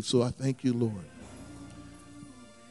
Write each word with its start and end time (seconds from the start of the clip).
So 0.00 0.22
I 0.22 0.30
thank 0.30 0.64
you, 0.64 0.72
Lord, 0.72 1.04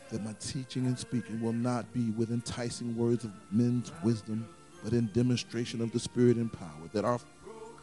that 0.10 0.26
my 0.26 0.34
teaching 0.40 0.88
and 0.88 0.98
speaking 0.98 1.40
will 1.42 1.54
not 1.54 1.94
be 1.94 2.10
with 2.10 2.32
enticing 2.32 2.98
words 2.98 3.24
of 3.24 3.32
men's 3.52 3.92
wisdom, 4.04 4.48
but 4.84 4.94
in 4.94 5.06
demonstration 5.14 5.80
of 5.80 5.92
the 5.92 6.00
Spirit 6.00 6.38
and 6.38 6.52
power, 6.52 6.90
that 6.92 7.06
our 7.06 7.20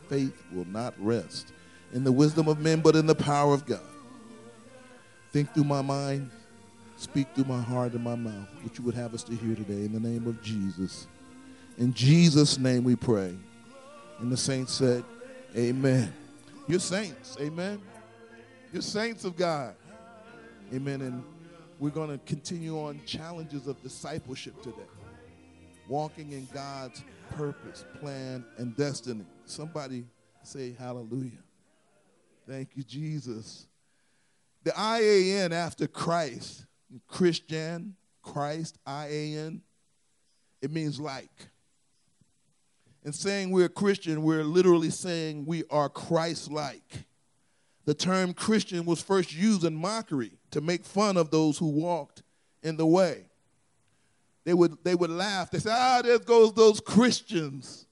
faith 0.08 0.42
will 0.52 0.64
not 0.64 0.94
rest 0.98 1.52
in 1.92 2.02
the 2.02 2.10
wisdom 2.10 2.48
of 2.48 2.58
men, 2.58 2.80
but 2.80 2.96
in 2.96 3.06
the 3.06 3.14
power 3.14 3.54
of 3.54 3.64
God. 3.66 3.78
Think 5.30 5.54
through 5.54 5.62
my 5.62 5.80
mind, 5.80 6.28
speak 6.96 7.28
through 7.32 7.44
my 7.44 7.62
heart 7.62 7.92
and 7.92 8.02
my 8.02 8.16
mouth, 8.16 8.48
what 8.62 8.76
you 8.76 8.82
would 8.82 8.96
have 8.96 9.14
us 9.14 9.22
to 9.22 9.36
hear 9.36 9.54
today 9.54 9.84
in 9.84 9.92
the 9.92 10.00
name 10.00 10.26
of 10.26 10.42
Jesus. 10.42 11.06
In 11.78 11.94
Jesus' 11.94 12.58
name 12.58 12.82
we 12.82 12.96
pray. 12.96 13.36
And 14.18 14.32
the 14.32 14.36
saints 14.36 14.72
said, 14.72 15.04
Amen. 15.56 16.12
You're 16.66 16.80
saints. 16.80 17.36
Amen. 17.40 17.80
You're 18.72 18.82
saints 18.82 19.24
of 19.24 19.36
God. 19.36 19.74
Amen. 20.72 21.00
And 21.00 21.24
we're 21.80 21.90
going 21.90 22.10
to 22.10 22.18
continue 22.24 22.78
on 22.78 23.00
challenges 23.04 23.66
of 23.66 23.82
discipleship 23.82 24.62
today. 24.62 24.76
Walking 25.88 26.30
in 26.30 26.46
God's 26.54 27.02
purpose, 27.30 27.84
plan, 28.00 28.44
and 28.58 28.76
destiny. 28.76 29.24
Somebody 29.44 30.04
say 30.44 30.72
hallelujah. 30.78 31.42
Thank 32.48 32.76
you, 32.76 32.84
Jesus. 32.84 33.66
The 34.62 34.70
IAN 34.70 35.52
after 35.52 35.88
Christ, 35.88 36.66
Christian, 37.08 37.96
Christ, 38.22 38.78
IAN, 38.86 39.62
it 40.62 40.70
means 40.70 41.00
like. 41.00 41.48
In 43.04 43.12
saying 43.12 43.50
we're 43.50 43.68
Christian, 43.68 44.22
we're 44.22 44.44
literally 44.44 44.90
saying 44.90 45.44
we 45.44 45.64
are 45.70 45.88
Christ 45.88 46.52
like. 46.52 47.04
The 47.90 47.94
term 47.94 48.34
Christian 48.34 48.84
was 48.84 49.02
first 49.02 49.34
used 49.34 49.64
in 49.64 49.74
mockery 49.74 50.30
to 50.52 50.60
make 50.60 50.84
fun 50.84 51.16
of 51.16 51.32
those 51.32 51.58
who 51.58 51.66
walked 51.66 52.22
in 52.62 52.76
the 52.76 52.86
way. 52.86 53.24
They 54.44 54.54
would, 54.54 54.78
they 54.84 54.94
would 54.94 55.10
laugh. 55.10 55.50
They 55.50 55.58
say, 55.58 55.72
ah, 55.72 56.00
there 56.00 56.20
goes 56.20 56.52
those 56.52 56.80
Christians. 56.80 57.86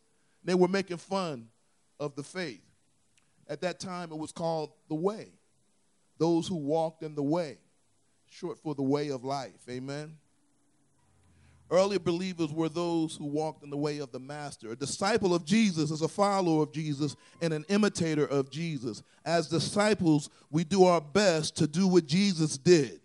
They 0.44 0.54
were 0.54 0.68
making 0.68 0.98
fun 0.98 1.48
of 1.98 2.14
the 2.14 2.22
faith. 2.22 2.62
At 3.48 3.60
that 3.62 3.80
time, 3.80 4.12
it 4.12 4.18
was 4.18 4.30
called 4.30 4.70
the 4.88 4.94
way. 4.94 5.32
Those 6.16 6.46
who 6.46 6.58
walked 6.58 7.02
in 7.02 7.16
the 7.16 7.24
way, 7.24 7.58
short 8.30 8.56
for 8.60 8.76
the 8.76 8.84
way 8.84 9.08
of 9.08 9.24
life. 9.24 9.68
Amen. 9.68 10.16
Early 11.70 11.98
believers 11.98 12.50
were 12.50 12.70
those 12.70 13.16
who 13.16 13.26
walked 13.26 13.62
in 13.62 13.68
the 13.68 13.76
way 13.76 13.98
of 13.98 14.10
the 14.10 14.18
Master. 14.18 14.72
A 14.72 14.76
disciple 14.76 15.34
of 15.34 15.44
Jesus 15.44 15.90
is 15.90 16.00
a 16.00 16.08
follower 16.08 16.62
of 16.62 16.72
Jesus 16.72 17.14
and 17.42 17.52
an 17.52 17.66
imitator 17.68 18.24
of 18.24 18.50
Jesus. 18.50 19.02
As 19.24 19.48
disciples, 19.48 20.30
we 20.50 20.64
do 20.64 20.84
our 20.84 21.00
best 21.00 21.56
to 21.56 21.66
do 21.66 21.86
what 21.86 22.06
Jesus 22.06 22.56
did. 22.56 23.00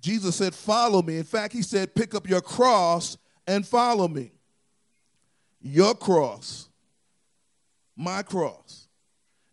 Jesus 0.00 0.36
said, 0.36 0.54
Follow 0.54 1.00
me. 1.00 1.16
In 1.16 1.24
fact, 1.24 1.54
he 1.54 1.62
said, 1.62 1.94
Pick 1.94 2.14
up 2.14 2.28
your 2.28 2.42
cross 2.42 3.16
and 3.46 3.66
follow 3.66 4.06
me. 4.06 4.32
Your 5.62 5.94
cross, 5.94 6.68
my 7.96 8.22
cross, 8.22 8.86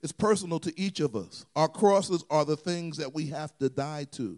is 0.01 0.11
personal 0.11 0.59
to 0.59 0.77
each 0.77 0.99
of 0.99 1.15
us. 1.15 1.45
Our 1.55 1.69
crosses 1.69 2.25
are 2.29 2.43
the 2.43 2.57
things 2.57 2.97
that 2.97 3.13
we 3.13 3.27
have 3.27 3.57
to 3.59 3.69
die 3.69 4.07
to 4.11 4.37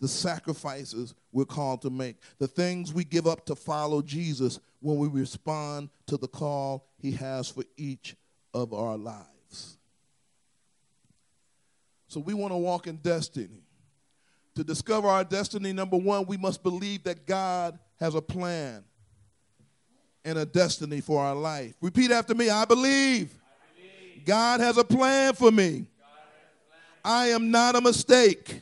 the 0.00 0.08
sacrifices 0.08 1.14
we're 1.30 1.44
called 1.44 1.82
to 1.82 1.90
make, 1.90 2.16
the 2.38 2.48
things 2.48 2.92
we 2.92 3.04
give 3.04 3.26
up 3.26 3.44
to 3.46 3.54
follow 3.54 4.02
Jesus 4.02 4.58
when 4.80 4.96
we 4.96 5.08
respond 5.08 5.90
to 6.06 6.16
the 6.16 6.28
call 6.28 6.86
he 6.98 7.12
has 7.12 7.48
for 7.48 7.64
each 7.76 8.16
of 8.54 8.72
our 8.72 8.96
lives. 8.96 9.76
So 12.08 12.18
we 12.18 12.34
want 12.34 12.52
to 12.52 12.56
walk 12.56 12.86
in 12.86 12.96
destiny. 12.96 13.62
To 14.56 14.64
discover 14.64 15.06
our 15.06 15.22
destiny, 15.22 15.72
number 15.72 15.96
one, 15.96 16.26
we 16.26 16.36
must 16.36 16.62
believe 16.62 17.04
that 17.04 17.24
God 17.24 17.78
has 18.00 18.14
a 18.14 18.20
plan 18.20 18.82
and 20.24 20.38
a 20.38 20.44
destiny 20.44 21.00
for 21.00 21.22
our 21.22 21.36
life. 21.36 21.74
Repeat 21.80 22.10
after 22.10 22.34
me 22.34 22.50
I 22.50 22.64
believe, 22.64 23.32
I 23.32 23.80
believe. 23.80 24.24
God 24.24 24.60
has 24.60 24.76
a 24.76 24.84
plan 24.84 25.34
for 25.34 25.50
me. 25.50 25.86
I 27.04 27.28
am 27.28 27.50
not 27.50 27.76
a 27.76 27.80
mistake. 27.80 28.60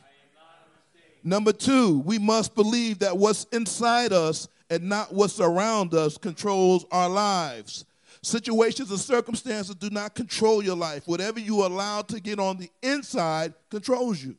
Number 1.23 1.51
two, 1.51 1.99
we 1.99 2.17
must 2.17 2.55
believe 2.55 2.99
that 2.99 3.17
what's 3.17 3.45
inside 3.45 4.13
us 4.13 4.47
and 4.69 4.83
not 4.83 5.13
what's 5.13 5.39
around 5.39 5.93
us 5.93 6.17
controls 6.17 6.85
our 6.91 7.09
lives. 7.09 7.85
Situations 8.21 8.91
and 8.91 8.99
circumstances 8.99 9.75
do 9.75 9.89
not 9.89 10.15
control 10.15 10.63
your 10.63 10.75
life. 10.75 11.07
Whatever 11.07 11.39
you 11.39 11.65
allow 11.65 12.01
to 12.03 12.19
get 12.19 12.39
on 12.39 12.57
the 12.57 12.69
inside 12.81 13.53
controls 13.69 14.21
you. 14.21 14.35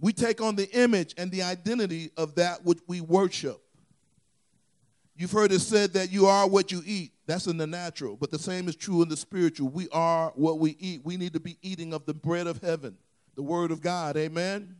We 0.00 0.12
take 0.12 0.40
on 0.40 0.54
the 0.54 0.70
image 0.70 1.14
and 1.16 1.30
the 1.30 1.42
identity 1.42 2.10
of 2.16 2.34
that 2.34 2.64
which 2.64 2.78
we 2.86 3.00
worship. 3.00 3.60
You've 5.16 5.32
heard 5.32 5.52
it 5.52 5.60
said 5.60 5.92
that 5.92 6.10
you 6.10 6.26
are 6.26 6.48
what 6.48 6.72
you 6.72 6.82
eat. 6.84 7.12
That's 7.26 7.46
in 7.46 7.56
the 7.56 7.66
natural, 7.66 8.16
but 8.16 8.30
the 8.30 8.38
same 8.38 8.68
is 8.68 8.76
true 8.76 9.00
in 9.02 9.08
the 9.08 9.16
spiritual. 9.16 9.68
We 9.68 9.88
are 9.90 10.32
what 10.34 10.58
we 10.58 10.76
eat. 10.78 11.02
We 11.04 11.16
need 11.16 11.32
to 11.34 11.40
be 11.40 11.56
eating 11.62 11.94
of 11.94 12.04
the 12.04 12.12
bread 12.12 12.46
of 12.46 12.60
heaven, 12.60 12.98
the 13.34 13.42
word 13.42 13.70
of 13.70 13.80
God. 13.80 14.16
Amen 14.16 14.76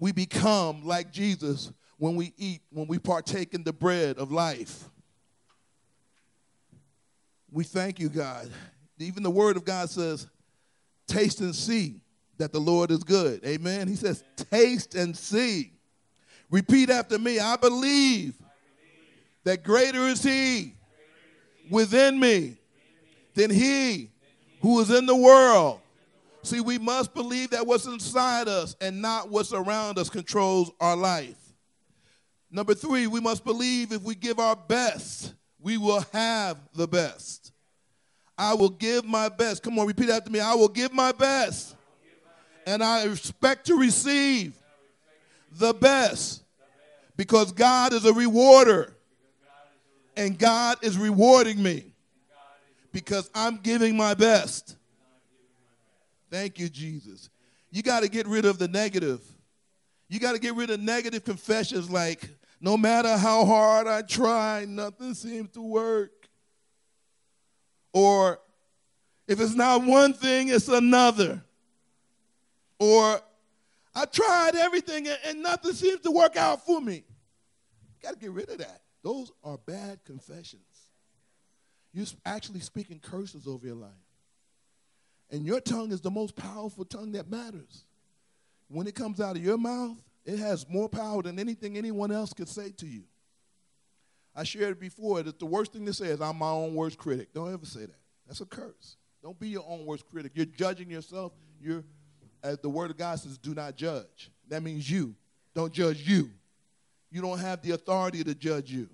we 0.00 0.10
become 0.12 0.84
like 0.84 1.12
Jesus 1.12 1.70
when 1.98 2.16
we 2.16 2.32
eat, 2.38 2.62
when 2.72 2.88
we 2.88 2.98
partake 2.98 3.52
in 3.52 3.62
the 3.62 3.72
bread 3.72 4.16
of 4.16 4.32
life. 4.32 4.88
We 7.52 7.64
thank 7.64 8.00
you, 8.00 8.08
God. 8.08 8.50
Even 8.98 9.22
the 9.22 9.30
word 9.30 9.56
of 9.56 9.64
God 9.64 9.90
says, 9.90 10.26
taste 11.06 11.40
and 11.40 11.54
see 11.54 12.00
that 12.38 12.52
the 12.52 12.58
Lord 12.58 12.90
is 12.90 13.04
good. 13.04 13.44
Amen. 13.44 13.86
He 13.86 13.96
says, 13.96 14.24
taste 14.50 14.94
and 14.94 15.14
see. 15.14 15.72
Repeat 16.50 16.90
after 16.90 17.18
me 17.18 17.38
I 17.38 17.56
believe 17.56 18.34
that 19.44 19.62
greater 19.62 20.04
is 20.04 20.22
He 20.22 20.74
within 21.70 22.18
me 22.18 22.56
than 23.34 23.50
He 23.50 24.10
who 24.62 24.80
is 24.80 24.90
in 24.90 25.04
the 25.06 25.16
world. 25.16 25.80
See, 26.42 26.60
we 26.60 26.78
must 26.78 27.12
believe 27.14 27.50
that 27.50 27.66
what's 27.66 27.86
inside 27.86 28.48
us 28.48 28.74
and 28.80 29.02
not 29.02 29.30
what's 29.30 29.52
around 29.52 29.98
us 29.98 30.08
controls 30.08 30.70
our 30.80 30.96
life. 30.96 31.36
Number 32.50 32.74
three, 32.74 33.06
we 33.06 33.20
must 33.20 33.44
believe 33.44 33.92
if 33.92 34.02
we 34.02 34.14
give 34.14 34.38
our 34.38 34.56
best, 34.56 35.34
we 35.60 35.76
will 35.76 36.04
have 36.12 36.56
the 36.74 36.88
best. 36.88 37.52
I 38.36 38.54
will 38.54 38.70
give 38.70 39.04
my 39.04 39.28
best. 39.28 39.62
Come 39.62 39.78
on, 39.78 39.86
repeat 39.86 40.08
after 40.08 40.30
me. 40.30 40.40
I 40.40 40.54
will 40.54 40.68
give 40.68 40.92
my 40.92 41.12
best. 41.12 41.76
And 42.66 42.82
I 42.82 43.06
expect 43.06 43.66
to 43.66 43.74
receive 43.76 44.54
the 45.52 45.74
best 45.74 46.42
because 47.16 47.52
God 47.52 47.92
is 47.92 48.04
a 48.06 48.12
rewarder. 48.12 48.96
And 50.16 50.38
God 50.38 50.78
is 50.82 50.98
rewarding 50.98 51.62
me 51.62 51.92
because 52.92 53.30
I'm 53.34 53.58
giving 53.58 53.96
my 53.96 54.14
best. 54.14 54.76
Thank 56.30 56.58
you, 56.58 56.68
Jesus. 56.68 57.28
You 57.70 57.82
got 57.82 58.02
to 58.02 58.08
get 58.08 58.26
rid 58.26 58.44
of 58.44 58.58
the 58.58 58.68
negative. 58.68 59.20
You 60.08 60.20
got 60.20 60.32
to 60.32 60.40
get 60.40 60.54
rid 60.54 60.70
of 60.70 60.80
negative 60.80 61.24
confessions 61.24 61.90
like, 61.90 62.28
no 62.60 62.76
matter 62.76 63.16
how 63.16 63.44
hard 63.44 63.86
I 63.86 64.02
try, 64.02 64.64
nothing 64.68 65.14
seems 65.14 65.50
to 65.52 65.62
work. 65.62 66.10
Or, 67.92 68.38
if 69.26 69.40
it's 69.40 69.54
not 69.54 69.84
one 69.84 70.12
thing, 70.12 70.48
it's 70.48 70.68
another. 70.68 71.42
Or, 72.78 73.20
I 73.94 74.04
tried 74.04 74.54
everything 74.54 75.08
and, 75.26 75.42
nothing 75.42 75.72
seems 75.72 76.00
to 76.02 76.10
work 76.10 76.36
out 76.36 76.64
for 76.64 76.80
me. 76.80 76.96
You 76.96 78.02
got 78.02 78.14
to 78.14 78.18
get 78.18 78.30
rid 78.30 78.48
of 78.50 78.58
that. 78.58 78.82
Those 79.02 79.32
are 79.42 79.58
bad 79.58 80.00
confessions. 80.04 80.62
You're 81.92 82.06
actually 82.24 82.60
speaking 82.60 83.00
curses 83.00 83.46
over 83.46 83.66
your 83.66 83.76
life. 83.76 83.90
And 85.30 85.46
your 85.46 85.60
tongue 85.60 85.92
is 85.92 86.00
the 86.00 86.10
most 86.10 86.34
powerful 86.34 86.84
tongue 86.84 87.12
that 87.12 87.30
matters. 87.30 87.84
When 88.68 88.86
it 88.86 88.94
comes 88.94 89.20
out 89.20 89.36
of 89.36 89.44
your 89.44 89.58
mouth, 89.58 89.96
it 90.24 90.38
has 90.38 90.68
more 90.68 90.88
power 90.88 91.22
than 91.22 91.38
anything 91.38 91.76
anyone 91.76 92.12
else 92.12 92.32
could 92.32 92.48
say 92.48 92.70
to 92.72 92.86
you. 92.86 93.04
I 94.34 94.44
shared 94.44 94.78
before 94.78 95.22
that 95.22 95.38
the 95.38 95.46
worst 95.46 95.72
thing 95.72 95.86
to 95.86 95.92
say 95.92 96.06
is, 96.06 96.20
I'm 96.20 96.38
my 96.38 96.50
own 96.50 96.74
worst 96.74 96.98
critic. 96.98 97.32
Don't 97.32 97.52
ever 97.52 97.66
say 97.66 97.80
that. 97.80 97.98
That's 98.26 98.40
a 98.40 98.46
curse. 98.46 98.96
Don't 99.22 99.38
be 99.38 99.48
your 99.48 99.64
own 99.66 99.84
worst 99.86 100.06
critic. 100.06 100.32
You're 100.34 100.46
judging 100.46 100.90
yourself. 100.90 101.32
You're, 101.60 101.84
as 102.42 102.58
the 102.58 102.70
word 102.70 102.90
of 102.90 102.96
God 102.96 103.18
says, 103.18 103.38
do 103.38 103.54
not 103.54 103.76
judge. 103.76 104.30
That 104.48 104.62
means 104.62 104.88
you. 104.88 105.14
Don't 105.54 105.72
judge 105.72 106.08
you. 106.08 106.30
You 107.10 107.20
don't 107.20 107.38
have 107.38 107.60
the 107.60 107.72
authority 107.72 108.22
to 108.22 108.34
judge 108.34 108.70
you. 108.70 108.88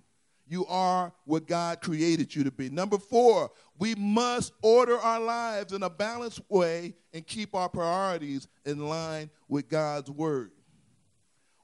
You 0.48 0.64
are 0.66 1.12
what 1.24 1.46
God 1.46 1.80
created 1.80 2.34
you 2.34 2.44
to 2.44 2.52
be. 2.52 2.70
Number 2.70 2.98
four, 2.98 3.50
we 3.78 3.94
must 3.96 4.52
order 4.62 4.96
our 4.96 5.20
lives 5.20 5.72
in 5.72 5.82
a 5.82 5.90
balanced 5.90 6.40
way 6.48 6.94
and 7.12 7.26
keep 7.26 7.54
our 7.54 7.68
priorities 7.68 8.46
in 8.64 8.88
line 8.88 9.28
with 9.48 9.68
God's 9.68 10.10
word. 10.10 10.52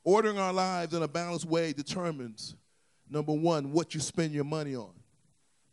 Ordering 0.04 0.38
our 0.38 0.52
lives 0.52 0.94
in 0.94 1.02
a 1.02 1.08
balanced 1.08 1.44
way 1.44 1.72
determines, 1.72 2.56
number 3.08 3.32
one, 3.32 3.70
what 3.70 3.94
you 3.94 4.00
spend 4.00 4.32
your 4.32 4.44
money 4.44 4.74
on. 4.74 4.90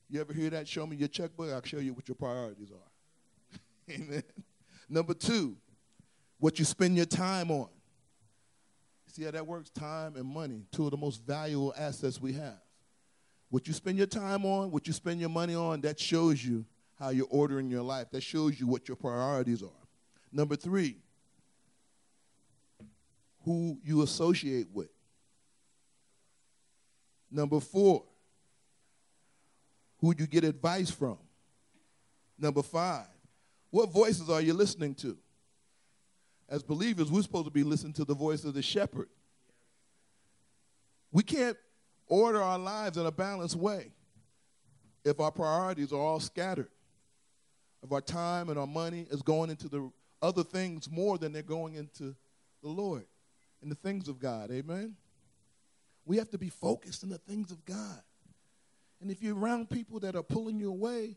You 0.08 0.22
ever 0.22 0.34
hear 0.34 0.52
that? 0.52 0.68
Show 0.68 0.86
me 0.86 0.96
your 0.96 1.08
checkbook, 1.08 1.52
I'll 1.52 1.64
show 1.64 1.80
you 1.80 1.94
what 1.94 2.08
your 2.08 2.16
priorities 2.16 2.70
are. 2.72 3.60
Amen. 3.94 4.24
Number 4.88 5.16
two, 5.16 5.56
what 6.40 6.60
you 6.60 6.66
spend 6.66 6.96
your 6.96 7.06
time 7.08 7.50
on. 7.50 7.70
See 9.08 9.24
how 9.24 9.32
that 9.32 9.48
works? 9.48 9.72
Time 9.72 10.16
and 10.16 10.26
money, 10.26 10.66
two 10.72 10.86
of 10.86 10.92
the 10.92 10.98
most 10.98 11.24
valuable 11.26 11.74
assets 11.76 12.22
we 12.22 12.34
have. 12.34 12.60
What 13.50 13.68
you 13.68 13.74
spend 13.74 13.98
your 13.98 14.08
time 14.08 14.46
on, 14.46 14.72
what 14.72 14.86
you 14.88 14.94
spend 14.94 15.20
your 15.20 15.30
money 15.30 15.56
on, 15.56 15.82
that 15.82 16.00
shows 16.00 16.44
you 16.44 16.66
how 17.00 17.10
you're 17.10 17.28
ordering 17.30 17.70
your 17.70 17.82
life. 17.82 18.12
That 18.12 18.22
shows 18.22 18.60
you 18.60 18.68
what 18.68 18.88
your 18.88 18.98
priorities 18.98 19.64
are. 19.64 19.88
Number 20.32 20.56
three, 20.56 20.98
who 23.44 23.80
you 23.84 24.04
associate 24.04 24.68
with. 24.72 24.90
Number 27.32 27.60
four, 27.60 28.04
who 30.00 30.14
you 30.18 30.28
get 30.28 30.44
advice 30.44 30.92
from. 30.92 31.18
Number 32.38 32.64
five, 32.64 33.08
what 33.72 33.92
voices 33.92 34.30
are 34.30 34.42
you 34.42 34.54
listening 34.54 34.96
to? 34.96 35.18
As 36.48 36.64
believers, 36.64 37.12
we're 37.12 37.22
supposed 37.22 37.46
to 37.46 37.52
be 37.52 37.64
listening 37.64 37.94
to 37.94 38.06
the 38.06 38.16
voice 38.16 38.44
of 38.44 38.54
the 38.54 38.62
shepherd. 38.62 39.10
We 41.12 41.24
can't 41.24 41.58
order 42.10 42.42
our 42.42 42.60
lives 42.60 42.98
in 42.98 43.06
a 43.06 43.12
balanced 43.12 43.56
way 43.56 43.92
if 45.06 45.20
our 45.20 45.32
priorities 45.32 45.94
are 45.94 46.00
all 46.00 46.20
scattered. 46.20 46.70
If 47.82 47.92
our 47.92 48.02
time 48.02 48.50
and 48.50 48.60
our 48.60 48.68
money 48.68 49.08
is 49.10 49.22
going 49.22 49.50
into 49.50 49.70
the 49.70 49.90
other 50.22 50.44
things 50.44 50.90
more 50.92 51.18
than 51.18 51.32
they're 51.32 51.42
going 51.42 51.76
into 51.76 52.16
the 52.62 52.68
Lord 52.68 53.06
and 53.62 53.72
the 53.72 53.76
things 53.76 54.10
of 54.10 54.20
God. 54.20 54.52
Amen? 54.52 54.96
We 56.06 56.18
have 56.18 56.30
to 56.32 56.38
be 56.38 56.50
focused 56.50 57.04
on 57.04 57.10
the 57.10 57.18
things 57.18 57.52
of 57.52 57.64
God. 57.66 58.02
And 59.02 59.10
if 59.10 59.22
you're 59.22 59.38
around 59.38 59.70
people 59.70 60.00
that 60.02 60.16
are 60.16 60.24
pulling 60.24 60.60
you 60.60 60.70
away, 60.70 61.16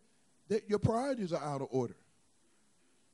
that 0.49 0.69
your 0.69 0.79
priorities 0.79 1.33
are 1.33 1.43
out 1.43 1.63
of 1.63 1.69
order. 1.71 1.97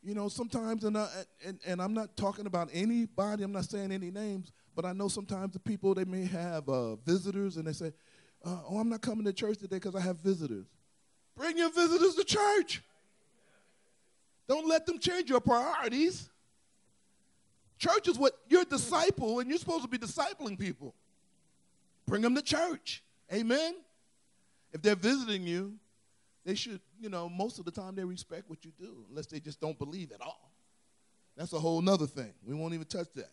You 0.03 0.15
know, 0.15 0.29
sometimes, 0.29 0.85
and, 0.85 0.97
I, 0.97 1.09
and, 1.45 1.59
and 1.67 1.81
I'm 1.81 1.95
not 1.95 2.17
talking 2.17 2.47
about 2.47 2.69
anybody, 2.73 3.43
I'm 3.43 3.53
not 3.53 3.65
saying 3.65 3.93
any 3.93 4.11
names, 4.11 4.53
but 4.79 4.87
I 4.87 4.93
know 4.93 5.09
sometimes 5.09 5.55
the 5.55 5.59
people, 5.59 5.93
they 5.93 6.05
may 6.05 6.25
have 6.27 6.69
uh, 6.69 6.95
visitors 6.95 7.57
and 7.57 7.67
they 7.67 7.73
say, 7.73 7.93
uh, 8.45 8.59
oh, 8.71 8.79
I'm 8.79 8.89
not 8.89 9.01
coming 9.01 9.25
to 9.25 9.33
church 9.33 9.59
today 9.59 9.75
because 9.75 9.97
I 9.97 10.01
have 10.01 10.21
visitors. 10.21 10.67
Bring 11.37 11.59
your 11.59 11.73
visitors 11.73 12.15
to 12.15 12.23
church. 12.23 12.81
Don't 14.49 14.69
let 14.69 14.87
them 14.87 15.01
change 15.01 15.29
your 15.31 15.41
priorities. 15.41 16.31
Church 17.77 18.07
is 18.07 18.17
what 18.21 18.35
you're 18.49 18.63
a 18.63 18.65
disciple, 18.65 19.41
and 19.41 19.51
you're 19.51 19.59
supposed 19.59 19.83
to 19.83 19.89
be 19.89 19.99
discipling 19.99 20.57
people. 20.57 20.95
Bring 22.07 22.23
them 22.23 22.37
to 22.37 22.43
church. 22.43 23.03
Amen. 23.33 23.75
If 24.73 24.81
they're 24.81 24.95
visiting 24.95 25.43
you, 25.43 25.75
they 26.45 26.55
should, 26.55 26.81
you 27.01 27.09
know, 27.09 27.29
most 27.29 27.59
of 27.59 27.65
the 27.65 27.73
time 27.73 27.97
they 27.97 28.05
respect 28.05 28.49
what 28.49 28.65
you 28.65 28.71
do, 28.79 29.05
unless 29.11 29.27
they 29.27 29.41
just 29.41 29.61
don't 29.61 29.77
believe 29.77 30.13
at 30.13 30.21
all. 30.21 30.53
That's 31.37 31.53
a 31.53 31.59
whole 31.59 31.83
nother 31.83 32.07
thing. 32.07 32.33
We 32.47 32.55
won't 32.55 32.75
even 32.75 32.87
touch 32.87 33.09
that. 33.17 33.33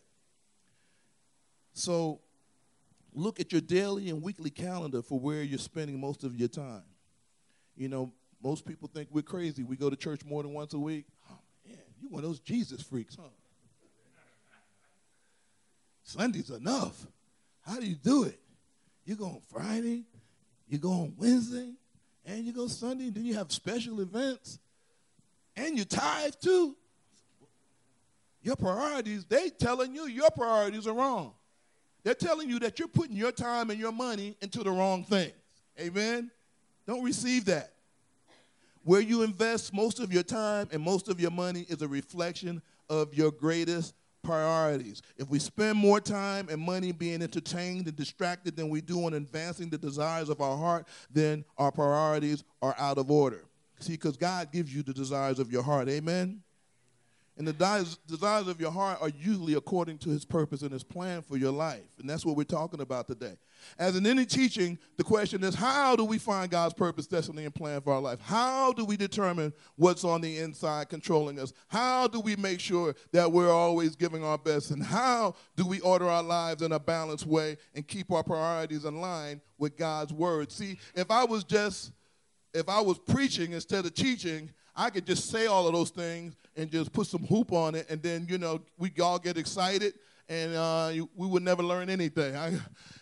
So 1.75 2.21
look 3.13 3.39
at 3.39 3.51
your 3.51 3.61
daily 3.61 4.09
and 4.09 4.23
weekly 4.23 4.49
calendar 4.49 5.01
for 5.01 5.19
where 5.19 5.43
you're 5.43 5.59
spending 5.59 5.99
most 5.99 6.23
of 6.23 6.35
your 6.35 6.47
time. 6.47 6.83
You 7.75 7.89
know, 7.89 8.13
most 8.41 8.65
people 8.65 8.89
think 8.91 9.09
we're 9.11 9.21
crazy. 9.21 9.61
We 9.61 9.75
go 9.75 9.89
to 9.89 9.95
church 9.97 10.21
more 10.25 10.41
than 10.41 10.53
once 10.53 10.73
a 10.73 10.79
week. 10.79 11.05
Oh, 11.29 11.37
man, 11.67 11.77
you 12.01 12.07
one 12.07 12.23
of 12.23 12.29
those 12.29 12.39
Jesus 12.39 12.81
freaks, 12.81 13.15
huh? 13.15 13.27
Sunday's 16.03 16.49
enough. 16.49 17.05
How 17.65 17.77
do 17.77 17.85
you 17.85 17.95
do 17.95 18.23
it? 18.23 18.39
You 19.03 19.15
go 19.15 19.25
on 19.25 19.41
Friday, 19.51 20.03
you 20.69 20.77
go 20.77 20.91
on 20.91 21.13
Wednesday, 21.17 21.73
and 22.25 22.45
you 22.45 22.53
go 22.53 22.67
Sunday, 22.67 23.09
then 23.09 23.25
you 23.25 23.35
have 23.35 23.51
special 23.51 23.99
events, 23.99 24.59
and 25.57 25.77
you 25.77 25.83
tithe 25.83 26.35
too. 26.41 26.75
Your 28.41 28.55
priorities, 28.55 29.25
they 29.25 29.49
telling 29.49 29.93
you 29.93 30.05
your 30.05 30.29
priorities 30.29 30.87
are 30.87 30.93
wrong. 30.93 31.33
They're 32.05 32.13
telling 32.13 32.49
you 32.49 32.59
that 32.59 32.77
you're 32.77 32.87
putting 32.87 33.15
your 33.15 33.31
time 33.31 33.71
and 33.71 33.79
your 33.79 33.91
money 33.91 34.37
into 34.39 34.63
the 34.63 34.69
wrong 34.69 35.03
things. 35.03 35.33
Amen? 35.79 36.29
Don't 36.85 37.03
receive 37.03 37.45
that. 37.45 37.71
Where 38.83 39.01
you 39.01 39.23
invest 39.23 39.73
most 39.73 39.99
of 39.99 40.13
your 40.13 40.21
time 40.21 40.69
and 40.71 40.83
most 40.83 41.09
of 41.09 41.19
your 41.19 41.31
money 41.31 41.65
is 41.67 41.81
a 41.81 41.87
reflection 41.87 42.61
of 42.91 43.15
your 43.15 43.31
greatest 43.31 43.95
priorities. 44.21 45.01
If 45.17 45.29
we 45.29 45.39
spend 45.39 45.79
more 45.79 45.99
time 45.99 46.47
and 46.49 46.61
money 46.61 46.91
being 46.91 47.23
entertained 47.23 47.87
and 47.87 47.95
distracted 47.95 48.55
than 48.55 48.69
we 48.69 48.81
do 48.81 49.03
on 49.05 49.15
advancing 49.15 49.71
the 49.71 49.77
desires 49.79 50.29
of 50.29 50.41
our 50.41 50.55
heart, 50.55 50.87
then 51.11 51.43
our 51.57 51.71
priorities 51.71 52.43
are 52.61 52.75
out 52.77 52.99
of 52.99 53.09
order. 53.09 53.45
See, 53.79 53.93
because 53.93 54.15
God 54.15 54.51
gives 54.51 54.73
you 54.73 54.83
the 54.83 54.93
desires 54.93 55.39
of 55.39 55.51
your 55.51 55.63
heart. 55.63 55.89
Amen? 55.89 56.43
And 57.37 57.45
the 57.45 57.97
desires 58.07 58.47
of 58.47 58.61
your 58.61 58.71
heart 58.71 58.99
are 59.01 59.09
usually 59.09 59.55
according 59.55 59.97
to 59.99 60.09
his 60.09 60.23
purpose 60.23 60.61
and 60.61 60.71
his 60.71 60.85
plan 60.85 61.21
for 61.21 61.35
your 61.35 61.51
life. 61.51 61.83
And 61.99 62.09
that's 62.09 62.25
what 62.25 62.37
we're 62.37 62.45
talking 62.45 62.79
about 62.79 63.07
today. 63.07 63.33
As 63.77 63.97
in 63.97 64.07
any 64.07 64.25
teaching, 64.25 64.79
the 64.95 65.03
question 65.03 65.43
is 65.43 65.53
how 65.53 65.97
do 65.97 66.05
we 66.05 66.17
find 66.17 66.49
God's 66.49 66.73
purpose, 66.73 67.07
destiny, 67.07 67.43
and 67.43 67.53
plan 67.53 67.81
for 67.81 67.91
our 67.91 67.99
life? 67.99 68.19
How 68.21 68.71
do 68.71 68.85
we 68.85 68.95
determine 68.95 69.51
what's 69.75 70.05
on 70.05 70.21
the 70.21 70.37
inside 70.37 70.87
controlling 70.87 71.37
us? 71.37 71.51
How 71.67 72.07
do 72.07 72.21
we 72.21 72.37
make 72.37 72.61
sure 72.61 72.95
that 73.11 73.29
we're 73.29 73.51
always 73.51 73.97
giving 73.97 74.23
our 74.23 74.37
best? 74.37 74.71
And 74.71 74.81
how 74.81 75.35
do 75.57 75.67
we 75.67 75.81
order 75.81 76.07
our 76.07 76.23
lives 76.23 76.61
in 76.61 76.71
a 76.71 76.79
balanced 76.79 77.25
way 77.25 77.57
and 77.73 77.85
keep 77.85 78.11
our 78.13 78.23
priorities 78.23 78.85
in 78.85 79.01
line 79.01 79.41
with 79.57 79.75
God's 79.75 80.13
word? 80.13 80.53
See, 80.53 80.79
if 80.95 81.11
I 81.11 81.25
was 81.25 81.43
just, 81.43 81.91
if 82.53 82.69
I 82.69 82.79
was 82.79 82.97
preaching 82.97 83.51
instead 83.51 83.85
of 83.85 83.93
teaching, 83.93 84.51
I 84.73 84.89
could 84.89 85.05
just 85.05 85.29
say 85.29 85.47
all 85.47 85.67
of 85.67 85.73
those 85.73 85.89
things 85.89 86.35
and 86.55 86.71
just 86.71 86.91
put 86.93 87.07
some 87.07 87.23
hoop 87.23 87.51
on 87.51 87.75
it, 87.75 87.87
and 87.89 88.01
then 88.01 88.25
you 88.29 88.37
know 88.37 88.61
we 88.77 88.91
all 89.01 89.19
get 89.19 89.37
excited, 89.37 89.93
and 90.29 90.55
uh, 90.55 90.91
we 91.15 91.27
would 91.27 91.43
never 91.43 91.63
learn 91.63 91.89
anything. 91.89 92.35
I, 92.35 92.57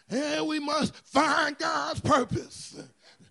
and 0.09 0.47
we 0.47 0.59
must 0.59 0.95
find 0.95 1.57
God's 1.57 1.99
purpose, 2.01 2.81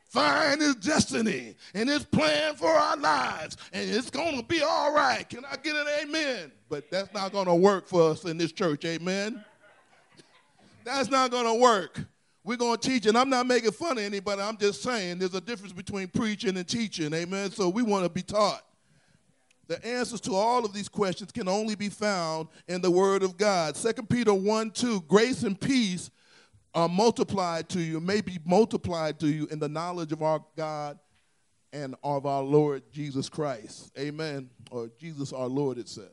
find 0.08 0.60
His 0.60 0.76
destiny 0.76 1.54
and 1.74 1.88
His 1.88 2.04
plan 2.04 2.54
for 2.54 2.70
our 2.70 2.96
lives, 2.96 3.56
and 3.72 3.88
it's 3.90 4.10
to 4.10 4.44
be 4.48 4.62
all 4.62 4.92
right. 4.92 5.28
Can 5.28 5.44
I 5.44 5.56
get 5.56 5.76
an 5.76 5.86
amen? 6.02 6.52
But 6.68 6.90
that's 6.90 7.12
not 7.12 7.32
to 7.46 7.54
work 7.54 7.88
for 7.88 8.10
us 8.10 8.24
in 8.24 8.38
this 8.38 8.52
church. 8.52 8.84
Amen. 8.84 9.44
That's 10.84 11.10
not 11.10 11.30
to 11.44 11.60
work. 11.60 12.00
We're 12.44 12.56
going 12.56 12.76
to 12.76 12.88
teach, 12.88 13.06
and 13.06 13.16
I'm 13.16 13.30
not 13.30 13.46
making 13.46 13.70
fun 13.70 13.98
of 13.98 14.04
anybody. 14.04 14.42
I'm 14.42 14.56
just 14.56 14.82
saying 14.82 15.18
there's 15.18 15.34
a 15.34 15.40
difference 15.40 15.72
between 15.72 16.08
preaching 16.08 16.56
and 16.56 16.66
teaching. 16.66 17.14
Amen. 17.14 17.52
So 17.52 17.68
we 17.68 17.82
want 17.82 18.04
to 18.04 18.10
be 18.10 18.22
taught. 18.22 18.62
The 19.68 19.84
answers 19.86 20.20
to 20.22 20.34
all 20.34 20.64
of 20.64 20.72
these 20.72 20.88
questions 20.88 21.32
can 21.32 21.48
only 21.48 21.74
be 21.74 21.88
found 21.88 22.48
in 22.68 22.80
the 22.80 22.90
Word 22.90 23.22
of 23.22 23.36
God. 23.36 23.74
2 23.74 23.92
Peter 24.04 24.34
1 24.34 24.70
2, 24.72 25.02
grace 25.02 25.42
and 25.44 25.58
peace 25.58 26.10
are 26.74 26.88
multiplied 26.88 27.68
to 27.70 27.80
you, 27.80 28.00
may 28.00 28.20
be 28.20 28.38
multiplied 28.44 29.20
to 29.20 29.28
you 29.28 29.46
in 29.50 29.58
the 29.58 29.68
knowledge 29.68 30.12
of 30.12 30.22
our 30.22 30.44
God 30.56 30.98
and 31.72 31.94
of 32.02 32.26
our 32.26 32.42
Lord 32.42 32.82
Jesus 32.92 33.28
Christ. 33.28 33.92
Amen. 33.98 34.50
Or 34.70 34.90
Jesus 34.98 35.32
our 35.32 35.48
Lord, 35.48 35.78
it 35.78 35.88
says. 35.88 36.06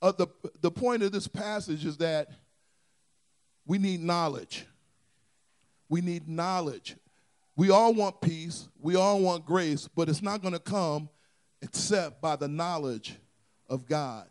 Uh, 0.00 0.12
the, 0.12 0.26
the 0.60 0.70
point 0.70 1.02
of 1.02 1.12
this 1.12 1.28
passage 1.28 1.84
is 1.84 1.96
that 1.98 2.28
we 3.66 3.78
need 3.78 4.00
knowledge. 4.00 4.66
We 5.88 6.00
need 6.00 6.28
knowledge. 6.28 6.96
We 7.54 7.70
all 7.70 7.92
want 7.92 8.20
peace, 8.20 8.68
we 8.80 8.96
all 8.96 9.20
want 9.20 9.44
grace, 9.44 9.86
but 9.94 10.08
it's 10.08 10.22
not 10.22 10.40
going 10.40 10.54
to 10.54 10.60
come 10.60 11.10
except 11.62 12.20
by 12.20 12.36
the 12.36 12.48
knowledge 12.48 13.14
of 13.68 13.86
God 13.86 14.26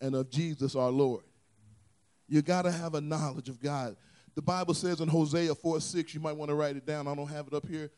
and 0.00 0.14
of 0.14 0.30
Jesus 0.30 0.74
our 0.74 0.90
Lord. 0.90 1.24
You 2.28 2.42
got 2.42 2.62
to 2.62 2.70
have 2.70 2.94
a 2.94 3.00
knowledge 3.00 3.48
of 3.48 3.60
God. 3.60 3.96
The 4.36 4.42
Bible 4.42 4.74
says 4.74 5.00
in 5.00 5.08
Hosea 5.08 5.54
4 5.54 5.80
6, 5.80 6.14
you 6.14 6.20
might 6.20 6.36
want 6.36 6.48
to 6.48 6.54
write 6.54 6.76
it 6.76 6.86
down. 6.86 7.08
I 7.08 7.14
don't 7.14 7.28
have 7.28 7.48
it 7.48 7.54
up 7.54 7.66
here. 7.66 7.90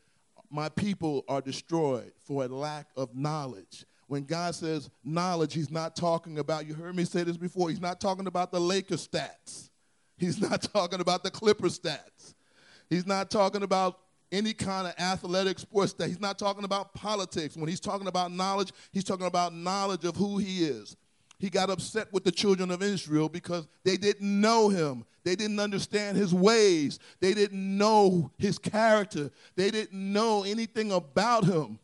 My 0.49 0.69
people 0.69 1.23
are 1.27 1.41
destroyed 1.41 2.11
for 2.25 2.43
a 2.43 2.47
lack 2.47 2.87
of 2.97 3.15
knowledge. 3.15 3.85
When 4.07 4.23
God 4.23 4.55
says 4.55 4.89
knowledge, 5.03 5.53
He's 5.53 5.71
not 5.71 5.95
talking 5.95 6.39
about, 6.39 6.67
you 6.67 6.73
heard 6.73 6.95
me 6.95 7.05
say 7.05 7.23
this 7.23 7.37
before, 7.37 7.69
He's 7.69 7.79
not 7.79 8.01
talking 8.01 8.27
about 8.27 8.51
the 8.51 8.59
Laker 8.59 8.95
stats. 8.95 9.69
He's 10.17 10.41
not 10.41 10.61
talking 10.61 10.99
about 10.99 11.23
the 11.23 11.31
Clipper 11.31 11.67
stats. 11.67 12.33
He's 12.89 13.05
not 13.05 13.31
talking 13.31 13.63
about 13.63 13.99
any 14.33 14.51
kind 14.51 14.87
of 14.87 14.93
athletic 14.99 15.59
sports 15.59 15.93
that 15.93 16.07
he's 16.07 16.19
not 16.19 16.39
talking 16.39 16.63
about 16.63 16.93
politics. 16.93 17.55
When 17.55 17.69
he's 17.69 17.79
talking 17.79 18.07
about 18.07 18.31
knowledge, 18.31 18.71
he's 18.91 19.03
talking 19.03 19.27
about 19.27 19.53
knowledge 19.53 20.03
of 20.03 20.15
who 20.15 20.39
he 20.39 20.65
is. 20.65 20.97
He 21.37 21.49
got 21.49 21.69
upset 21.69 22.11
with 22.11 22.23
the 22.23 22.31
children 22.31 22.71
of 22.71 22.81
Israel 22.81 23.29
because 23.29 23.67
they 23.83 23.95
didn't 23.95 24.41
know 24.41 24.69
him. 24.69 25.05
They 25.23 25.35
didn't 25.35 25.59
understand 25.59 26.17
his 26.17 26.33
ways. 26.33 26.99
They 27.19 27.33
didn't 27.33 27.77
know 27.77 28.31
his 28.37 28.57
character. 28.57 29.29
They 29.55 29.69
didn't 29.69 29.93
know 29.93 30.43
anything 30.43 30.91
about 30.91 31.45
him. 31.45 31.79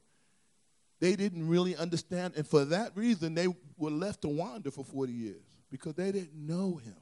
They 0.99 1.15
didn't 1.15 1.47
really 1.47 1.75
understand. 1.75 2.33
And 2.35 2.47
for 2.47 2.65
that 2.65 2.95
reason, 2.95 3.35
they 3.35 3.47
were 3.77 3.91
left 3.91 4.21
to 4.23 4.27
wander 4.27 4.71
for 4.71 4.83
40 4.83 5.13
years 5.13 5.43
because 5.69 5.93
they 5.93 6.11
didn't 6.11 6.35
know 6.35 6.77
him. 6.83 6.97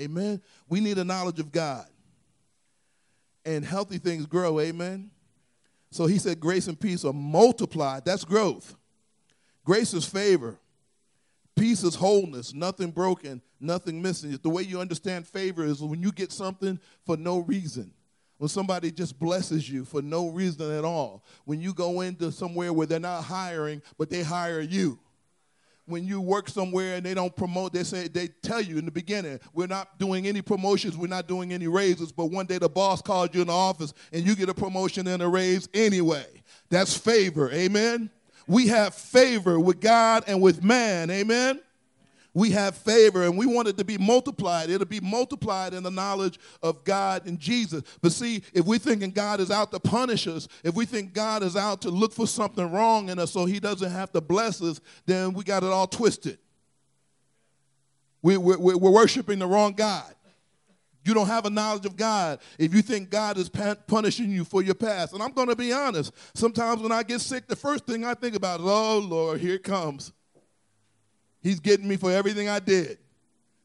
Amen. 0.00 0.40
We 0.68 0.80
need 0.80 0.98
a 0.98 1.04
knowledge 1.04 1.38
of 1.40 1.50
God 1.52 1.86
and 3.44 3.64
healthy 3.64 3.98
things 3.98 4.26
grow. 4.26 4.60
Amen. 4.60 5.10
So 5.90 6.06
he 6.06 6.18
said, 6.18 6.40
grace 6.40 6.68
and 6.68 6.78
peace 6.78 7.04
are 7.04 7.12
multiplied. 7.12 8.04
That's 8.04 8.24
growth. 8.24 8.74
Grace 9.64 9.92
is 9.94 10.04
favor. 10.04 10.58
Peace 11.54 11.84
is 11.84 11.94
wholeness, 11.94 12.54
nothing 12.54 12.90
broken, 12.90 13.42
nothing 13.60 14.00
missing. 14.00 14.38
The 14.42 14.48
way 14.48 14.62
you 14.62 14.80
understand 14.80 15.26
favor 15.26 15.64
is 15.64 15.82
when 15.82 16.02
you 16.02 16.10
get 16.10 16.32
something 16.32 16.80
for 17.04 17.16
no 17.16 17.40
reason. 17.40 17.92
When 18.38 18.48
somebody 18.48 18.90
just 18.90 19.20
blesses 19.20 19.68
you 19.68 19.84
for 19.84 20.02
no 20.02 20.30
reason 20.30 20.72
at 20.72 20.84
all. 20.84 21.22
When 21.44 21.60
you 21.60 21.74
go 21.74 22.00
into 22.00 22.32
somewhere 22.32 22.72
where 22.72 22.86
they're 22.86 22.98
not 22.98 23.22
hiring, 23.22 23.82
but 23.98 24.10
they 24.10 24.22
hire 24.22 24.60
you 24.60 24.98
when 25.86 26.06
you 26.06 26.20
work 26.20 26.48
somewhere 26.48 26.96
and 26.96 27.04
they 27.04 27.14
don't 27.14 27.34
promote, 27.34 27.72
they 27.72 27.82
say 27.82 28.08
they 28.08 28.28
tell 28.42 28.60
you 28.60 28.78
in 28.78 28.84
the 28.84 28.90
beginning, 28.90 29.40
we're 29.52 29.66
not 29.66 29.98
doing 29.98 30.26
any 30.26 30.42
promotions, 30.42 30.96
we're 30.96 31.06
not 31.06 31.26
doing 31.26 31.52
any 31.52 31.66
raises, 31.66 32.12
but 32.12 32.26
one 32.26 32.46
day 32.46 32.58
the 32.58 32.68
boss 32.68 33.02
calls 33.02 33.30
you 33.32 33.40
in 33.40 33.48
the 33.48 33.52
office 33.52 33.92
and 34.12 34.24
you 34.24 34.36
get 34.36 34.48
a 34.48 34.54
promotion 34.54 35.06
and 35.06 35.22
a 35.22 35.28
raise 35.28 35.68
anyway. 35.74 36.26
That's 36.70 36.96
favor, 36.96 37.50
amen. 37.50 38.10
We 38.46 38.68
have 38.68 38.94
favor 38.94 39.58
with 39.58 39.80
God 39.80 40.24
and 40.26 40.40
with 40.40 40.62
man, 40.62 41.10
amen 41.10 41.60
we 42.34 42.50
have 42.50 42.76
favor 42.76 43.24
and 43.24 43.36
we 43.36 43.46
want 43.46 43.68
it 43.68 43.76
to 43.76 43.84
be 43.84 43.98
multiplied. 43.98 44.70
It'll 44.70 44.86
be 44.86 45.00
multiplied 45.00 45.74
in 45.74 45.82
the 45.82 45.90
knowledge 45.90 46.38
of 46.62 46.82
God 46.84 47.26
and 47.26 47.38
Jesus. 47.38 47.82
But 48.00 48.12
see, 48.12 48.42
if 48.54 48.64
we're 48.64 48.78
thinking 48.78 49.10
God 49.10 49.40
is 49.40 49.50
out 49.50 49.70
to 49.72 49.80
punish 49.80 50.26
us, 50.26 50.48
if 50.64 50.74
we 50.74 50.86
think 50.86 51.12
God 51.12 51.42
is 51.42 51.56
out 51.56 51.82
to 51.82 51.90
look 51.90 52.12
for 52.12 52.26
something 52.26 52.70
wrong 52.72 53.10
in 53.10 53.18
us 53.18 53.32
so 53.32 53.44
he 53.44 53.60
doesn't 53.60 53.90
have 53.90 54.12
to 54.12 54.20
bless 54.20 54.62
us, 54.62 54.80
then 55.04 55.34
we 55.34 55.44
got 55.44 55.62
it 55.62 55.70
all 55.70 55.86
twisted. 55.86 56.38
We, 58.22 58.36
we're, 58.36 58.58
we're 58.58 58.90
worshiping 58.90 59.38
the 59.38 59.46
wrong 59.46 59.72
God. 59.72 60.14
You 61.04 61.14
don't 61.14 61.26
have 61.26 61.46
a 61.46 61.50
knowledge 61.50 61.84
of 61.84 61.96
God 61.96 62.38
if 62.58 62.72
you 62.72 62.80
think 62.80 63.10
God 63.10 63.36
is 63.36 63.48
punishing 63.48 64.30
you 64.30 64.44
for 64.44 64.62
your 64.62 64.76
past. 64.76 65.12
And 65.12 65.22
I'm 65.22 65.32
going 65.32 65.48
to 65.48 65.56
be 65.56 65.72
honest. 65.72 66.12
Sometimes 66.32 66.80
when 66.80 66.92
I 66.92 67.02
get 67.02 67.20
sick, 67.20 67.48
the 67.48 67.56
first 67.56 67.86
thing 67.86 68.04
I 68.04 68.14
think 68.14 68.36
about 68.36 68.60
is, 68.60 68.66
oh, 68.66 69.00
Lord, 69.00 69.40
here 69.40 69.56
it 69.56 69.64
comes. 69.64 70.12
He's 71.42 71.60
getting 71.60 71.88
me 71.88 71.96
for 71.96 72.10
everything 72.12 72.48
I 72.48 72.60
did. 72.60 72.98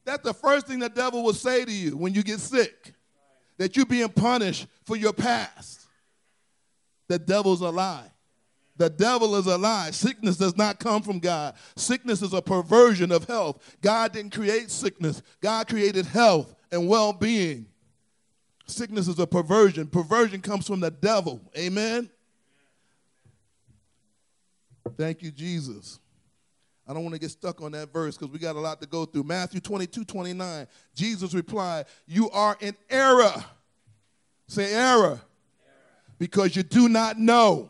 That's 0.06 0.24
the 0.24 0.34
first 0.34 0.68
thing 0.68 0.80
the 0.80 0.90
devil 0.90 1.24
will 1.24 1.34
say 1.34 1.66
to 1.66 1.72
you 1.72 1.98
when 1.98 2.14
you 2.14 2.24
get 2.24 2.40
sick 2.40 2.94
that 3.58 3.76
you're 3.76 3.86
being 3.86 4.10
punished 4.10 4.68
for 4.86 4.96
your 4.96 5.14
past. 5.14 5.82
The 7.08 7.20
devil's 7.20 7.62
a 7.62 7.70
lie. 7.70 8.12
The 8.78 8.90
devil 8.90 9.36
is 9.36 9.48
a 9.48 9.58
lie. 9.58 9.92
Sickness 9.92 10.38
does 10.38 10.56
not 10.56 10.80
come 10.80 11.02
from 11.02 11.20
God. 11.20 11.56
Sickness 11.76 12.22
is 12.22 12.34
a 12.34 12.42
perversion 12.42 13.12
of 13.12 13.26
health. 13.26 13.78
God 13.82 14.14
didn't 14.14 14.34
create 14.34 14.70
sickness, 14.70 15.22
God 15.42 15.68
created 15.68 16.06
health 16.06 16.56
and 16.72 16.88
well 16.88 17.14
being. 17.14 17.66
Sickness 18.68 19.08
is 19.08 19.18
a 19.18 19.26
perversion. 19.26 19.88
Perversion 19.88 20.42
comes 20.42 20.68
from 20.68 20.82
the 20.82 20.92
devil. 20.92 21.42
Amen. 21.58 22.10
Thank 24.98 25.22
you, 25.22 25.32
Jesus. 25.32 26.00
I 26.88 26.94
don't 26.94 27.04
want 27.04 27.16
to 27.16 27.20
get 27.20 27.32
stuck 27.32 27.62
on 27.62 27.74
that 27.74 27.92
verse 27.92 28.18
because 28.18 28.32
we 28.32 28.40
got 28.40 28.56
a 28.56 28.60
lot 28.60 28.80
to 28.82 28.88
go 28.88 29.06
through. 29.06 29.24
Matthew 29.24 29.60
22, 29.60 30.06
29. 30.06 30.68
Jesus 30.96 31.34
replied, 31.34 31.86
You 32.08 32.30
are 32.30 32.56
in 32.62 32.76
error. 32.90 33.34
Say 34.48 34.74
error. 34.74 35.04
error. 35.04 35.22
Because 36.18 36.56
you 36.56 36.64
do 36.64 36.88
not 36.88 37.20
know 37.20 37.70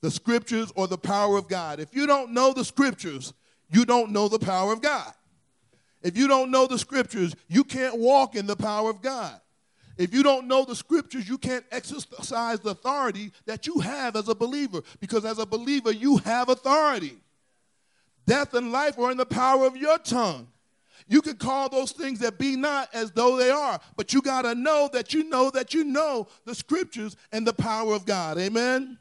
the 0.00 0.10
scriptures 0.10 0.72
or 0.74 0.86
the 0.86 0.96
power 0.96 1.36
of 1.36 1.46
God. 1.46 1.78
If 1.78 1.94
you 1.94 2.06
don't 2.06 2.32
know 2.32 2.54
the 2.54 2.64
scriptures, 2.64 3.34
you 3.68 3.84
don't 3.84 4.12
know 4.12 4.28
the 4.28 4.38
power 4.38 4.72
of 4.72 4.80
God. 4.80 5.12
If 6.02 6.16
you 6.16 6.26
don't 6.26 6.50
know 6.50 6.66
the 6.66 6.78
scriptures, 6.78 7.36
you 7.48 7.64
can't 7.64 7.98
walk 7.98 8.34
in 8.34 8.46
the 8.46 8.56
power 8.56 8.88
of 8.88 9.02
God. 9.02 9.38
If 9.98 10.14
you 10.14 10.22
don't 10.22 10.48
know 10.48 10.64
the 10.64 10.74
scriptures, 10.74 11.28
you 11.28 11.36
can't 11.36 11.64
exercise 11.70 12.60
the 12.60 12.70
authority 12.70 13.32
that 13.44 13.66
you 13.66 13.80
have 13.80 14.16
as 14.16 14.30
a 14.30 14.34
believer 14.34 14.80
because 14.98 15.26
as 15.26 15.38
a 15.38 15.44
believer, 15.44 15.92
you 15.92 16.16
have 16.18 16.48
authority. 16.48 17.18
Death 18.26 18.54
and 18.54 18.72
life 18.72 18.98
are 18.98 19.10
in 19.10 19.16
the 19.16 19.26
power 19.26 19.66
of 19.66 19.76
your 19.76 19.98
tongue. 19.98 20.48
You 21.08 21.20
can 21.22 21.36
call 21.36 21.68
those 21.68 21.90
things 21.90 22.20
that 22.20 22.38
be 22.38 22.54
not 22.54 22.88
as 22.94 23.10
though 23.10 23.36
they 23.36 23.50
are, 23.50 23.80
but 23.96 24.12
you 24.12 24.22
got 24.22 24.42
to 24.42 24.54
know 24.54 24.88
that 24.92 25.12
you 25.12 25.24
know 25.24 25.50
that 25.50 25.74
you 25.74 25.82
know 25.82 26.28
the 26.44 26.54
scriptures 26.54 27.16
and 27.32 27.44
the 27.44 27.52
power 27.52 27.94
of 27.94 28.06
God. 28.06 28.38
Amen? 28.38 28.96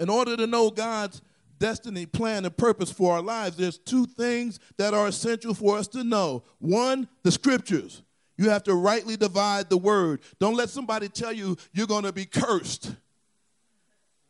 In 0.00 0.08
order 0.08 0.36
to 0.36 0.46
know 0.48 0.70
God's 0.70 1.22
destiny, 1.60 2.06
plan, 2.06 2.44
and 2.44 2.56
purpose 2.56 2.90
for 2.90 3.14
our 3.14 3.22
lives, 3.22 3.56
there's 3.56 3.78
two 3.78 4.06
things 4.06 4.58
that 4.76 4.92
are 4.92 5.06
essential 5.06 5.54
for 5.54 5.78
us 5.78 5.86
to 5.88 6.02
know. 6.02 6.42
One, 6.58 7.08
the 7.22 7.30
scriptures. 7.30 8.02
You 8.36 8.50
have 8.50 8.64
to 8.64 8.74
rightly 8.74 9.16
divide 9.16 9.70
the 9.70 9.78
word. 9.78 10.22
Don't 10.40 10.56
let 10.56 10.70
somebody 10.70 11.08
tell 11.08 11.32
you 11.32 11.56
you're 11.72 11.86
going 11.86 12.02
to 12.02 12.12
be 12.12 12.24
cursed. 12.24 12.92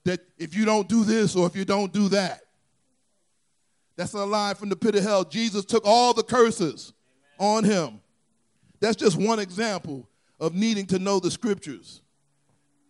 That 0.05 0.21
if 0.37 0.55
you 0.55 0.67
don't 0.67 0.87
do 0.87 1.05
this 1.05 1.35
or 1.35 1.47
if 1.47 1.57
you 1.57 1.65
don't 1.65 1.91
do 1.91 2.09
that. 2.11 2.42
That's 3.97 4.13
a 4.15 4.25
lie 4.25 4.55
from 4.55 4.69
the 4.69 4.77
pit 4.77 4.95
of 4.95 5.03
hell. 5.03 5.25
Jesus 5.25 5.65
took 5.65 5.85
all 5.85 6.15
the 6.15 6.23
curses 6.23 6.93
Amen. 7.39 7.57
on 7.57 7.65
him. 7.65 8.01
That's 8.81 8.97
just 8.97 9.17
one 9.17 9.39
example 9.39 10.09
of 10.41 10.55
needing 10.55 10.87
to 10.87 10.99
know 10.99 11.21
the 11.21 11.31
scriptures. 11.31 12.01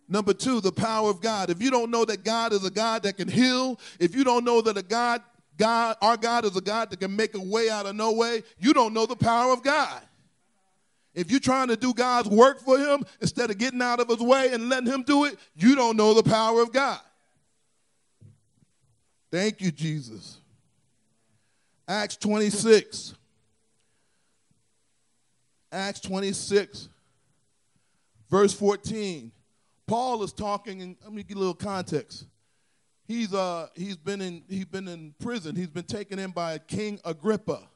Number 0.07 0.33
two, 0.33 0.59
the 0.59 0.71
power 0.71 1.09
of 1.09 1.21
God. 1.21 1.49
If 1.49 1.61
you 1.61 1.71
don't 1.71 1.91
know 1.91 2.05
that 2.05 2.23
God 2.23 2.53
is 2.53 2.65
a 2.65 2.69
God 2.69 3.03
that 3.03 3.17
can 3.17 3.27
heal, 3.27 3.79
if 3.99 4.15
you 4.15 4.23
don't 4.23 4.43
know 4.43 4.61
that 4.61 4.77
a 4.77 4.81
God, 4.81 5.21
God, 5.57 5.97
our 6.01 6.17
God 6.17 6.45
is 6.45 6.55
a 6.55 6.61
God 6.61 6.89
that 6.89 6.99
can 6.99 7.15
make 7.15 7.35
a 7.35 7.39
way 7.39 7.69
out 7.69 7.85
of 7.85 7.95
no 7.95 8.11
way, 8.11 8.43
you 8.59 8.73
don't 8.73 8.93
know 8.93 9.05
the 9.05 9.15
power 9.15 9.53
of 9.53 9.63
God. 9.63 10.01
If 11.13 11.29
you're 11.29 11.39
trying 11.39 11.67
to 11.67 11.75
do 11.75 11.93
God's 11.93 12.27
work 12.27 12.59
for 12.59 12.77
him 12.77 13.03
instead 13.21 13.51
of 13.51 13.57
getting 13.57 13.81
out 13.81 13.99
of 13.99 14.07
his 14.07 14.19
way 14.19 14.51
and 14.51 14.67
letting 14.67 14.91
him 14.91 15.03
do 15.03 15.25
it, 15.25 15.37
you 15.55 15.75
don't 15.75 15.95
know 15.95 16.13
the 16.13 16.23
power 16.23 16.61
of 16.61 16.73
God. 16.73 16.99
Thank 19.31 19.61
you, 19.61 19.71
Jesus. 19.71 20.39
Acts 21.87 22.15
26. 22.17 23.15
Acts 25.73 26.01
26, 26.01 26.87
verse 28.29 28.53
14. 28.53 29.31
Paul 29.87 30.23
is 30.23 30.31
talking, 30.31 30.83
and 30.83 30.95
let 31.03 31.11
me 31.11 31.23
give 31.23 31.35
a 31.35 31.39
little 31.39 31.55
context. 31.55 32.27
He's, 33.07 33.33
uh, 33.33 33.67
he's, 33.75 33.97
been 33.97 34.21
in, 34.21 34.43
he's 34.47 34.65
been 34.65 34.87
in 34.87 35.15
prison. 35.19 35.55
He's 35.55 35.71
been 35.71 35.83
taken 35.83 36.19
in 36.19 36.29
by 36.29 36.59
King 36.59 36.99
Agrippa. 37.03 37.67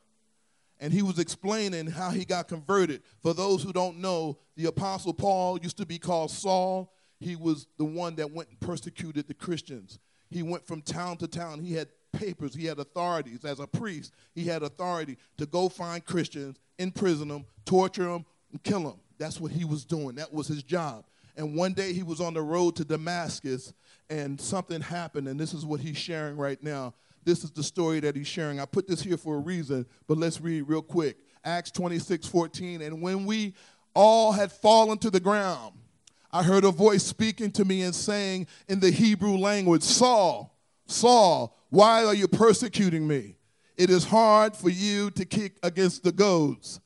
And 0.79 0.93
he 0.93 1.01
was 1.01 1.17
explaining 1.17 1.87
how 1.87 2.11
he 2.11 2.23
got 2.23 2.47
converted. 2.47 3.01
For 3.23 3.33
those 3.33 3.63
who 3.63 3.73
don't 3.73 3.97
know, 3.97 4.37
the 4.55 4.65
Apostle 4.65 5.13
Paul 5.13 5.57
used 5.59 5.77
to 5.77 5.85
be 5.87 5.97
called 5.97 6.29
Saul. 6.29 6.93
He 7.19 7.35
was 7.35 7.65
the 7.77 7.85
one 7.85 8.15
that 8.17 8.31
went 8.31 8.49
and 8.49 8.59
persecuted 8.59 9.27
the 9.27 9.33
Christians. 9.33 9.97
He 10.29 10.43
went 10.43 10.67
from 10.67 10.83
town 10.83 11.17
to 11.17 11.27
town. 11.27 11.61
He 11.61 11.73
had 11.73 11.87
papers. 12.11 12.53
He 12.53 12.65
had 12.65 12.79
authorities. 12.79 13.45
As 13.45 13.59
a 13.59 13.67
priest, 13.67 14.13
he 14.33 14.45
had 14.45 14.63
authority 14.63 15.17
to 15.37 15.45
go 15.45 15.69
find 15.69 16.05
Christians, 16.05 16.57
imprison 16.77 17.27
them, 17.27 17.45
torture 17.65 18.05
them, 18.05 18.25
and 18.51 18.61
kill 18.63 18.83
them. 18.83 18.99
That's 19.17 19.39
what 19.39 19.51
he 19.51 19.65
was 19.65 19.85
doing. 19.85 20.15
That 20.15 20.33
was 20.33 20.47
his 20.47 20.63
job. 20.63 21.05
And 21.35 21.55
one 21.55 21.73
day 21.73 21.93
he 21.93 22.03
was 22.03 22.19
on 22.19 22.33
the 22.33 22.41
road 22.41 22.75
to 22.77 22.85
Damascus 22.85 23.73
and 24.09 24.39
something 24.39 24.81
happened, 24.81 25.27
and 25.27 25.39
this 25.39 25.53
is 25.53 25.65
what 25.65 25.81
he's 25.81 25.97
sharing 25.97 26.37
right 26.37 26.61
now. 26.63 26.93
This 27.23 27.43
is 27.43 27.51
the 27.51 27.63
story 27.63 27.99
that 27.99 28.15
he's 28.15 28.27
sharing. 28.27 28.59
I 28.59 28.65
put 28.65 28.87
this 28.87 29.01
here 29.01 29.17
for 29.17 29.35
a 29.35 29.39
reason, 29.39 29.85
but 30.07 30.17
let's 30.17 30.39
read 30.39 30.61
real 30.61 30.81
quick. 30.81 31.17
Acts 31.43 31.71
26 31.71 32.25
14. 32.27 32.81
And 32.81 33.01
when 33.01 33.25
we 33.25 33.53
all 33.93 34.31
had 34.31 34.51
fallen 34.51 34.97
to 34.99 35.09
the 35.09 35.19
ground, 35.19 35.73
I 36.31 36.43
heard 36.43 36.63
a 36.63 36.71
voice 36.71 37.03
speaking 37.03 37.51
to 37.51 37.65
me 37.65 37.81
and 37.81 37.93
saying 37.93 38.47
in 38.67 38.79
the 38.79 38.91
Hebrew 38.91 39.37
language, 39.37 39.83
Saul, 39.83 40.57
Saul, 40.85 41.56
why 41.69 42.05
are 42.05 42.13
you 42.13 42.27
persecuting 42.27 43.07
me? 43.07 43.35
It 43.75 43.89
is 43.89 44.05
hard 44.05 44.55
for 44.55 44.69
you 44.69 45.11
to 45.11 45.25
kick 45.25 45.57
against 45.61 46.03
the 46.03 46.11
goads. 46.11 46.79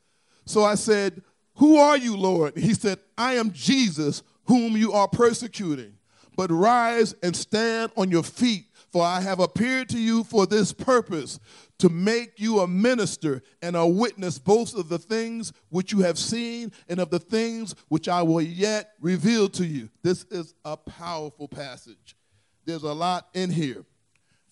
So 0.44 0.64
I 0.64 0.74
said, 0.74 1.22
Who 1.56 1.76
are 1.78 1.96
you, 1.96 2.16
Lord? 2.16 2.56
He 2.56 2.74
said, 2.74 2.98
I 3.16 3.34
am 3.34 3.52
Jesus, 3.52 4.22
whom 4.44 4.76
you 4.76 4.92
are 4.92 5.08
persecuting. 5.08 5.94
But 6.36 6.50
rise 6.50 7.14
and 7.22 7.36
stand 7.36 7.92
on 7.96 8.10
your 8.10 8.22
feet, 8.22 8.66
for 8.90 9.04
I 9.04 9.20
have 9.20 9.38
appeared 9.38 9.88
to 9.90 9.98
you 9.98 10.24
for 10.24 10.46
this 10.46 10.72
purpose 10.72 11.38
to 11.78 11.88
make 11.88 12.38
you 12.38 12.60
a 12.60 12.66
minister 12.66 13.42
and 13.60 13.76
a 13.76 13.86
witness 13.86 14.38
both 14.38 14.74
of 14.74 14.88
the 14.88 14.98
things 14.98 15.52
which 15.68 15.92
you 15.92 16.00
have 16.00 16.18
seen 16.18 16.72
and 16.88 17.00
of 17.00 17.10
the 17.10 17.18
things 17.18 17.74
which 17.88 18.08
I 18.08 18.22
will 18.22 18.40
yet 18.40 18.92
reveal 19.00 19.48
to 19.50 19.66
you. 19.66 19.88
This 20.02 20.24
is 20.30 20.54
a 20.64 20.76
powerful 20.76 21.48
passage. 21.48 22.16
There's 22.64 22.84
a 22.84 22.92
lot 22.92 23.28
in 23.34 23.50
here. 23.50 23.84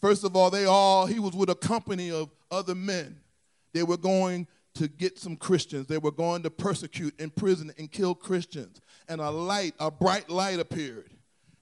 First 0.01 0.25
of 0.25 0.35
all, 0.35 0.51
they 0.51 0.65
all, 0.65 1.07
he 1.07 1.19
was 1.19 1.35
with 1.35 1.51
a 1.51 1.55
company 1.55 2.11
of 2.11 2.31
other 2.51 2.75
men. 2.75 3.21
They 3.73 3.83
were 3.83 3.97
going 3.97 4.47
to 4.75 4.89
get 4.89 5.19
some 5.19 5.37
Christians. 5.37 5.87
They 5.87 5.99
were 5.99 6.11
going 6.11 6.43
to 6.45 6.51
persecute, 6.51 7.19
imprison, 7.21 7.73
and 7.79 7.91
kill 7.91 8.15
Christians. 8.15 8.81
And 9.09 9.21
a 9.21 9.31
light, 9.31 9.75
a 9.79 9.91
bright 9.91 10.31
light 10.31 10.59
appeared. 10.59 11.11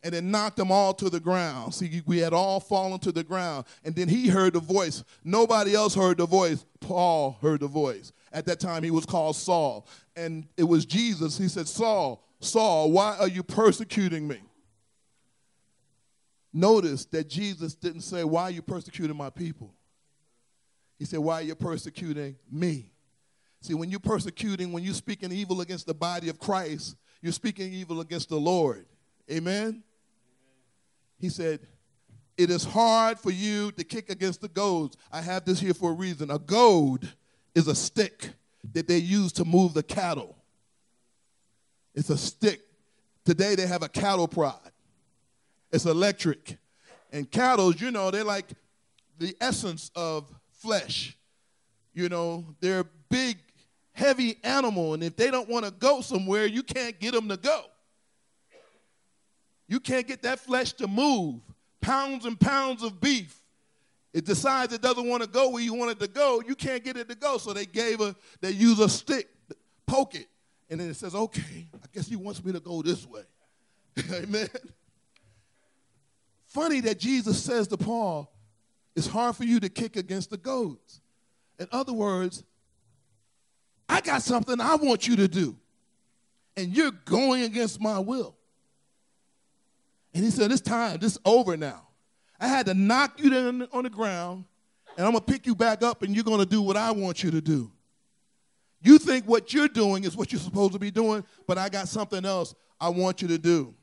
And 0.04 0.14
it 0.14 0.22
knocked 0.22 0.56
them 0.56 0.70
all 0.70 0.94
to 0.94 1.10
the 1.10 1.18
ground. 1.18 1.74
See, 1.74 2.02
we 2.06 2.18
had 2.18 2.32
all 2.32 2.60
fallen 2.60 3.00
to 3.00 3.10
the 3.10 3.24
ground. 3.24 3.66
And 3.84 3.96
then 3.96 4.08
he 4.08 4.28
heard 4.28 4.52
the 4.52 4.60
voice. 4.60 5.02
Nobody 5.24 5.74
else 5.74 5.94
heard 5.94 6.18
the 6.18 6.26
voice. 6.26 6.64
Paul 6.80 7.36
heard 7.42 7.60
the 7.60 7.66
voice. 7.66 8.12
At 8.32 8.46
that 8.46 8.60
time, 8.60 8.84
he 8.84 8.92
was 8.92 9.04
called 9.04 9.34
Saul. 9.34 9.88
And 10.14 10.46
it 10.56 10.62
was 10.62 10.86
Jesus. 10.86 11.36
He 11.36 11.48
said, 11.48 11.66
Saul, 11.66 12.22
Saul, 12.40 12.92
why 12.92 13.16
are 13.18 13.26
you 13.26 13.42
persecuting 13.42 14.28
me? 14.28 14.38
Notice 16.58 17.04
that 17.12 17.28
Jesus 17.28 17.76
didn't 17.76 18.00
say, 18.00 18.24
Why 18.24 18.42
are 18.42 18.50
you 18.50 18.62
persecuting 18.62 19.16
my 19.16 19.30
people? 19.30 19.72
He 20.98 21.04
said, 21.04 21.20
Why 21.20 21.34
are 21.34 21.42
you 21.42 21.54
persecuting 21.54 22.34
me? 22.50 22.90
See, 23.60 23.74
when 23.74 23.90
you're 23.90 24.00
persecuting, 24.00 24.72
when 24.72 24.82
you're 24.82 24.92
speaking 24.92 25.30
evil 25.30 25.60
against 25.60 25.86
the 25.86 25.94
body 25.94 26.28
of 26.28 26.40
Christ, 26.40 26.96
you're 27.22 27.32
speaking 27.32 27.72
evil 27.72 28.00
against 28.00 28.28
the 28.28 28.40
Lord. 28.40 28.86
Amen? 29.30 29.84
He 31.20 31.28
said, 31.28 31.60
It 32.36 32.50
is 32.50 32.64
hard 32.64 33.20
for 33.20 33.30
you 33.30 33.70
to 33.70 33.84
kick 33.84 34.10
against 34.10 34.40
the 34.40 34.48
goads. 34.48 34.96
I 35.12 35.20
have 35.20 35.44
this 35.44 35.60
here 35.60 35.74
for 35.74 35.90
a 35.90 35.94
reason. 35.94 36.28
A 36.28 36.40
goad 36.40 37.08
is 37.54 37.68
a 37.68 37.74
stick 37.76 38.30
that 38.72 38.88
they 38.88 38.98
use 38.98 39.30
to 39.34 39.44
move 39.44 39.74
the 39.74 39.84
cattle. 39.84 40.36
It's 41.94 42.10
a 42.10 42.18
stick. 42.18 42.62
Today 43.24 43.54
they 43.54 43.68
have 43.68 43.84
a 43.84 43.88
cattle 43.88 44.26
prod. 44.26 44.72
It's 45.70 45.84
electric. 45.84 46.58
And 47.12 47.30
cattle, 47.30 47.74
you 47.74 47.90
know, 47.90 48.10
they're 48.10 48.24
like 48.24 48.46
the 49.18 49.34
essence 49.40 49.90
of 49.94 50.32
flesh. 50.50 51.16
You 51.94 52.08
know, 52.08 52.44
they're 52.60 52.84
big, 53.08 53.38
heavy 53.92 54.36
animal, 54.44 54.94
and 54.94 55.02
if 55.02 55.16
they 55.16 55.30
don't 55.30 55.48
want 55.48 55.64
to 55.64 55.70
go 55.70 56.00
somewhere, 56.00 56.46
you 56.46 56.62
can't 56.62 56.98
get 57.00 57.12
them 57.12 57.28
to 57.28 57.36
go. 57.36 57.64
You 59.66 59.80
can't 59.80 60.06
get 60.06 60.22
that 60.22 60.38
flesh 60.38 60.72
to 60.74 60.86
move. 60.86 61.40
Pounds 61.80 62.24
and 62.24 62.38
pounds 62.38 62.82
of 62.82 63.00
beef. 63.00 63.34
It 64.14 64.24
decides 64.24 64.72
it 64.72 64.80
doesn't 64.80 65.06
want 65.06 65.22
to 65.22 65.28
go 65.28 65.50
where 65.50 65.62
you 65.62 65.74
want 65.74 65.90
it 65.90 66.00
to 66.00 66.08
go. 66.08 66.42
You 66.46 66.54
can't 66.54 66.82
get 66.82 66.96
it 66.96 67.08
to 67.08 67.14
go. 67.14 67.36
So 67.38 67.52
they 67.52 67.66
gave 67.66 68.00
a, 68.00 68.16
they 68.40 68.50
use 68.50 68.80
a 68.80 68.88
stick, 68.88 69.28
poke 69.86 70.14
it, 70.14 70.26
and 70.70 70.80
then 70.80 70.88
it 70.88 70.96
says, 70.96 71.14
okay, 71.14 71.68
I 71.74 71.86
guess 71.92 72.08
he 72.08 72.16
wants 72.16 72.42
me 72.44 72.52
to 72.52 72.60
go 72.60 72.82
this 72.82 73.06
way. 73.06 73.22
Amen. 74.12 74.48
Funny 76.48 76.80
that 76.80 76.98
Jesus 76.98 77.42
says 77.42 77.68
to 77.68 77.76
Paul, 77.76 78.32
it's 78.96 79.06
hard 79.06 79.36
for 79.36 79.44
you 79.44 79.60
to 79.60 79.68
kick 79.68 79.96
against 79.96 80.30
the 80.30 80.36
goads. 80.36 81.00
In 81.58 81.68
other 81.70 81.92
words, 81.92 82.42
I 83.88 84.00
got 84.00 84.22
something 84.22 84.60
I 84.60 84.74
want 84.76 85.06
you 85.06 85.16
to 85.16 85.28
do, 85.28 85.56
and 86.56 86.74
you're 86.76 86.90
going 87.04 87.42
against 87.42 87.80
my 87.80 87.98
will. 87.98 88.34
And 90.14 90.24
he 90.24 90.30
said, 90.30 90.50
It's 90.50 90.60
time, 90.60 90.98
this 90.98 91.12
is 91.12 91.18
over 91.24 91.56
now. 91.56 91.86
I 92.40 92.48
had 92.48 92.66
to 92.66 92.74
knock 92.74 93.20
you 93.20 93.30
down 93.30 93.68
on 93.72 93.84
the 93.84 93.90
ground, 93.90 94.44
and 94.96 95.06
I'm 95.06 95.12
gonna 95.12 95.24
pick 95.24 95.46
you 95.46 95.54
back 95.54 95.82
up, 95.82 96.02
and 96.02 96.14
you're 96.14 96.24
gonna 96.24 96.46
do 96.46 96.62
what 96.62 96.76
I 96.76 96.90
want 96.92 97.22
you 97.22 97.30
to 97.30 97.40
do. 97.40 97.70
You 98.80 98.98
think 98.98 99.26
what 99.26 99.52
you're 99.52 99.68
doing 99.68 100.04
is 100.04 100.16
what 100.16 100.32
you're 100.32 100.40
supposed 100.40 100.72
to 100.72 100.78
be 100.78 100.90
doing, 100.90 101.24
but 101.46 101.58
I 101.58 101.68
got 101.68 101.88
something 101.88 102.24
else 102.24 102.54
I 102.80 102.88
want 102.88 103.20
you 103.20 103.28
to 103.28 103.38
do. 103.38 103.74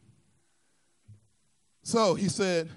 So 1.86 2.16
he 2.16 2.30
said, 2.30 2.70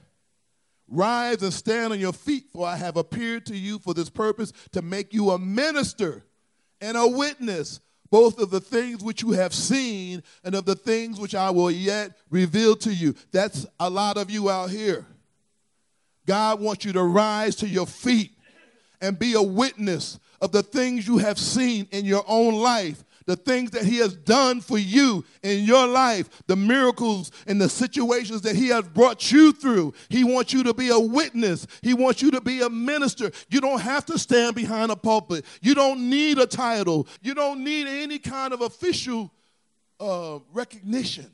Rise 0.86 1.42
and 1.42 1.52
stand 1.52 1.92
on 1.92 1.98
your 1.98 2.12
feet, 2.12 2.44
for 2.52 2.66
I 2.66 2.76
have 2.76 2.96
appeared 2.96 3.46
to 3.46 3.56
you 3.56 3.78
for 3.78 3.92
this 3.92 4.08
purpose 4.08 4.52
to 4.72 4.80
make 4.80 5.12
you 5.12 5.30
a 5.30 5.38
minister 5.38 6.24
and 6.80 6.96
a 6.96 7.06
witness, 7.06 7.80
both 8.10 8.38
of 8.38 8.50
the 8.50 8.60
things 8.60 9.02
which 9.02 9.22
you 9.22 9.32
have 9.32 9.52
seen 9.52 10.22
and 10.44 10.54
of 10.54 10.64
the 10.64 10.74
things 10.74 11.20
which 11.20 11.34
I 11.34 11.50
will 11.50 11.70
yet 11.70 12.16
reveal 12.30 12.76
to 12.76 12.92
you. 12.92 13.14
That's 13.32 13.66
a 13.80 13.90
lot 13.90 14.16
of 14.16 14.30
you 14.30 14.48
out 14.48 14.70
here. 14.70 15.06
God 16.26 16.60
wants 16.60 16.84
you 16.84 16.92
to 16.92 17.02
rise 17.02 17.56
to 17.56 17.68
your 17.68 17.86
feet 17.86 18.32
and 19.00 19.18
be 19.18 19.34
a 19.34 19.42
witness 19.42 20.18
of 20.40 20.52
the 20.52 20.62
things 20.62 21.06
you 21.06 21.18
have 21.18 21.38
seen 21.38 21.86
in 21.90 22.04
your 22.04 22.24
own 22.26 22.54
life 22.54 23.04
the 23.28 23.36
things 23.36 23.70
that 23.72 23.84
He 23.84 23.98
has 23.98 24.16
done 24.16 24.62
for 24.62 24.78
you 24.78 25.22
in 25.42 25.64
your 25.64 25.86
life, 25.86 26.30
the 26.46 26.56
miracles 26.56 27.30
and 27.46 27.60
the 27.60 27.68
situations 27.68 28.40
that 28.40 28.56
He 28.56 28.68
has 28.68 28.88
brought 28.88 29.30
you 29.30 29.52
through. 29.52 29.92
He 30.08 30.24
wants 30.24 30.54
you 30.54 30.62
to 30.62 30.72
be 30.72 30.88
a 30.88 30.98
witness, 30.98 31.66
He 31.82 31.92
wants 31.92 32.22
you 32.22 32.30
to 32.30 32.40
be 32.40 32.62
a 32.62 32.70
minister. 32.70 33.30
You 33.50 33.60
don't 33.60 33.82
have 33.82 34.06
to 34.06 34.18
stand 34.18 34.56
behind 34.56 34.90
a 34.90 34.96
pulpit, 34.96 35.44
you 35.60 35.74
don't 35.74 36.08
need 36.08 36.38
a 36.38 36.46
title, 36.46 37.06
you 37.20 37.34
don't 37.34 37.62
need 37.62 37.86
any 37.86 38.18
kind 38.18 38.54
of 38.54 38.62
official 38.62 39.30
uh, 40.00 40.38
recognition. 40.54 41.30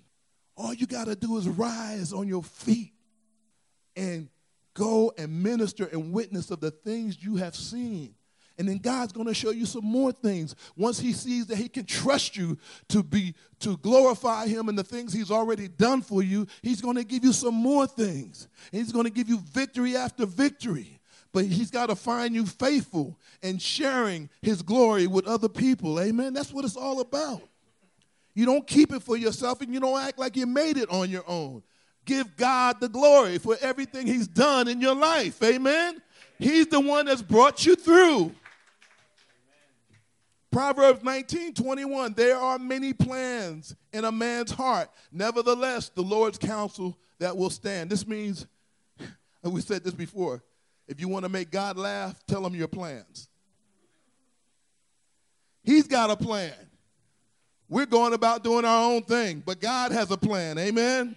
All 0.57 0.75
you 0.75 0.89
got 0.89 1.07
to 1.07 1.15
do 1.15 1.39
is 1.39 1.49
rise 1.49 2.13
on 2.13 2.27
your 2.27 2.43
feet 2.43 2.93
and 3.95 4.29
go 4.75 5.13
and 5.17 5.45
minister 5.45 5.85
and 5.87 6.13
witness 6.13 6.51
of 6.51 6.59
the 6.59 6.73
things 6.73 7.23
you 7.23 7.37
have 7.37 7.55
seen. 7.55 8.17
And 8.57 8.69
then 8.69 8.79
God's 8.79 9.13
going 9.13 9.27
to 9.27 9.35
show 9.35 9.51
you 9.51 9.67
some 9.67 9.85
more 9.85 10.13
things. 10.13 10.55
Once 10.77 11.01
he 11.01 11.13
sees 11.13 11.47
that 11.47 11.57
he 11.57 11.69
can 11.69 11.85
trust 11.85 12.37
you 12.37 12.57
to 12.89 13.03
be 13.03 13.35
to 13.61 13.77
glorify 13.79 14.47
him 14.47 14.69
and 14.69 14.79
the 14.79 14.85
things 14.85 15.13
he's 15.13 15.31
already 15.31 15.67
done 15.67 16.03
for 16.03 16.23
you, 16.23 16.47
he's 16.63 16.81
going 16.81 16.97
to 16.97 17.05
give 17.05 17.25
you 17.25 17.33
some 17.33 17.55
more 17.55 17.87
things. 17.87 18.47
And 18.73 18.81
he's 18.81 18.93
going 18.93 19.07
to 19.07 19.11
give 19.11 19.29
you 19.29 19.39
victory 19.39 19.97
after 19.97 20.25
victory. 20.25 21.01
But 21.33 21.47
he's 21.47 21.71
got 21.71 21.87
to 21.87 21.97
find 21.97 22.33
you 22.33 22.47
faithful 22.47 23.19
and 23.43 23.61
sharing 23.61 24.31
his 24.41 24.63
glory 24.63 25.09
with 25.09 25.27
other 25.27 25.49
people. 25.49 26.01
Amen. 26.01 26.33
That's 26.33 26.53
what 26.53 26.65
it's 26.65 26.77
all 26.77 27.01
about. 27.01 27.43
You 28.35 28.47
don't 28.47 28.67
keep 28.67 28.93
it 28.93 29.03
for 29.03 29.17
yourself 29.17 29.61
and 29.61 29.75
you 29.75 29.81
don't 29.81 30.01
act 30.01 30.19
like 30.19 30.37
you 30.37 30.47
made 30.47 30.77
it 30.77 30.89
on 30.91 31.11
your 31.11 31.25
own. 31.27 31.65
Give 32.05 32.37
God 32.37 32.81
the 32.81 32.89
glory 32.89 33.39
for 33.39 33.57
everything 33.61 34.07
he's 34.07 34.29
done 34.29 34.69
in 34.69 34.81
your 34.81 34.95
life. 34.95 35.43
Amen. 35.43 36.01
He's 36.39 36.67
the 36.67 36.81
one 36.81 37.07
that's 37.07 37.23
brought 37.23 37.65
you 37.65 37.75
through. 37.75 38.33
Proverbs 40.55 41.03
19, 41.03 41.55
21. 41.55 42.13
There 42.13 42.37
are 42.37 42.61
many 42.61 42.93
plans 42.93 43.75
in 43.93 44.05
a 44.05 44.13
man's 44.13 44.53
heart. 44.53 44.89
Nevertheless, 45.11 45.89
the 45.89 46.03
Lord's 46.03 46.39
counsel 46.39 46.97
that 47.19 47.37
will 47.37 47.51
stand. 47.51 47.91
This 47.91 48.07
means, 48.07 48.47
and 49.43 49.53
we 49.53 49.61
said 49.61 49.83
this 49.83 49.95
before, 49.95 50.45
if 50.87 51.01
you 51.01 51.09
want 51.09 51.25
to 51.25 51.29
make 51.29 51.51
God 51.51 51.77
laugh, 51.77 52.25
tell 52.29 52.47
him 52.47 52.55
your 52.55 52.69
plans. 52.69 53.29
He's 55.65 55.89
got 55.89 56.11
a 56.11 56.17
plan. 56.17 56.55
We're 57.69 57.87
going 57.87 58.13
about 58.13 58.45
doing 58.45 58.65
our 58.65 58.93
own 58.93 59.03
thing, 59.03 59.43
but 59.45 59.61
God 59.61 59.91
has 59.91 60.13
a 60.13 60.17
plan. 60.17 60.57
Amen. 60.59 61.17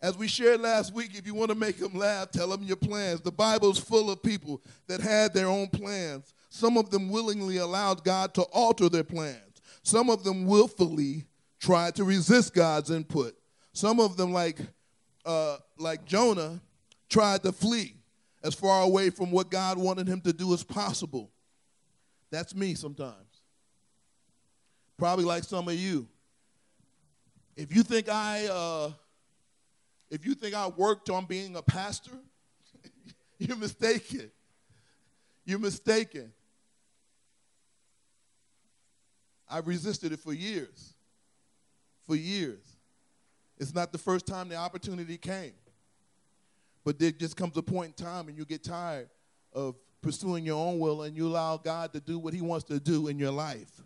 As 0.00 0.16
we 0.16 0.28
shared 0.28 0.60
last 0.60 0.94
week, 0.94 1.10
if 1.14 1.26
you 1.26 1.34
want 1.34 1.50
to 1.50 1.56
make 1.56 1.78
them 1.78 1.94
laugh, 1.94 2.30
tell 2.30 2.48
them 2.48 2.62
your 2.62 2.76
plans. 2.76 3.20
The 3.20 3.32
Bible's 3.32 3.80
full 3.80 4.10
of 4.10 4.22
people 4.22 4.62
that 4.86 5.00
had 5.00 5.34
their 5.34 5.48
own 5.48 5.68
plans. 5.68 6.32
Some 6.50 6.76
of 6.76 6.90
them 6.90 7.10
willingly 7.10 7.56
allowed 7.56 8.04
God 8.04 8.32
to 8.34 8.42
alter 8.42 8.88
their 8.88 9.04
plans. 9.04 9.60
Some 9.82 10.08
of 10.08 10.22
them 10.22 10.46
willfully 10.46 11.24
tried 11.58 11.96
to 11.96 12.04
resist 12.04 12.54
God's 12.54 12.90
input. 12.90 13.34
Some 13.72 13.98
of 13.98 14.16
them, 14.16 14.32
like, 14.32 14.60
uh, 15.24 15.56
like 15.78 16.04
Jonah, 16.04 16.60
tried 17.08 17.42
to 17.42 17.52
flee 17.52 17.94
as 18.44 18.54
far 18.54 18.82
away 18.82 19.10
from 19.10 19.32
what 19.32 19.50
God 19.50 19.78
wanted 19.78 20.06
him 20.06 20.20
to 20.20 20.32
do 20.32 20.54
as 20.54 20.62
possible. 20.62 21.30
That's 22.30 22.54
me 22.54 22.74
sometimes. 22.74 23.14
Probably 24.96 25.24
like 25.24 25.44
some 25.44 25.68
of 25.68 25.74
you. 25.74 26.06
If 27.56 27.74
you 27.74 27.82
think 27.82 28.08
I, 28.08 28.46
uh, 28.46 28.90
if 30.10 30.24
you 30.24 30.34
think 30.34 30.54
I 30.54 30.68
worked 30.68 31.10
on 31.10 31.26
being 31.26 31.56
a 31.56 31.62
pastor, 31.62 32.16
you're 33.38 33.56
mistaken. 33.56 34.30
You're 35.44 35.58
mistaken. 35.58 36.32
I've 39.50 39.66
resisted 39.66 40.12
it 40.12 40.20
for 40.20 40.32
years. 40.32 40.94
For 42.06 42.16
years. 42.16 42.60
It's 43.58 43.74
not 43.74 43.92
the 43.92 43.98
first 43.98 44.26
time 44.26 44.48
the 44.48 44.56
opportunity 44.56 45.16
came. 45.16 45.54
But 46.84 46.98
there 46.98 47.10
just 47.10 47.36
comes 47.36 47.56
a 47.56 47.62
point 47.62 47.98
in 47.98 48.04
time 48.04 48.28
and 48.28 48.36
you 48.36 48.44
get 48.44 48.62
tired 48.62 49.08
of 49.52 49.74
pursuing 50.00 50.44
your 50.46 50.64
own 50.64 50.78
will 50.78 51.02
and 51.02 51.16
you 51.16 51.26
allow 51.26 51.56
God 51.56 51.92
to 51.92 52.00
do 52.00 52.18
what 52.18 52.32
He 52.32 52.40
wants 52.40 52.64
to 52.66 52.78
do 52.78 53.08
in 53.08 53.18
your 53.18 53.32
life. 53.32 53.82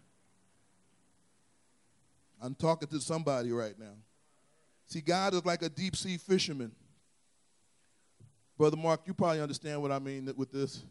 I'm 2.40 2.54
talking 2.54 2.88
to 2.88 3.00
somebody 3.00 3.52
right 3.52 3.78
now. 3.78 3.94
See, 4.92 5.00
God 5.00 5.32
is 5.32 5.42
like 5.46 5.62
a 5.62 5.70
deep 5.70 5.96
sea 5.96 6.18
fisherman. 6.18 6.70
Brother 8.58 8.76
Mark, 8.76 9.00
you 9.06 9.14
probably 9.14 9.40
understand 9.40 9.80
what 9.80 9.90
I 9.90 9.98
mean 9.98 10.30
with 10.36 10.52
this. 10.52 10.84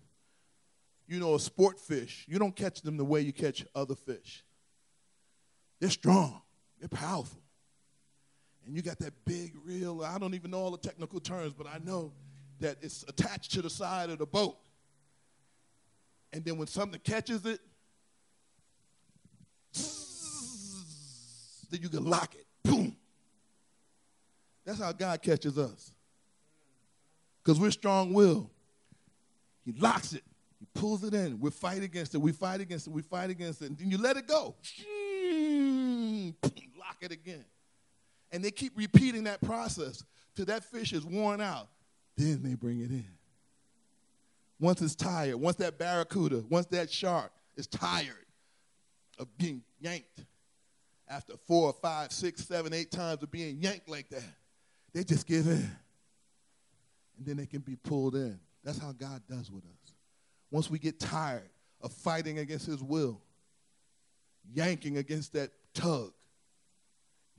You 1.08 1.20
know, 1.20 1.36
a 1.36 1.40
sport 1.40 1.80
fish, 1.80 2.26
you 2.28 2.40
don't 2.40 2.56
catch 2.56 2.82
them 2.82 2.98
the 2.98 3.06
way 3.06 3.22
you 3.22 3.32
catch 3.32 3.64
other 3.76 3.94
fish. 3.94 4.44
They're 5.80 5.92
strong. 5.92 6.42
They're 6.80 6.90
powerful. 6.90 7.44
And 8.66 8.76
you 8.76 8.82
got 8.82 8.98
that 8.98 9.14
big 9.24 9.54
reel. 9.64 10.02
I 10.04 10.18
don't 10.18 10.34
even 10.34 10.50
know 10.50 10.58
all 10.58 10.72
the 10.72 10.80
technical 10.80 11.20
terms, 11.20 11.54
but 11.54 11.68
I 11.68 11.78
know 11.86 12.12
that 12.60 12.78
it's 12.82 13.06
attached 13.08 13.52
to 13.52 13.62
the 13.62 13.70
side 13.70 14.10
of 14.10 14.18
the 14.18 14.26
boat. 14.26 14.58
And 16.34 16.44
then 16.44 16.58
when 16.58 16.66
something 16.66 17.00
catches 17.04 17.46
it, 17.46 17.60
then 21.70 21.82
you 21.84 21.90
can 21.90 22.04
lock 22.04 22.34
it. 22.34 22.48
Boom. 22.64 22.98
That's 24.66 24.80
how 24.80 24.92
God 24.92 25.22
catches 25.22 25.58
us. 25.58 25.92
Because 27.44 27.60
we're 27.60 27.72
strong 27.72 28.14
willed. 28.14 28.50
He 29.66 29.74
locks 29.74 30.14
it. 30.14 30.24
He 30.60 30.68
pulls 30.74 31.04
it 31.04 31.14
in. 31.14 31.40
We 31.40 31.50
fight 31.50 31.82
against 31.82 32.14
it. 32.14 32.20
We 32.20 32.32
fight 32.32 32.62
against 32.62 32.88
it. 32.88 32.92
We 32.92 33.02
fight 33.02 33.30
against 33.30 33.62
it. 33.62 33.70
And 33.70 33.78
then 33.78 33.90
you 33.90 33.98
let 33.98 34.18
it 34.18 34.28
go 34.28 34.56
lock 36.78 36.98
it 37.02 37.12
again. 37.12 37.46
And 38.32 38.44
they 38.44 38.52
keep 38.52 38.74
repeating 38.78 39.26
that 39.26 39.42
process 39.42 40.04
till 40.36 40.46
that 40.46 40.64
fish 40.64 40.94
is 40.94 41.06
worn 41.06 41.42
out. 41.42 41.68
Then 42.18 42.42
they 42.44 42.56
bring 42.56 42.82
it 42.82 42.92
in. 42.92 43.06
once 44.60 44.82
it's 44.82 44.96
tired, 44.96 45.36
once 45.36 45.58
that 45.58 45.78
barracuda, 45.78 46.44
once 46.50 46.68
that 46.68 46.92
shark 46.92 47.32
is 47.56 47.68
tired 47.68 48.26
of 49.18 49.28
being 49.38 49.64
yanked, 49.80 50.26
after 51.08 51.34
four, 51.46 51.74
five, 51.74 52.12
six, 52.12 52.46
seven, 52.46 52.74
eight 52.74 52.90
times 52.90 53.22
of 53.22 53.32
being 53.32 53.58
yanked 53.60 53.90
like 53.90 54.10
that, 54.10 54.24
they 54.94 55.04
just 55.04 55.28
give 55.28 55.48
in. 55.48 55.72
And 57.18 57.26
then 57.26 57.38
they 57.38 57.46
can 57.46 57.62
be 57.62 57.76
pulled 57.76 58.16
in. 58.16 58.40
That's 58.64 58.80
how 58.80 58.92
God 58.92 59.22
does 59.30 59.52
with 59.52 59.64
us. 59.64 59.94
Once 60.50 60.70
we 60.70 60.80
get 60.80 61.00
tired 61.00 61.50
of 61.82 61.92
fighting 61.92 62.40
against 62.40 62.66
His 62.66 62.84
will, 62.84 63.22
yanking 64.54 64.98
against 64.98 65.34
that 65.34 65.52
tug, 65.74 66.12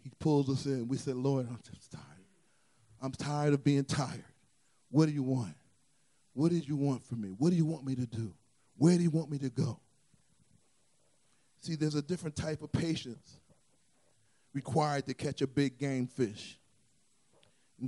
He 0.02 0.10
pulls 0.18 0.48
us 0.48 0.66
in. 0.66 0.88
We 0.88 0.96
said, 0.96 1.16
Lord, 1.16 1.46
I'm 1.48 1.60
just 1.74 1.92
tired. 1.92 2.04
I'm 3.00 3.12
tired 3.12 3.52
of 3.52 3.64
being 3.64 3.84
tired. 3.84 4.24
What 4.90 5.06
do 5.06 5.12
you 5.12 5.22
want? 5.22 5.54
What 6.34 6.50
did 6.50 6.66
you 6.66 6.76
want 6.76 7.04
from 7.04 7.20
me? 7.20 7.34
What 7.36 7.50
do 7.50 7.56
you 7.56 7.66
want 7.66 7.84
me 7.84 7.94
to 7.96 8.06
do? 8.06 8.32
Where 8.76 8.96
do 8.96 9.02
you 9.02 9.10
want 9.10 9.30
me 9.30 9.38
to 9.38 9.50
go? 9.50 9.80
See, 11.60 11.76
there's 11.76 11.94
a 11.94 12.02
different 12.02 12.36
type 12.36 12.62
of 12.62 12.72
patience 12.72 13.38
required 14.54 15.06
to 15.06 15.14
catch 15.14 15.42
a 15.42 15.46
big 15.46 15.78
game 15.78 16.06
fish. 16.06 16.58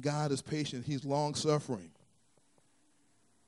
God 0.00 0.32
is 0.32 0.42
patient, 0.42 0.84
He's 0.86 1.04
long 1.04 1.34
suffering. 1.34 1.90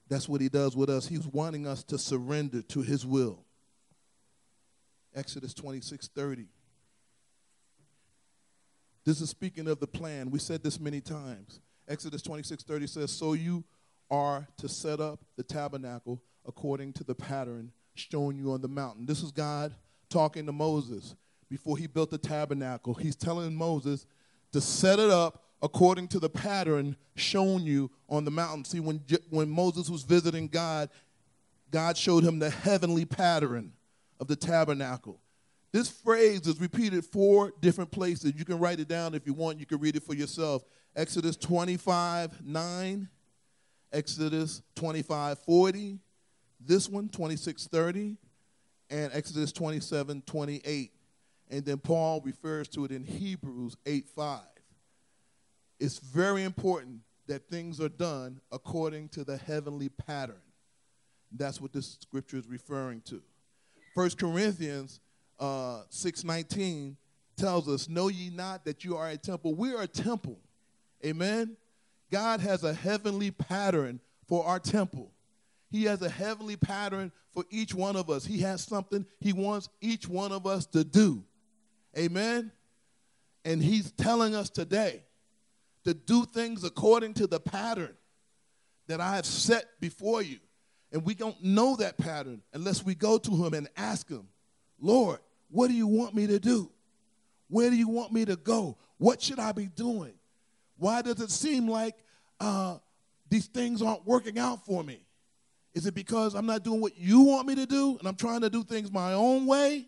That's 0.09 0.29
what 0.29 0.41
He 0.41 0.49
does 0.49 0.77
with 0.77 0.89
us. 0.89 1.07
He's 1.07 1.27
wanting 1.27 1.67
us 1.67 1.83
to 1.85 1.99
surrender 1.99 2.63
to 2.63 2.83
His 2.83 3.05
will. 3.05 3.45
Exodus 5.15 5.55
26 5.55 6.09
30. 6.09 6.47
This 9.05 9.21
is 9.21 9.31
speaking 9.31 9.69
of 9.69 9.81
the 9.81 9.87
plan. 9.87 10.31
We 10.31 10.39
said 10.39 10.63
this 10.63 10.81
many 10.81 11.01
times. 11.01 11.61
Exodus 11.89 12.23
26 12.23 12.65
30 12.65 12.87
says, 12.87 13.11
So 13.13 13.33
you 13.33 13.65
are 14.11 14.47
to 14.59 14.69
set 14.69 15.01
up 15.01 15.21
the 15.37 15.43
tabernacle 15.43 16.21
according 16.47 16.93
to 16.95 17.05
the 17.05 17.15
pattern 17.15 17.73
shown 17.95 18.37
you 18.37 18.53
on 18.53 18.61
the 18.61 18.69
mountain. 18.69 19.07
This 19.07 19.23
is 19.23 19.33
God 19.33 19.75
talking 20.09 20.47
to 20.47 20.53
Moses 20.53 21.15
before 21.49 21.79
he 21.79 21.87
built 21.87 22.11
the 22.11 22.19
tabernacle. 22.19 22.95
He's 22.95 23.17
telling 23.17 23.55
Moses 23.55 24.07
to 24.53 24.61
set 24.61 24.99
it 24.99 25.11
up 25.11 25.45
according 25.63 26.09
to 26.09 26.19
the 26.19 26.29
pattern 26.29 26.97
shown 27.15 27.65
you 27.65 27.91
on 28.09 28.25
the 28.25 28.31
mountain. 28.31 28.65
See, 28.65 28.81
when, 28.81 29.01
when 29.31 29.51
Moses 29.51 29.89
was 29.89 30.03
visiting 30.03 30.49
God, 30.49 30.91
God 31.71 31.97
showed 31.97 32.25
him 32.25 32.39
the 32.39 32.51
heavenly 32.51 33.05
pattern 33.05 33.73
of 34.21 34.29
the 34.29 34.37
tabernacle. 34.37 35.21
This 35.73 35.91
phrase 35.91 36.47
is 36.47 36.61
repeated 36.61 37.05
four 37.05 37.53
different 37.61 37.91
places. 37.91 38.33
You 38.37 38.45
can 38.45 38.59
write 38.59 38.81
it 38.81 38.89
down 38.89 39.15
if 39.15 39.27
you 39.27 39.35
want. 39.35 39.61
You 39.61 39.67
can 39.67 39.79
read 39.79 39.97
it 39.97 40.03
for 40.03 40.15
yourself. 40.15 40.65
Exodus 40.95 41.37
25, 41.37 42.45
9. 42.45 43.09
Exodus 43.93 44.63
25, 44.75 45.39
40. 45.41 45.99
This 46.61 46.89
one, 46.89 47.09
26, 47.09 47.67
30. 47.67 48.17
And 48.89 49.13
Exodus 49.13 49.53
27, 49.53 50.23
28. 50.23 50.93
And 51.51 51.65
then 51.65 51.79
Paul 51.79 52.21
refers 52.25 52.69
to 52.69 52.85
it 52.85 52.91
in 52.91 53.05
Hebrews 53.05 53.77
8 53.85 54.09
5. 54.09 54.41
It's 55.79 55.99
very 55.99 56.45
important 56.45 57.01
that 57.27 57.49
things 57.49 57.81
are 57.81 57.89
done 57.89 58.41
according 58.53 59.09
to 59.11 59.25
the 59.25 59.37
heavenly 59.37 59.89
pattern. 59.89 60.41
That's 61.33 61.61
what 61.61 61.73
this 61.73 61.99
scripture 62.01 62.37
is 62.37 62.47
referring 62.47 63.03
to. 63.03 63.23
1 63.95 64.11
Corinthians 64.11 65.01
uh, 65.39 65.83
6.19 65.91 66.97
tells 67.37 67.69
us, 67.69 67.89
Know 67.89 68.09
ye 68.09 68.31
not 68.31 68.65
that 68.65 68.85
you 68.85 68.97
are 68.97 69.09
a 69.09 69.17
temple? 69.17 69.55
We 69.55 69.75
are 69.75 69.83
a 69.83 69.89
temple. 69.89 70.39
Amen? 71.05 71.57
God 72.11 72.41
has 72.41 72.65
a 72.65 72.73
heavenly 72.73 73.31
pattern 73.31 74.01
for 74.29 74.45
our 74.45 74.59
temple. 74.59 75.11
He 75.71 75.85
has 75.85 76.01
a 76.03 76.09
heavenly 76.09 76.57
pattern 76.57 77.13
for 77.33 77.45
each 77.51 77.75
one 77.75 77.97
of 77.97 78.09
us. 78.09 78.25
He 78.25 78.39
has 78.39 78.63
something 78.63 79.05
he 79.21 79.33
wants 79.33 79.69
each 79.81 80.09
one 80.09 80.33
of 80.33 80.47
us 80.47 80.67
to 80.67 80.85
do. 80.85 81.25
Amen? 81.99 82.53
And 83.45 83.63
he's 83.63 83.91
telling 83.93 84.35
us 84.35 84.49
today 84.49 85.03
to 85.87 85.95
do 85.95 86.25
things 86.25 86.65
according 86.65 87.15
to 87.15 87.27
the 87.29 87.39
pattern 87.39 87.95
that 88.89 89.01
I 89.01 89.17
have 89.17 89.25
set 89.25 89.81
before 89.81 90.21
you. 90.21 90.39
And 90.93 91.05
we 91.05 91.15
don't 91.15 91.41
know 91.43 91.77
that 91.77 91.97
pattern 91.97 92.43
unless 92.53 92.85
we 92.85 92.95
go 92.95 93.19
to 93.19 93.45
him 93.45 93.55
and 93.55 93.69
ask 93.77 94.09
him, 94.09 94.29
Lord, 94.81 95.21
what 95.49 95.69
do 95.69 95.75
you 95.75 95.87
want 95.87 96.15
me 96.15 96.27
to 96.27 96.41
do? 96.41 96.71
Where 97.49 97.71
do 97.71 97.77
you 97.77 97.89
want 97.89 98.13
me 98.13 98.25
to 98.25 98.35
go? 98.35 98.77
What 98.99 99.23
should 99.23 99.39
I 99.39 99.53
be 99.53 99.67
doing? 99.67 100.15
Why 100.77 101.03
does 101.03 101.21
it 101.21 101.31
seem 101.31 101.69
like 101.69 101.95
uh, 102.41 102.79
these 103.29 103.47
things 103.47 103.81
aren't 103.81 104.05
working 104.05 104.39
out 104.41 104.67
for 104.67 104.83
me? 104.83 105.01
Is 105.73 105.87
it 105.87 105.95
because 105.95 106.35
I'm 106.35 106.47
not 106.47 106.65
doing 106.65 106.81
what 106.81 106.99
you 106.99 107.21
want 107.21 107.47
me 107.47 107.55
to 107.55 107.67
do 107.67 107.97
and 107.99 108.09
I'm 108.09 108.17
trying 108.17 108.41
to 108.41 108.51
do 108.51 108.65
things 108.65 108.91
my 108.91 109.13
own 109.13 109.47
way? 109.47 109.87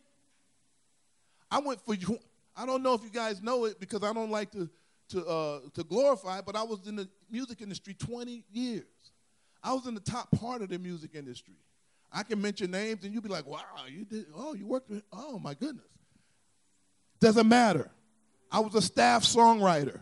I 1.50 1.58
went 1.58 1.80
for 1.80 1.94
you. 1.94 2.20
I 2.56 2.66
don't 2.66 2.84
know 2.84 2.94
if 2.94 3.02
you 3.02 3.11
guys 3.11 3.42
know 3.42 3.64
it 3.64 3.80
because 3.80 4.04
I 4.04 4.12
don't 4.12 4.30
like 4.30 4.52
to 4.52 4.68
to 5.10 5.24
uh, 5.26 5.60
to 5.74 5.84
glorify, 5.84 6.40
but 6.40 6.56
I 6.56 6.62
was 6.62 6.86
in 6.86 6.96
the 6.96 7.08
music 7.30 7.60
industry 7.60 7.94
20 7.94 8.44
years. 8.52 8.84
I 9.62 9.72
was 9.72 9.86
in 9.86 9.94
the 9.94 10.00
top 10.00 10.30
part 10.38 10.62
of 10.62 10.68
the 10.68 10.78
music 10.78 11.10
industry. 11.14 11.56
I 12.12 12.22
can 12.22 12.40
mention 12.40 12.70
names 12.70 13.04
and 13.04 13.12
you'd 13.12 13.22
be 13.22 13.28
like, 13.28 13.46
"Wow, 13.46 13.62
you 13.88 14.04
did? 14.04 14.26
Oh, 14.34 14.54
you 14.54 14.66
worked 14.66 14.90
with? 14.90 15.02
Oh 15.12 15.38
my 15.38 15.54
goodness." 15.54 15.84
Doesn't 17.20 17.48
matter. 17.48 17.90
I 18.50 18.60
was 18.60 18.74
a 18.74 18.82
staff 18.82 19.24
songwriter 19.24 20.00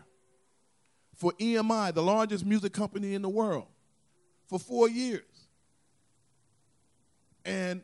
for 1.15 1.33
EMI, 1.33 1.93
the 1.93 2.03
largest 2.03 2.45
music 2.45 2.73
company 2.73 3.13
in 3.13 3.21
the 3.21 3.29
world, 3.29 3.65
for 4.47 4.59
four 4.59 4.87
years. 4.87 5.23
And 7.43 7.81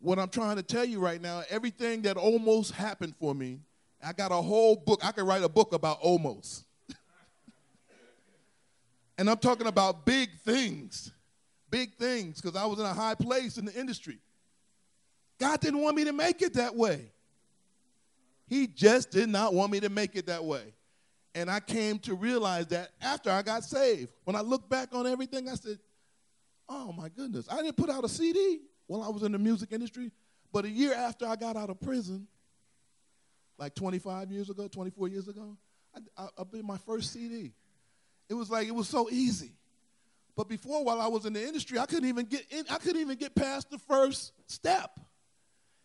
what 0.00 0.18
I'm 0.18 0.28
trying 0.28 0.56
to 0.56 0.62
tell 0.62 0.84
you 0.84 1.00
right 1.00 1.20
now, 1.20 1.42
everything 1.48 2.02
that 2.02 2.16
almost 2.16 2.72
happened 2.72 3.14
for 3.18 3.34
me, 3.34 3.60
I 4.06 4.12
got 4.12 4.30
a 4.30 4.36
whole 4.36 4.76
book. 4.76 5.04
I 5.04 5.10
could 5.10 5.26
write 5.26 5.42
a 5.42 5.48
book 5.48 5.72
about 5.72 5.98
almost. 6.00 6.64
and 9.18 9.28
I'm 9.28 9.38
talking 9.38 9.66
about 9.66 10.06
big 10.06 10.30
things, 10.44 11.10
big 11.70 11.92
things, 11.94 12.40
because 12.40 12.56
I 12.56 12.66
was 12.66 12.78
in 12.78 12.86
a 12.86 12.94
high 12.94 13.16
place 13.16 13.58
in 13.58 13.64
the 13.64 13.74
industry. 13.74 14.18
God 15.40 15.58
didn't 15.58 15.80
want 15.80 15.96
me 15.96 16.04
to 16.04 16.12
make 16.12 16.40
it 16.40 16.54
that 16.54 16.76
way. 16.76 17.10
He 18.46 18.68
just 18.68 19.10
did 19.10 19.28
not 19.28 19.54
want 19.54 19.72
me 19.72 19.80
to 19.80 19.88
make 19.88 20.14
it 20.14 20.26
that 20.26 20.44
way. 20.44 20.62
And 21.34 21.50
I 21.50 21.58
came 21.58 21.98
to 22.00 22.14
realize 22.14 22.68
that 22.68 22.90
after 23.02 23.28
I 23.28 23.42
got 23.42 23.64
saved. 23.64 24.10
When 24.22 24.36
I 24.36 24.40
look 24.40 24.68
back 24.68 24.94
on 24.94 25.08
everything, 25.08 25.48
I 25.48 25.56
said, 25.56 25.80
oh 26.68 26.92
my 26.92 27.08
goodness, 27.08 27.48
I 27.50 27.56
didn't 27.56 27.76
put 27.76 27.90
out 27.90 28.04
a 28.04 28.08
CD 28.08 28.60
while 28.86 29.02
I 29.02 29.08
was 29.08 29.24
in 29.24 29.32
the 29.32 29.38
music 29.38 29.72
industry. 29.72 30.12
But 30.52 30.64
a 30.64 30.70
year 30.70 30.94
after 30.94 31.26
I 31.26 31.34
got 31.34 31.56
out 31.56 31.70
of 31.70 31.80
prison, 31.80 32.28
like 33.58 33.74
25 33.74 34.30
years 34.30 34.50
ago, 34.50 34.68
24 34.68 35.08
years 35.08 35.28
ago, 35.28 35.56
I, 35.94 36.24
I, 36.24 36.28
I 36.38 36.42
did 36.50 36.64
my 36.64 36.76
first 36.78 37.12
CD. 37.12 37.52
It 38.28 38.34
was 38.34 38.50
like, 38.50 38.66
it 38.66 38.74
was 38.74 38.88
so 38.88 39.08
easy. 39.10 39.52
But 40.36 40.48
before, 40.48 40.84
while 40.84 41.00
I 41.00 41.06
was 41.06 41.24
in 41.24 41.32
the 41.32 41.42
industry, 41.42 41.78
I 41.78 41.86
couldn't 41.86 42.08
even 42.08 42.26
get 42.26 42.44
in, 42.50 42.64
I 42.70 42.76
couldn't 42.76 43.00
even 43.00 43.16
get 43.16 43.34
past 43.34 43.70
the 43.70 43.78
first 43.78 44.32
step. 44.46 45.00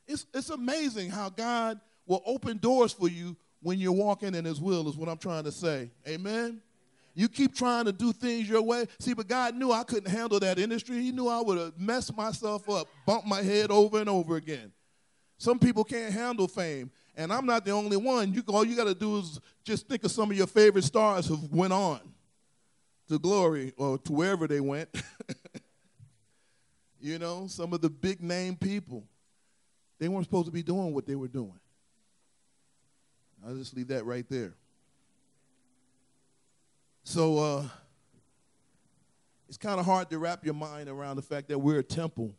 It's, 0.07 0.25
it's 0.34 0.49
amazing 0.49 1.10
how 1.10 1.29
God 1.29 1.79
will 2.05 2.21
open 2.25 2.57
doors 2.57 2.91
for 2.91 3.07
you 3.07 3.38
when 3.62 3.79
you're 3.79 3.91
walking 3.91 4.36
in 4.36 4.43
his 4.43 4.60
will, 4.60 4.89
is 4.89 4.97
what 4.97 5.07
I'm 5.07 5.17
trying 5.17 5.45
to 5.45 5.51
say. 5.51 5.89
Amen? 6.07 6.62
You 7.13 7.29
keep 7.29 7.55
trying 7.55 7.86
to 7.86 7.91
do 7.91 8.12
things 8.12 8.49
your 8.49 8.62
way. 8.62 8.86
See, 8.99 9.13
but 9.13 9.27
God 9.27 9.55
knew 9.55 9.71
I 9.71 9.84
couldn't 9.84 10.10
handle 10.10 10.39
that 10.39 10.57
industry. 10.57 11.01
He 11.01 11.12
knew 11.12 11.27
I 11.27 11.41
would 11.41 11.57
have 11.57 11.77
messed 11.77 12.15
myself 12.15 12.69
up, 12.69 12.88
bumped 13.05 13.27
my 13.27 13.41
head 13.41 13.69
over 13.69 13.99
and 13.99 14.10
over 14.10 14.38
again. 14.38 14.71
Some 15.38 15.60
people 15.60 15.84
can't 15.84 16.13
handle 16.13 16.47
fame, 16.47 16.91
and 17.15 17.32
I'm 17.32 17.45
not 17.45 17.65
the 17.65 17.71
only 17.71 17.97
one. 17.97 18.34
You, 18.34 18.43
all 18.47 18.65
you 18.65 18.76
got 18.76 18.86
to 18.86 18.95
do 18.95 19.19
is 19.19 19.39
just 19.63 19.88
think 19.88 20.04
of 20.04 20.12
some 20.12 20.32
of 20.32 20.38
your 20.38 20.47
favorite 20.47 20.84
stars 20.84 21.28
who 21.28 21.39
went 21.52 21.74
on 21.74 22.00
to 23.10 23.19
glory 23.19 23.74
or 23.78 23.97
to 24.00 24.13
wherever 24.13 24.47
they 24.47 24.60
went. 24.62 24.89
you 27.02 27.19
know, 27.19 27.47
some 27.47 27.74
of 27.74 27.82
the 27.82 27.89
big 27.89 28.21
name 28.21 28.56
people. 28.56 29.04
They 30.00 30.08
weren't 30.08 30.26
supposed 30.26 30.47
to 30.47 30.52
be 30.52 30.63
doing 30.63 30.93
what 30.93 31.06
they 31.06 31.15
were 31.15 31.28
doing. 31.28 31.60
I'll 33.45 33.56
just 33.56 33.76
leave 33.76 33.89
that 33.89 34.06
right 34.06 34.26
there. 34.30 34.54
So 37.04 37.38
uh, 37.39 37.63
it's 39.47 39.58
kind 39.58 39.80
of 39.80 39.86
hard 39.86 40.10
to 40.12 40.19
wrap 40.19 40.45
your 40.45 40.54
mind 40.54 40.88
around 40.88 41.17
the 41.17 41.21
fact 41.21 41.50
that 41.50 41.60
we're 41.60 41.80
a 41.80 41.84
temple 41.84 42.36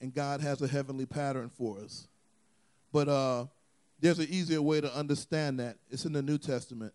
and 0.00 0.14
God 0.14 0.40
has 0.40 0.62
a 0.62 0.68
heavenly 0.68 1.06
pattern 1.06 1.50
for 1.50 1.78
us. 1.80 2.08
But 2.92 3.08
uh, 3.08 3.46
there's 4.00 4.18
an 4.18 4.26
easier 4.30 4.62
way 4.62 4.80
to 4.80 4.94
understand 4.94 5.60
that. 5.60 5.76
It's 5.90 6.04
in 6.04 6.12
the 6.12 6.22
New 6.22 6.38
Testament. 6.38 6.92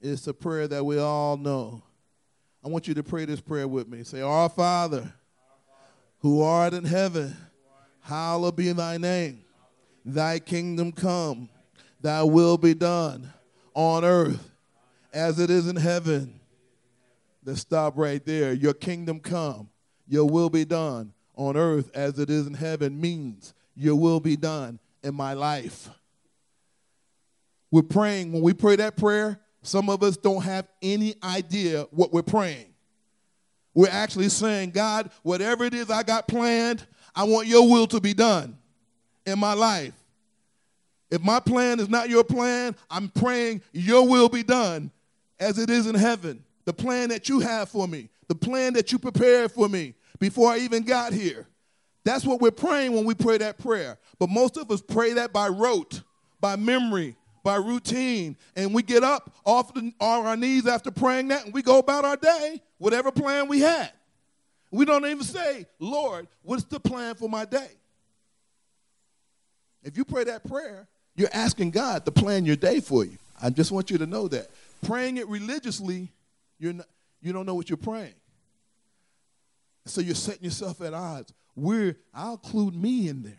It's 0.00 0.26
a 0.26 0.34
prayer 0.34 0.68
that 0.68 0.84
we 0.84 0.98
all 0.98 1.36
know. 1.36 1.82
I 2.64 2.68
want 2.68 2.88
you 2.88 2.94
to 2.94 3.02
pray 3.02 3.24
this 3.24 3.40
prayer 3.40 3.66
with 3.66 3.88
me. 3.88 4.04
Say, 4.04 4.20
Our 4.20 4.48
Father, 4.48 5.12
who 6.18 6.42
art 6.42 6.74
in 6.74 6.84
heaven, 6.84 7.36
hallowed 8.00 8.56
be 8.56 8.72
thy 8.72 8.98
name. 8.98 9.42
Thy 10.04 10.38
kingdom 10.38 10.92
come, 10.92 11.48
thy 12.00 12.22
will 12.22 12.56
be 12.56 12.74
done 12.74 13.32
on 13.74 14.04
earth 14.04 14.50
as 15.12 15.38
it 15.38 15.50
is 15.50 15.68
in 15.68 15.76
heaven. 15.76 16.40
Let's 17.44 17.60
stop 17.60 17.96
right 17.96 18.24
there. 18.24 18.52
Your 18.52 18.74
kingdom 18.74 19.20
come, 19.20 19.68
your 20.06 20.26
will 20.26 20.50
be 20.50 20.64
done 20.64 21.12
on 21.36 21.56
earth 21.56 21.90
as 21.94 22.18
it 22.18 22.28
is 22.28 22.46
in 22.46 22.54
heaven 22.54 23.00
means 23.00 23.54
your 23.74 23.96
will 23.96 24.20
be 24.20 24.36
done 24.36 24.78
in 25.02 25.14
my 25.14 25.32
life. 25.32 25.88
We're 27.70 27.82
praying, 27.82 28.32
when 28.32 28.42
we 28.42 28.52
pray 28.52 28.76
that 28.76 28.96
prayer, 28.96 29.40
some 29.62 29.88
of 29.88 30.02
us 30.02 30.16
don't 30.16 30.42
have 30.42 30.66
any 30.82 31.14
idea 31.22 31.86
what 31.90 32.12
we're 32.12 32.22
praying. 32.22 32.66
We're 33.74 33.90
actually 33.90 34.28
saying, 34.28 34.70
God, 34.70 35.10
whatever 35.22 35.64
it 35.64 35.74
is 35.74 35.90
I 35.90 36.02
got 36.02 36.26
planned, 36.26 36.84
I 37.14 37.24
want 37.24 37.46
your 37.46 37.68
will 37.68 37.86
to 37.88 38.00
be 38.00 38.14
done 38.14 38.58
in 39.26 39.38
my 39.38 39.52
life. 39.52 39.94
If 41.10 41.22
my 41.22 41.40
plan 41.40 41.80
is 41.80 41.88
not 41.88 42.08
your 42.08 42.24
plan, 42.24 42.74
I'm 42.88 43.08
praying 43.08 43.62
your 43.72 44.06
will 44.08 44.28
be 44.28 44.42
done 44.42 44.90
as 45.38 45.58
it 45.58 45.70
is 45.70 45.86
in 45.86 45.94
heaven. 45.94 46.44
The 46.64 46.72
plan 46.72 47.08
that 47.08 47.28
you 47.28 47.40
have 47.40 47.68
for 47.68 47.88
me, 47.88 48.08
the 48.28 48.34
plan 48.34 48.74
that 48.74 48.92
you 48.92 48.98
prepared 48.98 49.50
for 49.50 49.68
me 49.68 49.94
before 50.18 50.50
I 50.50 50.58
even 50.58 50.82
got 50.82 51.12
here. 51.12 51.46
That's 52.04 52.24
what 52.24 52.40
we're 52.40 52.50
praying 52.50 52.92
when 52.92 53.04
we 53.04 53.14
pray 53.14 53.38
that 53.38 53.58
prayer. 53.58 53.98
But 54.18 54.30
most 54.30 54.56
of 54.56 54.70
us 54.70 54.80
pray 54.80 55.14
that 55.14 55.32
by 55.32 55.48
rote, 55.48 56.02
by 56.40 56.56
memory, 56.56 57.16
by 57.42 57.56
routine. 57.56 58.36
And 58.56 58.74
we 58.74 58.82
get 58.82 59.04
up 59.04 59.34
off 59.44 59.74
the, 59.74 59.92
on 60.00 60.26
our 60.26 60.36
knees 60.36 60.66
after 60.66 60.90
praying 60.90 61.28
that 61.28 61.44
and 61.44 61.54
we 61.54 61.62
go 61.62 61.78
about 61.78 62.04
our 62.04 62.16
day, 62.16 62.62
whatever 62.78 63.10
plan 63.10 63.48
we 63.48 63.60
had. 63.60 63.90
We 64.70 64.84
don't 64.84 65.04
even 65.04 65.24
say, 65.24 65.66
Lord, 65.78 66.28
what's 66.42 66.64
the 66.64 66.80
plan 66.80 67.16
for 67.16 67.28
my 67.28 67.44
day? 67.44 67.68
If 69.82 69.96
you 69.96 70.04
pray 70.04 70.24
that 70.24 70.48
prayer, 70.48 70.86
you're 71.16 71.30
asking 71.32 71.72
God 71.72 72.04
to 72.04 72.12
plan 72.12 72.44
your 72.44 72.56
day 72.56 72.80
for 72.80 73.04
you. 73.04 73.18
I 73.42 73.50
just 73.50 73.72
want 73.72 73.90
you 73.90 73.98
to 73.98 74.06
know 74.06 74.28
that. 74.28 74.48
Praying 74.82 75.16
it 75.16 75.26
religiously, 75.28 76.12
you're 76.58 76.74
not, 76.74 76.86
you 77.20 77.32
don't 77.32 77.46
know 77.46 77.54
what 77.54 77.68
you're 77.68 77.76
praying. 77.76 78.14
So 79.86 80.00
you're 80.00 80.14
setting 80.14 80.44
yourself 80.44 80.80
at 80.82 80.94
odds. 80.94 81.32
We're, 81.60 81.96
I'll 82.14 82.32
include 82.32 82.74
me 82.74 83.08
in 83.08 83.22
there. 83.22 83.36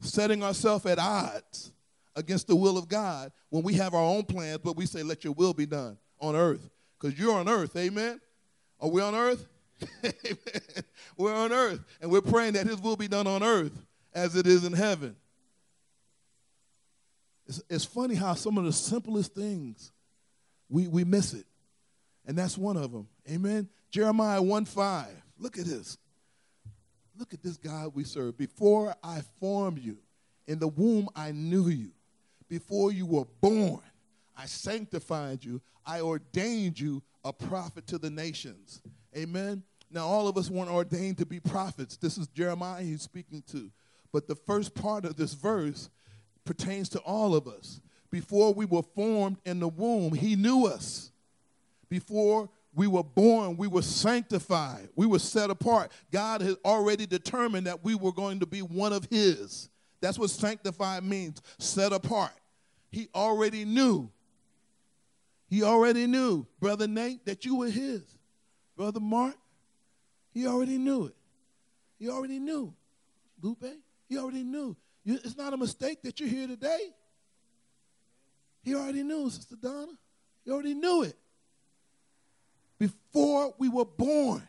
Setting 0.00 0.42
ourselves 0.42 0.86
at 0.86 0.98
odds 0.98 1.70
against 2.16 2.46
the 2.46 2.56
will 2.56 2.78
of 2.78 2.88
God 2.88 3.30
when 3.50 3.62
we 3.62 3.74
have 3.74 3.92
our 3.92 4.02
own 4.02 4.24
plans, 4.24 4.60
but 4.64 4.76
we 4.76 4.86
say, 4.86 5.02
let 5.02 5.22
your 5.22 5.34
will 5.34 5.52
be 5.52 5.66
done 5.66 5.98
on 6.18 6.34
earth. 6.34 6.70
Because 6.98 7.18
you're 7.18 7.34
on 7.34 7.48
earth, 7.48 7.76
amen? 7.76 8.20
Are 8.80 8.88
we 8.88 9.02
on 9.02 9.14
earth? 9.14 9.46
we're 11.16 11.34
on 11.34 11.52
earth, 11.52 11.80
and 12.00 12.10
we're 12.10 12.22
praying 12.22 12.54
that 12.54 12.66
his 12.66 12.80
will 12.80 12.96
be 12.96 13.08
done 13.08 13.26
on 13.26 13.42
earth 13.42 13.84
as 14.14 14.34
it 14.36 14.46
is 14.46 14.64
in 14.64 14.72
heaven. 14.72 15.14
It's, 17.46 17.62
it's 17.68 17.84
funny 17.84 18.14
how 18.14 18.32
some 18.32 18.56
of 18.56 18.64
the 18.64 18.72
simplest 18.72 19.34
things, 19.34 19.92
we, 20.70 20.88
we 20.88 21.04
miss 21.04 21.34
it. 21.34 21.44
And 22.26 22.36
that's 22.36 22.56
one 22.56 22.76
of 22.78 22.92
them. 22.92 23.08
Amen? 23.30 23.68
Jeremiah 23.90 24.40
1 24.40 24.64
5. 24.64 25.08
Look 25.38 25.58
at 25.58 25.66
this. 25.66 25.98
Look 27.20 27.34
at 27.34 27.42
this 27.42 27.58
God 27.58 27.92
we 27.94 28.04
serve. 28.04 28.38
Before 28.38 28.94
I 29.04 29.20
formed 29.40 29.78
you, 29.78 29.98
in 30.46 30.58
the 30.58 30.68
womb 30.68 31.10
I 31.14 31.32
knew 31.32 31.68
you. 31.68 31.90
Before 32.48 32.90
you 32.90 33.04
were 33.04 33.26
born, 33.42 33.82
I 34.36 34.46
sanctified 34.46 35.44
you. 35.44 35.60
I 35.84 36.00
ordained 36.00 36.80
you 36.80 37.02
a 37.22 37.30
prophet 37.30 37.86
to 37.88 37.98
the 37.98 38.08
nations. 38.08 38.80
Amen. 39.14 39.62
Now, 39.90 40.06
all 40.06 40.28
of 40.28 40.38
us 40.38 40.48
weren't 40.48 40.70
ordained 40.70 41.18
to 41.18 41.26
be 41.26 41.40
prophets. 41.40 41.98
This 41.98 42.16
is 42.16 42.26
Jeremiah 42.28 42.82
he's 42.82 43.02
speaking 43.02 43.42
to. 43.52 43.70
But 44.12 44.26
the 44.26 44.34
first 44.34 44.74
part 44.74 45.04
of 45.04 45.16
this 45.16 45.34
verse 45.34 45.90
pertains 46.46 46.88
to 46.90 47.00
all 47.00 47.34
of 47.34 47.46
us. 47.46 47.82
Before 48.10 48.54
we 48.54 48.64
were 48.64 48.82
formed 48.82 49.36
in 49.44 49.60
the 49.60 49.68
womb, 49.68 50.14
he 50.14 50.36
knew 50.36 50.66
us. 50.66 51.12
Before 51.90 52.48
we 52.74 52.86
were 52.86 53.02
born, 53.02 53.56
we 53.56 53.66
were 53.66 53.82
sanctified, 53.82 54.88
we 54.94 55.06
were 55.06 55.18
set 55.18 55.50
apart. 55.50 55.90
God 56.10 56.40
had 56.40 56.56
already 56.64 57.06
determined 57.06 57.66
that 57.66 57.84
we 57.84 57.94
were 57.94 58.12
going 58.12 58.40
to 58.40 58.46
be 58.46 58.60
one 58.60 58.92
of 58.92 59.06
his. 59.10 59.68
That's 60.00 60.18
what 60.18 60.30
sanctified 60.30 61.04
means, 61.04 61.42
set 61.58 61.92
apart. 61.92 62.32
He 62.90 63.08
already 63.14 63.64
knew. 63.64 64.10
He 65.48 65.62
already 65.62 66.06
knew, 66.06 66.46
Brother 66.60 66.86
Nate, 66.86 67.26
that 67.26 67.44
you 67.44 67.56
were 67.56 67.70
his. 67.70 68.02
Brother 68.76 69.00
Mark, 69.00 69.34
he 70.32 70.46
already 70.46 70.78
knew 70.78 71.06
it. 71.06 71.16
He 71.98 72.08
already 72.08 72.38
knew. 72.38 72.72
Lupe, 73.42 73.64
he 74.08 74.16
already 74.16 74.44
knew. 74.44 74.76
You, 75.04 75.18
it's 75.24 75.36
not 75.36 75.52
a 75.52 75.56
mistake 75.56 76.02
that 76.02 76.20
you're 76.20 76.28
here 76.28 76.46
today. 76.46 76.90
He 78.62 78.74
already 78.74 79.02
knew, 79.02 79.28
Sister 79.28 79.56
Donna. 79.56 79.92
He 80.44 80.50
already 80.50 80.74
knew 80.74 81.02
it. 81.02 81.16
Before 82.80 83.54
we 83.58 83.68
were 83.68 83.84
born. 83.84 84.42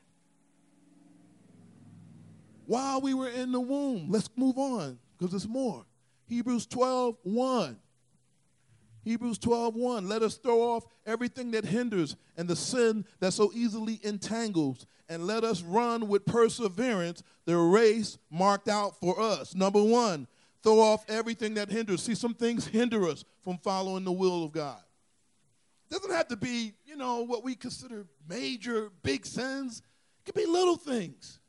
While 2.65 3.02
we 3.02 3.13
were 3.13 3.28
in 3.28 3.52
the 3.52 3.60
womb. 3.60 4.08
Let's 4.10 4.30
move 4.38 4.58
on 4.58 4.98
because 5.17 5.32
there's 5.32 5.48
more. 5.48 5.86
Hebrews 6.28 6.65
12, 6.65 7.17
1. 7.24 7.78
Hebrews 9.04 9.38
12, 9.38 9.76
1. 9.76 10.08
Let 10.08 10.22
us 10.22 10.38
throw 10.38 10.62
off 10.62 10.86
everything 11.06 11.52
that 11.52 11.65
hinders 11.65 12.15
and 12.38 12.48
the 12.48 12.56
sin 12.56 13.04
that 13.20 13.34
so 13.34 13.52
easily 13.54 14.00
entangles, 14.04 14.86
and 15.10 15.28
let 15.28 15.44
us 15.44 15.62
run 15.62 16.08
with 16.08 16.26
perseverance 16.26 17.24
the 17.46 17.58
race 17.58 18.17
marked 18.30 18.70
out 18.70 18.98
for 19.00 19.20
us. 19.20 19.54
Number 19.54 19.84
one, 19.84 20.28
throw 20.63 20.80
off 20.80 21.04
everything 21.10 21.56
that 21.56 21.70
hinders. 21.70 22.04
See, 22.04 22.15
some 22.15 22.34
things 22.34 22.67
hinder 22.67 23.10
us 23.10 23.26
from 23.44 23.58
following 23.58 24.06
the 24.06 24.12
will 24.12 24.46
of 24.46 24.54
God. 24.54 24.80
Doesn't 25.92 26.12
have 26.12 26.30
to 26.30 26.38
be, 26.38 26.72
you 26.86 26.96
know, 26.96 27.20
what 27.20 27.44
we 27.44 27.54
consider 27.54 28.06
major, 28.28 28.90
big 29.04 29.26
sins. 29.26 29.82
It 30.22 30.26
could 30.26 30.42
be 30.42 30.46
little 30.46 30.78
things. 30.78 31.40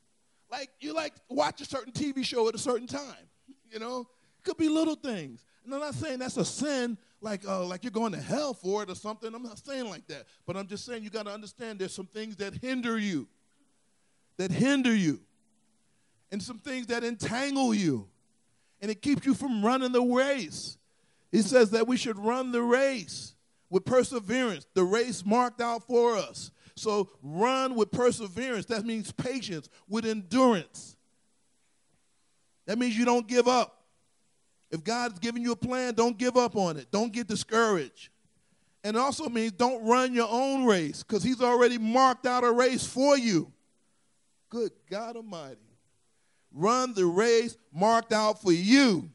Like 0.50 0.68
you 0.80 0.92
like 0.92 1.14
watch 1.28 1.60
a 1.60 1.64
certain 1.64 1.92
TV 1.92 2.24
show 2.24 2.48
at 2.48 2.54
a 2.56 2.58
certain 2.58 2.88
time. 2.88 3.28
You 3.70 3.78
know, 3.78 4.00
it 4.00 4.44
could 4.44 4.56
be 4.56 4.68
little 4.68 4.96
things. 4.96 5.44
And 5.64 5.72
I'm 5.72 5.78
not 5.78 5.94
saying 5.94 6.18
that's 6.18 6.36
a 6.38 6.44
sin, 6.44 6.98
like 7.20 7.46
uh, 7.46 7.64
like 7.64 7.84
you're 7.84 7.92
going 7.92 8.10
to 8.12 8.20
hell 8.20 8.52
for 8.52 8.82
it 8.82 8.90
or 8.90 8.96
something. 8.96 9.32
I'm 9.32 9.44
not 9.44 9.64
saying 9.64 9.88
like 9.88 10.08
that. 10.08 10.24
But 10.44 10.56
I'm 10.56 10.66
just 10.66 10.84
saying 10.84 11.04
you 11.04 11.10
got 11.10 11.26
to 11.26 11.32
understand 11.32 11.78
there's 11.78 11.94
some 11.94 12.08
things 12.08 12.34
that 12.36 12.54
hinder 12.54 12.98
you, 12.98 13.28
that 14.38 14.50
hinder 14.50 14.92
you, 14.92 15.20
and 16.32 16.42
some 16.42 16.58
things 16.58 16.88
that 16.88 17.04
entangle 17.04 17.72
you, 17.72 18.08
and 18.80 18.90
it 18.90 19.02
keeps 19.02 19.24
you 19.24 19.34
from 19.34 19.64
running 19.64 19.92
the 19.92 20.02
race. 20.02 20.78
He 21.30 21.42
says 21.42 21.70
that 21.70 21.86
we 21.86 21.96
should 21.96 22.18
run 22.18 22.50
the 22.50 22.60
race 22.60 23.34
with 23.72 23.86
perseverance, 23.86 24.66
the 24.74 24.84
race 24.84 25.24
marked 25.24 25.62
out 25.62 25.82
for 25.84 26.14
us. 26.14 26.50
So 26.76 27.08
run 27.22 27.74
with 27.74 27.90
perseverance. 27.90 28.66
That 28.66 28.84
means 28.84 29.10
patience, 29.12 29.70
with 29.88 30.04
endurance. 30.04 30.94
That 32.66 32.78
means 32.78 32.98
you 32.98 33.06
don't 33.06 33.26
give 33.26 33.48
up. 33.48 33.78
If 34.70 34.84
God's 34.84 35.18
giving 35.18 35.42
you 35.42 35.52
a 35.52 35.56
plan, 35.56 35.94
don't 35.94 36.18
give 36.18 36.36
up 36.36 36.54
on 36.54 36.76
it. 36.76 36.90
Don't 36.90 37.14
get 37.14 37.28
discouraged. 37.28 38.10
And 38.84 38.94
also 38.94 39.30
means 39.30 39.52
don't 39.52 39.82
run 39.86 40.12
your 40.12 40.28
own 40.30 40.66
race 40.66 41.02
because 41.02 41.22
He's 41.22 41.40
already 41.40 41.78
marked 41.78 42.26
out 42.26 42.44
a 42.44 42.52
race 42.52 42.86
for 42.86 43.16
you. 43.16 43.50
Good 44.50 44.72
God 44.90 45.16
Almighty. 45.16 45.56
Run 46.52 46.92
the 46.92 47.06
race 47.06 47.56
marked 47.72 48.12
out 48.12 48.42
for 48.42 48.52
you, 48.52 49.08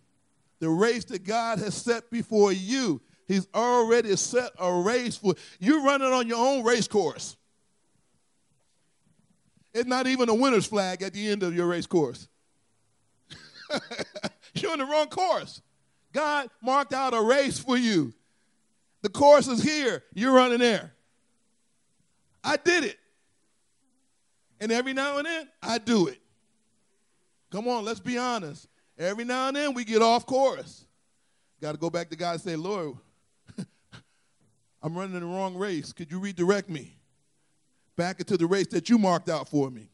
the 0.59 0.69
race 0.69 1.03
that 1.05 1.25
God 1.25 1.59
has 1.59 1.75
set 1.75 2.09
before 2.09 2.51
you. 2.51 3.01
He's 3.27 3.47
already 3.53 4.15
set 4.15 4.51
a 4.57 4.71
race 4.73 5.17
for 5.17 5.35
you. 5.59 5.85
running 5.85 6.11
on 6.13 6.27
your 6.27 6.37
own 6.37 6.63
race 6.63 6.87
course. 6.87 7.35
It's 9.73 9.87
not 9.87 10.07
even 10.07 10.29
a 10.29 10.33
winner's 10.33 10.65
flag 10.65 11.03
at 11.03 11.13
the 11.13 11.27
end 11.27 11.43
of 11.43 11.53
your 11.53 11.67
race 11.67 11.85
course. 11.85 12.27
You're 14.53 14.73
in 14.73 14.79
the 14.79 14.85
wrong 14.85 15.07
course. 15.07 15.61
God 16.13 16.49
marked 16.61 16.93
out 16.93 17.13
a 17.13 17.21
race 17.21 17.59
for 17.59 17.77
you. 17.77 18.13
The 19.01 19.09
course 19.09 19.47
is 19.47 19.61
here. 19.61 20.03
You're 20.13 20.33
running 20.33 20.59
there. 20.59 20.93
I 22.43 22.57
did 22.57 22.85
it. 22.85 22.97
And 24.59 24.71
every 24.71 24.93
now 24.93 25.17
and 25.17 25.25
then, 25.25 25.49
I 25.61 25.77
do 25.77 26.07
it. 26.07 26.19
Come 27.51 27.67
on, 27.67 27.85
let's 27.85 27.99
be 27.99 28.17
honest. 28.17 28.67
Every 28.97 29.25
now 29.25 29.49
and 29.49 29.55
then, 29.55 29.73
we 29.73 29.85
get 29.85 30.01
off 30.01 30.25
course. 30.25 30.85
Got 31.61 31.73
to 31.73 31.77
go 31.77 31.89
back 31.89 32.09
to 32.09 32.15
God 32.15 32.33
and 32.33 32.41
say, 32.41 32.55
Lord, 32.55 32.95
I'm 34.81 34.97
running 34.97 35.19
the 35.19 35.25
wrong 35.25 35.55
race. 35.55 35.91
Could 35.93 36.11
you 36.11 36.19
redirect 36.19 36.69
me 36.69 36.97
back 37.95 38.19
into 38.19 38.37
the 38.37 38.45
race 38.45 38.67
that 38.67 38.89
you 38.89 38.97
marked 38.97 39.29
out 39.29 39.49
for 39.49 39.69
me? 39.69 39.89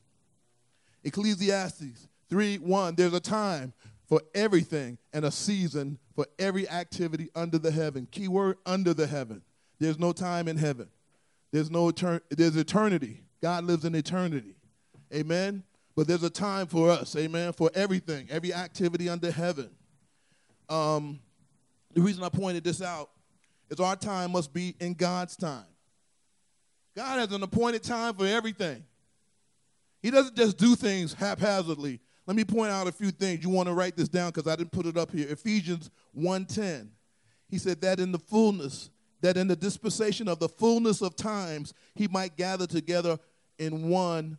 Ecclesiastes 1.04 2.08
3 2.30 2.58
1. 2.58 2.96
There's 2.96 3.14
a 3.14 3.20
time 3.20 3.74
for 4.08 4.22
everything 4.36 4.98
and 5.14 5.26
a 5.26 5.32
season 5.32 5.98
for 6.16 6.28
every 6.38 6.70
activity 6.70 7.30
under 7.36 7.58
the 7.58 7.72
heaven. 7.72 8.08
Keyword 8.12 8.58
under 8.66 8.94
the 8.94 9.08
heaven. 9.08 9.42
There's 9.80 10.00
no 10.00 10.12
time 10.12 10.48
in 10.48 10.58
heaven. 10.58 10.90
There's 11.52 11.72
no 11.72 11.90
etern- 11.92 12.22
there's 12.30 12.56
eternity. 12.56 13.24
God 13.42 13.66
lives 13.66 13.86
in 13.86 13.96
eternity. 13.96 14.56
Amen. 15.14 15.64
But 15.96 16.08
there's 16.08 16.24
a 16.24 16.30
time 16.30 16.68
for 16.68 16.90
us, 16.90 17.16
amen, 17.16 17.54
for 17.54 17.70
everything, 17.76 18.28
every 18.32 18.54
activity 18.54 19.10
under 19.10 19.30
heaven. 19.30 19.70
Um, 20.70 21.20
the 21.94 22.02
reason 22.02 22.24
I 22.24 22.30
pointed 22.30 22.64
this 22.64 22.82
out 22.82 23.12
is 23.74 23.80
our 23.80 23.96
time 23.96 24.32
must 24.32 24.54
be 24.54 24.76
in 24.80 24.94
God's 24.94 25.36
time. 25.36 25.66
God 26.96 27.20
has 27.20 27.32
an 27.32 27.42
appointed 27.42 27.84
time 27.84 28.14
for 28.14 28.26
everything. 28.26 28.84
He 30.02 30.12
doesn't 30.12 30.36
just 30.36 30.58
do 30.58 30.76
things 30.76 31.14
haphazardly. 31.14 32.00
Let 32.28 32.38
me 32.38 32.46
point 32.46 32.72
out 32.72 32.88
a 32.88 32.92
few 32.92 33.12
things. 33.12 33.44
You 33.44 33.50
want 33.50 33.68
to 33.68 33.74
write 33.74 33.98
this 33.98 34.10
down 34.10 34.32
because 34.32 34.52
I 34.52 34.56
didn't 34.56 34.72
put 34.72 34.86
it 34.86 34.98
up 34.98 35.12
here. 35.12 35.28
Ephesians 35.30 35.90
1:10. 36.16 36.92
He 37.50 37.58
said 37.58 37.82
that 37.82 38.00
in 38.00 38.12
the 38.12 38.20
fullness, 38.20 38.90
that 39.22 39.38
in 39.38 39.48
the 39.48 39.56
dispensation 39.56 40.28
of 40.28 40.40
the 40.40 40.50
fullness 40.50 41.02
of 41.02 41.16
times, 41.16 41.74
he 41.96 42.08
might 42.08 42.38
gather 42.38 42.68
together 42.68 43.18
in 43.58 43.90
one 43.90 44.38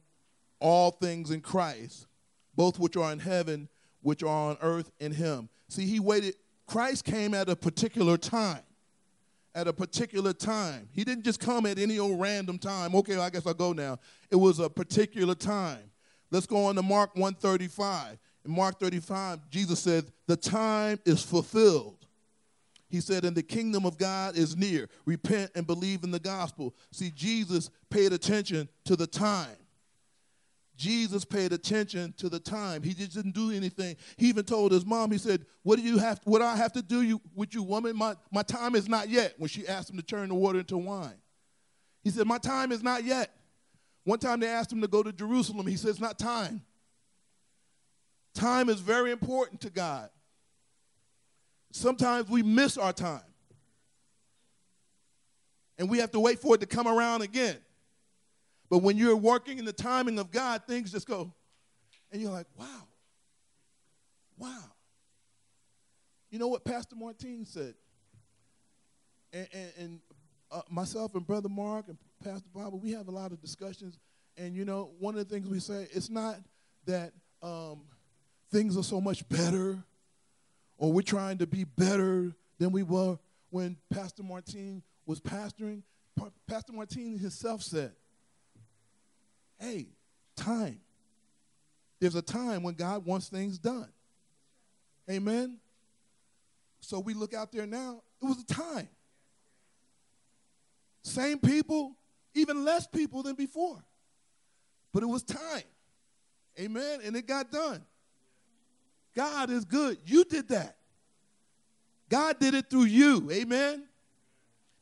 all 0.60 0.92
things 0.92 1.30
in 1.30 1.40
Christ, 1.40 2.06
both 2.54 2.78
which 2.78 2.96
are 2.96 3.12
in 3.12 3.18
heaven, 3.18 3.68
which 4.00 4.22
are 4.22 4.50
on 4.50 4.58
earth 4.60 4.90
in 5.00 5.12
him. 5.12 5.48
See, 5.68 5.86
he 5.86 6.00
waited. 6.00 6.36
Christ 6.66 7.04
came 7.04 7.34
at 7.34 7.48
a 7.48 7.56
particular 7.56 8.16
time. 8.16 8.62
At 9.54 9.68
a 9.68 9.72
particular 9.72 10.32
time. 10.32 10.88
He 10.92 11.04
didn't 11.04 11.24
just 11.24 11.38
come 11.38 11.64
at 11.66 11.78
any 11.78 11.98
old 11.98 12.20
random 12.20 12.58
time. 12.58 12.94
Okay, 12.94 13.16
I 13.16 13.30
guess 13.30 13.46
I'll 13.46 13.54
go 13.54 13.72
now. 13.72 13.98
It 14.30 14.36
was 14.36 14.58
a 14.58 14.68
particular 14.68 15.34
time. 15.34 15.90
Let's 16.30 16.46
go 16.46 16.66
on 16.66 16.74
to 16.74 16.82
Mark 16.82 17.14
135. 17.14 18.18
In 18.44 18.50
Mark 18.50 18.80
35, 18.80 19.48
Jesus 19.50 19.80
said, 19.80 20.06
The 20.26 20.36
time 20.36 20.98
is 21.04 21.22
fulfilled. 21.22 22.04
He 22.90 23.00
said, 23.00 23.24
And 23.24 23.36
the 23.36 23.42
kingdom 23.42 23.86
of 23.86 23.98
God 23.98 24.36
is 24.36 24.56
near. 24.56 24.88
Repent 25.06 25.52
and 25.54 25.66
believe 25.66 26.04
in 26.04 26.10
the 26.10 26.20
gospel. 26.20 26.74
See, 26.92 27.10
Jesus 27.10 27.70
paid 27.90 28.12
attention 28.12 28.68
to 28.84 28.96
the 28.96 29.06
time. 29.06 29.56
Jesus 30.76 31.24
paid 31.24 31.52
attention 31.52 32.14
to 32.18 32.28
the 32.28 32.40
time. 32.40 32.82
He 32.82 32.94
just 32.94 33.14
didn't 33.14 33.34
do 33.34 33.52
anything. 33.52 33.96
He 34.16 34.28
even 34.28 34.44
told 34.44 34.72
his 34.72 34.84
mom, 34.84 35.12
he 35.12 35.18
said, 35.18 35.46
What 35.62 35.76
do 35.76 35.82
you 35.82 35.98
have 35.98 36.20
what 36.24 36.42
I 36.42 36.56
have 36.56 36.72
to 36.72 36.82
do 36.82 37.02
you, 37.02 37.20
with 37.34 37.54
you, 37.54 37.62
woman? 37.62 37.96
My, 37.96 38.16
my 38.32 38.42
time 38.42 38.74
is 38.74 38.88
not 38.88 39.08
yet. 39.08 39.34
When 39.38 39.48
she 39.48 39.68
asked 39.68 39.90
him 39.90 39.96
to 39.96 40.02
turn 40.02 40.30
the 40.30 40.34
water 40.34 40.58
into 40.58 40.76
wine. 40.76 41.14
He 42.02 42.10
said, 42.10 42.26
My 42.26 42.38
time 42.38 42.72
is 42.72 42.82
not 42.82 43.04
yet. 43.04 43.30
One 44.02 44.18
time 44.18 44.40
they 44.40 44.48
asked 44.48 44.72
him 44.72 44.80
to 44.80 44.88
go 44.88 45.02
to 45.02 45.12
Jerusalem. 45.12 45.66
He 45.66 45.76
said, 45.76 45.90
It's 45.90 46.00
not 46.00 46.18
time. 46.18 46.62
Time 48.34 48.68
is 48.68 48.80
very 48.80 49.12
important 49.12 49.60
to 49.60 49.70
God. 49.70 50.10
Sometimes 51.70 52.28
we 52.28 52.42
miss 52.42 52.76
our 52.76 52.92
time. 52.92 53.20
And 55.78 55.88
we 55.88 55.98
have 55.98 56.10
to 56.12 56.20
wait 56.20 56.40
for 56.40 56.54
it 56.54 56.60
to 56.60 56.66
come 56.66 56.86
around 56.86 57.22
again. 57.22 57.56
But 58.74 58.82
when 58.82 58.96
you're 58.96 59.14
working 59.14 59.60
in 59.60 59.64
the 59.64 59.72
timing 59.72 60.18
of 60.18 60.32
God, 60.32 60.62
things 60.66 60.90
just 60.90 61.06
go, 61.06 61.32
and 62.10 62.20
you're 62.20 62.32
like, 62.32 62.48
wow, 62.58 62.88
wow. 64.36 64.64
You 66.28 66.40
know 66.40 66.48
what 66.48 66.64
Pastor 66.64 66.96
Martin 66.96 67.46
said? 67.46 67.74
And, 69.32 69.46
and, 69.52 69.72
and 69.78 70.00
uh, 70.50 70.62
myself 70.68 71.14
and 71.14 71.24
Brother 71.24 71.48
Mark 71.48 71.84
and 71.86 71.96
Pastor 72.24 72.48
Bob, 72.52 72.74
we 72.82 72.90
have 72.90 73.06
a 73.06 73.12
lot 73.12 73.30
of 73.30 73.40
discussions. 73.40 73.96
And, 74.36 74.56
you 74.56 74.64
know, 74.64 74.90
one 74.98 75.16
of 75.16 75.28
the 75.28 75.32
things 75.32 75.48
we 75.48 75.60
say, 75.60 75.86
it's 75.92 76.10
not 76.10 76.40
that 76.86 77.12
um, 77.44 77.82
things 78.50 78.76
are 78.76 78.82
so 78.82 79.00
much 79.00 79.28
better 79.28 79.78
or 80.78 80.92
we're 80.92 81.02
trying 81.02 81.38
to 81.38 81.46
be 81.46 81.62
better 81.62 82.32
than 82.58 82.72
we 82.72 82.82
were 82.82 83.20
when 83.50 83.76
Pastor 83.92 84.24
Martin 84.24 84.82
was 85.06 85.20
pastoring. 85.20 85.82
Pastor 86.48 86.72
Martin 86.72 87.20
himself 87.20 87.62
said, 87.62 87.92
hey, 89.58 89.86
time. 90.36 90.80
There's 92.00 92.14
a 92.14 92.22
time 92.22 92.62
when 92.62 92.74
God 92.74 93.04
wants 93.06 93.28
things 93.28 93.58
done. 93.58 93.88
Amen? 95.10 95.58
So 96.80 96.98
we 97.00 97.14
look 97.14 97.34
out 97.34 97.52
there 97.52 97.66
now, 97.66 98.02
it 98.22 98.26
was 98.26 98.40
a 98.40 98.46
time. 98.46 98.88
Same 101.02 101.38
people, 101.38 101.96
even 102.34 102.64
less 102.64 102.86
people 102.86 103.22
than 103.22 103.34
before. 103.36 103.82
But 104.92 105.02
it 105.02 105.06
was 105.06 105.22
time. 105.22 105.62
Amen? 106.58 107.00
And 107.04 107.16
it 107.16 107.26
got 107.26 107.50
done. 107.50 107.82
God 109.14 109.50
is 109.50 109.64
good. 109.64 109.98
You 110.06 110.24
did 110.24 110.48
that. 110.48 110.76
God 112.08 112.38
did 112.38 112.54
it 112.54 112.70
through 112.70 112.84
you. 112.84 113.30
Amen? 113.30 113.84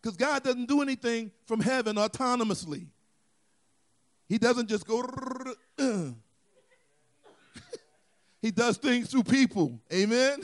Because 0.00 0.16
God 0.16 0.42
doesn't 0.42 0.68
do 0.68 0.82
anything 0.82 1.30
from 1.46 1.60
heaven 1.60 1.96
autonomously. 1.96 2.86
He 4.32 4.38
doesn't 4.38 4.66
just 4.66 4.86
go. 4.86 5.04
he 8.40 8.50
does 8.50 8.78
things 8.78 9.10
through 9.10 9.24
people. 9.24 9.78
Amen? 9.92 10.42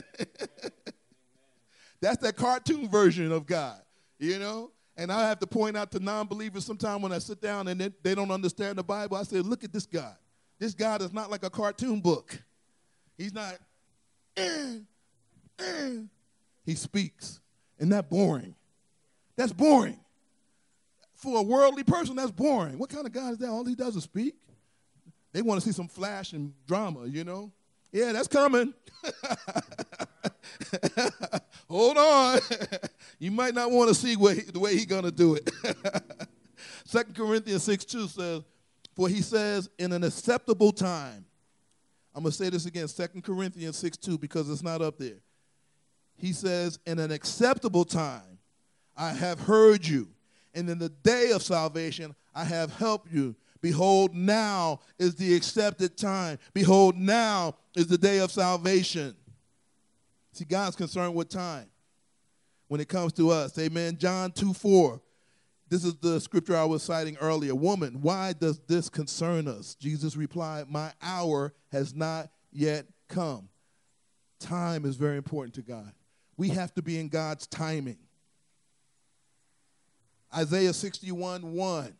That's 1.99 2.17
that 2.17 2.35
cartoon 2.35 2.87
version 2.87 3.31
of 3.31 3.47
God, 3.47 3.81
you 4.19 4.37
know? 4.37 4.69
And 4.95 5.11
I 5.11 5.27
have 5.27 5.39
to 5.39 5.47
point 5.47 5.75
out 5.75 5.91
to 5.93 5.99
non 5.99 6.27
believers 6.27 6.65
sometimes 6.65 7.01
when 7.01 7.11
I 7.11 7.17
sit 7.17 7.41
down 7.41 7.67
and 7.67 7.81
they, 7.81 7.89
they 8.03 8.13
don't 8.13 8.29
understand 8.29 8.77
the 8.77 8.83
Bible, 8.83 9.17
I 9.17 9.23
say, 9.23 9.39
look 9.39 9.63
at 9.63 9.73
this 9.73 9.87
God. 9.87 10.15
This 10.59 10.75
God 10.75 11.01
is 11.01 11.11
not 11.11 11.31
like 11.31 11.43
a 11.43 11.49
cartoon 11.49 11.99
book. 11.99 12.39
He's 13.17 13.33
not, 13.33 13.55
he 16.63 16.75
speaks. 16.75 17.39
Isn't 17.79 17.89
that 17.89 18.07
boring? 18.07 18.53
That's 19.35 19.51
boring. 19.51 19.99
For 21.19 21.39
a 21.39 21.43
worldly 21.43 21.83
person, 21.83 22.15
that's 22.15 22.31
boring. 22.31 22.79
What 22.79 22.89
kind 22.89 23.05
of 23.05 23.11
God 23.11 23.33
is 23.33 23.37
that? 23.39 23.49
All 23.49 23.65
he 23.65 23.75
does 23.75 23.93
is 23.97 24.03
speak. 24.03 24.35
They 25.33 25.41
want 25.41 25.61
to 25.61 25.67
see 25.67 25.73
some 25.73 25.89
flash 25.89 26.31
and 26.31 26.53
drama, 26.65 27.07
you 27.07 27.25
know? 27.25 27.51
Yeah, 27.91 28.13
that's 28.13 28.29
coming. 28.29 28.73
Hold 31.67 31.97
on. 31.97 32.39
you 33.19 33.31
might 33.31 33.53
not 33.53 33.69
want 33.69 33.89
to 33.89 33.95
see 33.95 34.15
the 34.15 34.59
way 34.59 34.73
he's 34.73 34.85
going 34.85 35.03
to 35.03 35.11
do 35.11 35.35
it. 35.35 35.51
Second 36.85 37.15
Corinthians 37.17 37.63
6 37.63 37.83
2 37.83 38.07
says, 38.07 38.41
For 38.95 39.09
he 39.09 39.21
says, 39.21 39.69
in 39.77 39.91
an 39.91 40.05
acceptable 40.05 40.71
time. 40.71 41.25
I'm 42.15 42.23
going 42.23 42.31
to 42.31 42.37
say 42.37 42.49
this 42.49 42.65
again, 42.65 42.87
Second 42.87 43.25
Corinthians 43.25 43.77
6 43.77 43.97
2, 43.97 44.17
because 44.17 44.49
it's 44.49 44.63
not 44.63 44.81
up 44.81 44.97
there. 44.97 45.19
He 46.15 46.31
says, 46.31 46.79
In 46.85 46.97
an 46.97 47.11
acceptable 47.11 47.83
time, 47.83 48.39
I 48.95 49.09
have 49.09 49.41
heard 49.41 49.85
you, 49.85 50.07
and 50.53 50.69
in 50.69 50.79
the 50.79 50.89
day 50.89 51.31
of 51.31 51.43
salvation, 51.43 52.15
I 52.33 52.43
have 52.43 52.73
helped 52.73 53.11
you. 53.11 53.35
Behold, 53.61 54.15
now 54.15 54.79
is 54.97 55.15
the 55.15 55.35
accepted 55.35 55.97
time. 55.97 56.39
Behold, 56.53 56.95
now 56.95 57.55
is 57.75 57.87
the 57.87 57.97
day 57.97 58.19
of 58.19 58.31
salvation. 58.31 59.15
See, 60.31 60.45
God's 60.45 60.75
concerned 60.75 61.15
with 61.15 61.29
time 61.29 61.67
when 62.67 62.79
it 62.79 62.87
comes 62.87 63.11
to 63.13 63.29
us. 63.31 63.57
Amen. 63.59 63.97
John 63.97 64.31
2 64.31 64.53
4. 64.53 65.01
This 65.67 65.83
is 65.83 65.95
the 65.95 66.19
scripture 66.19 66.57
I 66.57 66.63
was 66.63 66.81
citing 66.81 67.15
earlier. 67.17 67.53
Woman, 67.53 68.01
why 68.01 68.33
does 68.33 68.59
this 68.67 68.89
concern 68.89 69.47
us? 69.47 69.75
Jesus 69.75 70.15
replied, 70.15 70.69
My 70.69 70.91
hour 71.01 71.53
has 71.71 71.93
not 71.93 72.31
yet 72.51 72.85
come. 73.07 73.49
Time 74.39 74.85
is 74.85 74.95
very 74.95 75.17
important 75.17 75.53
to 75.55 75.61
God. 75.61 75.91
We 76.37 76.49
have 76.49 76.73
to 76.75 76.81
be 76.81 76.97
in 76.99 77.09
God's 77.09 77.45
timing. 77.45 77.97
Isaiah 80.35 80.73
61 80.73 81.53
1. 81.53 81.93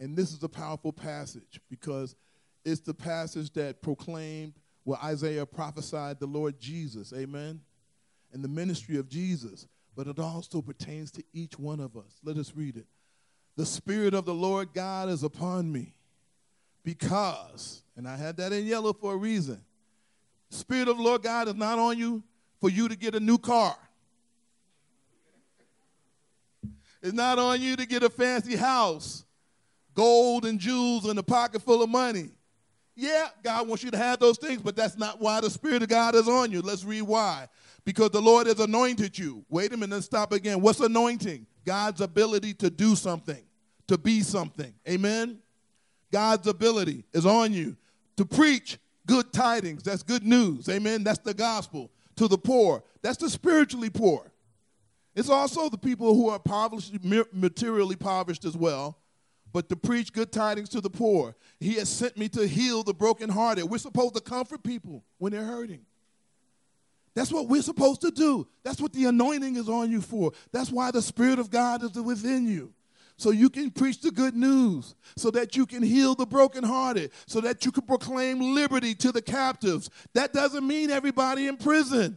And 0.00 0.16
this 0.16 0.32
is 0.32 0.42
a 0.42 0.48
powerful 0.48 0.92
passage 0.92 1.60
because 1.68 2.16
it's 2.64 2.80
the 2.80 2.94
passage 2.94 3.52
that 3.52 3.82
proclaimed 3.82 4.54
where 4.84 4.98
Isaiah 5.02 5.46
prophesied 5.46 6.18
the 6.20 6.26
Lord 6.26 6.58
Jesus, 6.58 7.12
amen, 7.12 7.60
and 8.32 8.42
the 8.42 8.48
ministry 8.48 8.96
of 8.96 9.08
Jesus, 9.08 9.66
but 9.94 10.06
it 10.06 10.18
also 10.18 10.62
pertains 10.62 11.10
to 11.12 11.22
each 11.32 11.58
one 11.58 11.80
of 11.80 11.96
us. 11.96 12.18
Let 12.24 12.38
us 12.38 12.52
read 12.56 12.76
it. 12.76 12.86
The 13.56 13.66
Spirit 13.66 14.14
of 14.14 14.24
the 14.24 14.34
Lord 14.34 14.72
God 14.72 15.10
is 15.10 15.22
upon 15.22 15.70
me 15.70 15.94
because, 16.82 17.82
and 17.96 18.08
I 18.08 18.16
had 18.16 18.38
that 18.38 18.52
in 18.52 18.66
yellow 18.66 18.92
for 18.92 19.12
a 19.12 19.16
reason. 19.16 19.60
Spirit 20.48 20.88
of 20.88 20.96
the 20.96 21.02
Lord 21.02 21.22
God 21.22 21.48
is 21.48 21.54
not 21.54 21.78
on 21.78 21.98
you 21.98 22.22
for 22.60 22.70
you 22.70 22.88
to 22.88 22.96
get 22.96 23.14
a 23.14 23.20
new 23.20 23.38
car. 23.38 23.76
It's 27.02 27.12
not 27.12 27.38
on 27.38 27.60
you 27.60 27.76
to 27.76 27.86
get 27.86 28.02
a 28.02 28.10
fancy 28.10 28.56
house, 28.56 29.24
gold 29.94 30.44
and 30.44 30.58
jewels, 30.58 31.06
and 31.06 31.18
a 31.18 31.22
pocket 31.22 31.62
full 31.62 31.82
of 31.82 31.88
money. 31.88 32.30
Yeah, 32.94 33.28
God 33.42 33.66
wants 33.68 33.82
you 33.82 33.90
to 33.92 33.96
have 33.96 34.18
those 34.18 34.36
things, 34.36 34.60
but 34.60 34.76
that's 34.76 34.98
not 34.98 35.20
why 35.20 35.40
the 35.40 35.48
Spirit 35.48 35.82
of 35.82 35.88
God 35.88 36.14
is 36.14 36.28
on 36.28 36.50
you. 36.50 36.60
Let's 36.60 36.84
read 36.84 37.02
why. 37.02 37.48
Because 37.84 38.10
the 38.10 38.20
Lord 38.20 38.46
has 38.46 38.60
anointed 38.60 39.18
you. 39.18 39.44
Wait 39.48 39.72
a 39.72 39.76
minute, 39.76 40.02
stop 40.02 40.32
again. 40.32 40.60
What's 40.60 40.80
anointing? 40.80 41.46
God's 41.64 42.02
ability 42.02 42.52
to 42.54 42.68
do 42.68 42.94
something, 42.94 43.42
to 43.88 43.96
be 43.96 44.20
something. 44.20 44.74
Amen? 44.88 45.38
God's 46.12 46.46
ability 46.46 47.04
is 47.12 47.24
on 47.24 47.52
you 47.52 47.76
to 48.16 48.24
preach 48.26 48.78
good 49.06 49.32
tidings. 49.32 49.82
That's 49.82 50.02
good 50.02 50.24
news. 50.24 50.68
Amen? 50.68 51.02
That's 51.04 51.20
the 51.20 51.34
gospel. 51.34 51.90
To 52.16 52.28
the 52.28 52.38
poor. 52.38 52.84
That's 53.00 53.16
the 53.16 53.30
spiritually 53.30 53.88
poor. 53.88 54.29
It's 55.14 55.28
also 55.28 55.68
the 55.68 55.78
people 55.78 56.14
who 56.14 56.28
are 56.28 56.36
impoverished, 56.36 56.94
materially 57.32 57.94
impoverished 57.94 58.44
as 58.44 58.56
well 58.56 59.00
but 59.52 59.68
to 59.68 59.76
preach 59.76 60.12
good 60.12 60.32
tidings 60.32 60.68
to 60.70 60.80
the 60.80 60.90
poor. 60.90 61.34
He 61.58 61.74
has 61.74 61.88
sent 61.88 62.16
me 62.16 62.28
to 62.30 62.46
heal 62.46 62.82
the 62.82 62.94
brokenhearted. 62.94 63.64
We're 63.64 63.78
supposed 63.78 64.14
to 64.14 64.20
comfort 64.20 64.62
people 64.62 65.04
when 65.18 65.32
they're 65.32 65.44
hurting. 65.44 65.80
That's 67.14 67.32
what 67.32 67.48
we're 67.48 67.62
supposed 67.62 68.02
to 68.02 68.10
do. 68.10 68.46
That's 68.62 68.80
what 68.80 68.92
the 68.92 69.06
anointing 69.06 69.56
is 69.56 69.68
on 69.68 69.90
you 69.90 70.00
for. 70.00 70.32
That's 70.52 70.70
why 70.70 70.90
the 70.90 71.02
Spirit 71.02 71.38
of 71.38 71.50
God 71.50 71.82
is 71.82 72.00
within 72.00 72.46
you. 72.46 72.72
so 73.16 73.30
you 73.30 73.50
can 73.50 73.70
preach 73.70 74.00
the 74.00 74.10
good 74.10 74.34
news, 74.34 74.94
so 75.14 75.30
that 75.30 75.54
you 75.54 75.66
can 75.66 75.82
heal 75.82 76.14
the 76.14 76.24
brokenhearted, 76.24 77.10
so 77.26 77.42
that 77.42 77.66
you 77.66 77.70
can 77.70 77.82
proclaim 77.82 78.54
liberty 78.54 78.94
to 78.94 79.12
the 79.12 79.20
captives. 79.20 79.90
That 80.14 80.32
doesn't 80.32 80.66
mean 80.66 80.90
everybody 80.90 81.46
in 81.46 81.58
prison. 81.58 82.16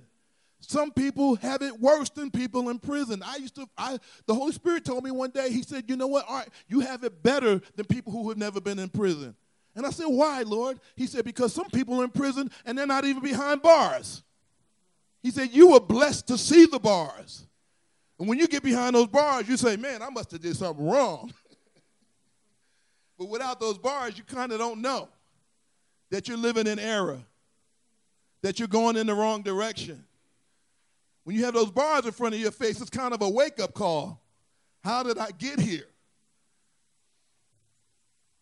Some 0.66 0.92
people 0.92 1.36
have 1.36 1.62
it 1.62 1.78
worse 1.80 2.10
than 2.10 2.32
people 2.32 2.70
in 2.70 2.80
prison. 2.80 3.22
I 3.26 3.36
used 3.36 3.56
to, 3.56 3.68
I, 3.78 4.00
the 4.26 4.34
Holy 4.34 4.54
Spirit 4.54 4.86
told 4.86 5.04
me 5.04 5.12
one 5.12 5.30
day, 5.30 5.52
He 5.52 5.62
said, 5.62 5.86
You 5.88 5.98
know 5.98 6.08
what? 6.08 6.26
Right, 6.30 6.48
you 6.68 6.80
have 6.80 7.04
it 7.04 7.22
better 7.22 7.62
than 7.76 7.86
people 7.86 8.14
who 8.14 8.30
have 8.30 8.38
never 8.38 8.62
been 8.62 8.80
in 8.80 8.88
prison. 8.88 9.36
And 9.76 9.86
I 9.86 9.90
said, 9.90 10.06
Why, 10.06 10.44
Lord? 10.44 10.80
He 10.96 11.06
said, 11.06 11.26
Because 11.26 11.54
some 11.54 11.70
people 11.70 12.00
are 12.00 12.06
in 12.06 12.12
prison 12.12 12.50
and 12.66 12.78
they're 12.78 12.88
not 12.88 13.04
even 13.04 13.22
behind 13.22 13.62
bars. 13.62 14.24
He 15.22 15.32
said, 15.32 15.50
You 15.52 15.72
were 15.72 15.82
blessed 15.82 16.28
to 16.28 16.38
see 16.38 16.66
the 16.66 16.80
bars. 16.80 17.46
And 18.18 18.30
when 18.30 18.40
you 18.40 18.48
get 18.48 18.64
behind 18.64 18.96
those 18.96 19.08
bars, 19.08 19.50
you 19.50 19.58
say, 19.58 19.76
Man, 19.76 20.02
I 20.02 20.10
must 20.10 20.32
have 20.32 20.42
did 20.42 20.56
something 20.56 20.86
wrong. 20.86 21.34
but 23.18 23.28
without 23.28 23.60
those 23.60 23.78
bars, 23.78 24.18
you 24.18 24.24
kind 24.24 24.54
of 24.54 24.60
don't 24.60 24.82
know 24.82 25.10
that 26.10 26.30
you're 26.30 26.38
living 26.38 26.68
in 26.68 26.80
error, 26.80 27.20
that 28.44 28.60
you're 28.60 28.68
going 28.70 28.96
in 28.96 29.08
the 29.08 29.14
wrong 29.14 29.42
direction. 29.42 30.06
When 31.24 31.36
you 31.36 31.46
have 31.46 31.54
those 31.54 31.72
bars 31.72 32.06
in 32.06 32.12
front 32.12 32.36
of 32.36 32.40
your 32.40 32.52
face, 32.52 32.82
it's 32.82 32.90
kind 32.90 33.14
of 33.14 33.22
a 33.22 33.30
wake 33.30 33.60
up 33.60 33.74
call. 33.74 34.22
How 34.84 35.04
did 35.04 35.18
I 35.18 35.32
get 35.32 35.60
here? 35.60 35.88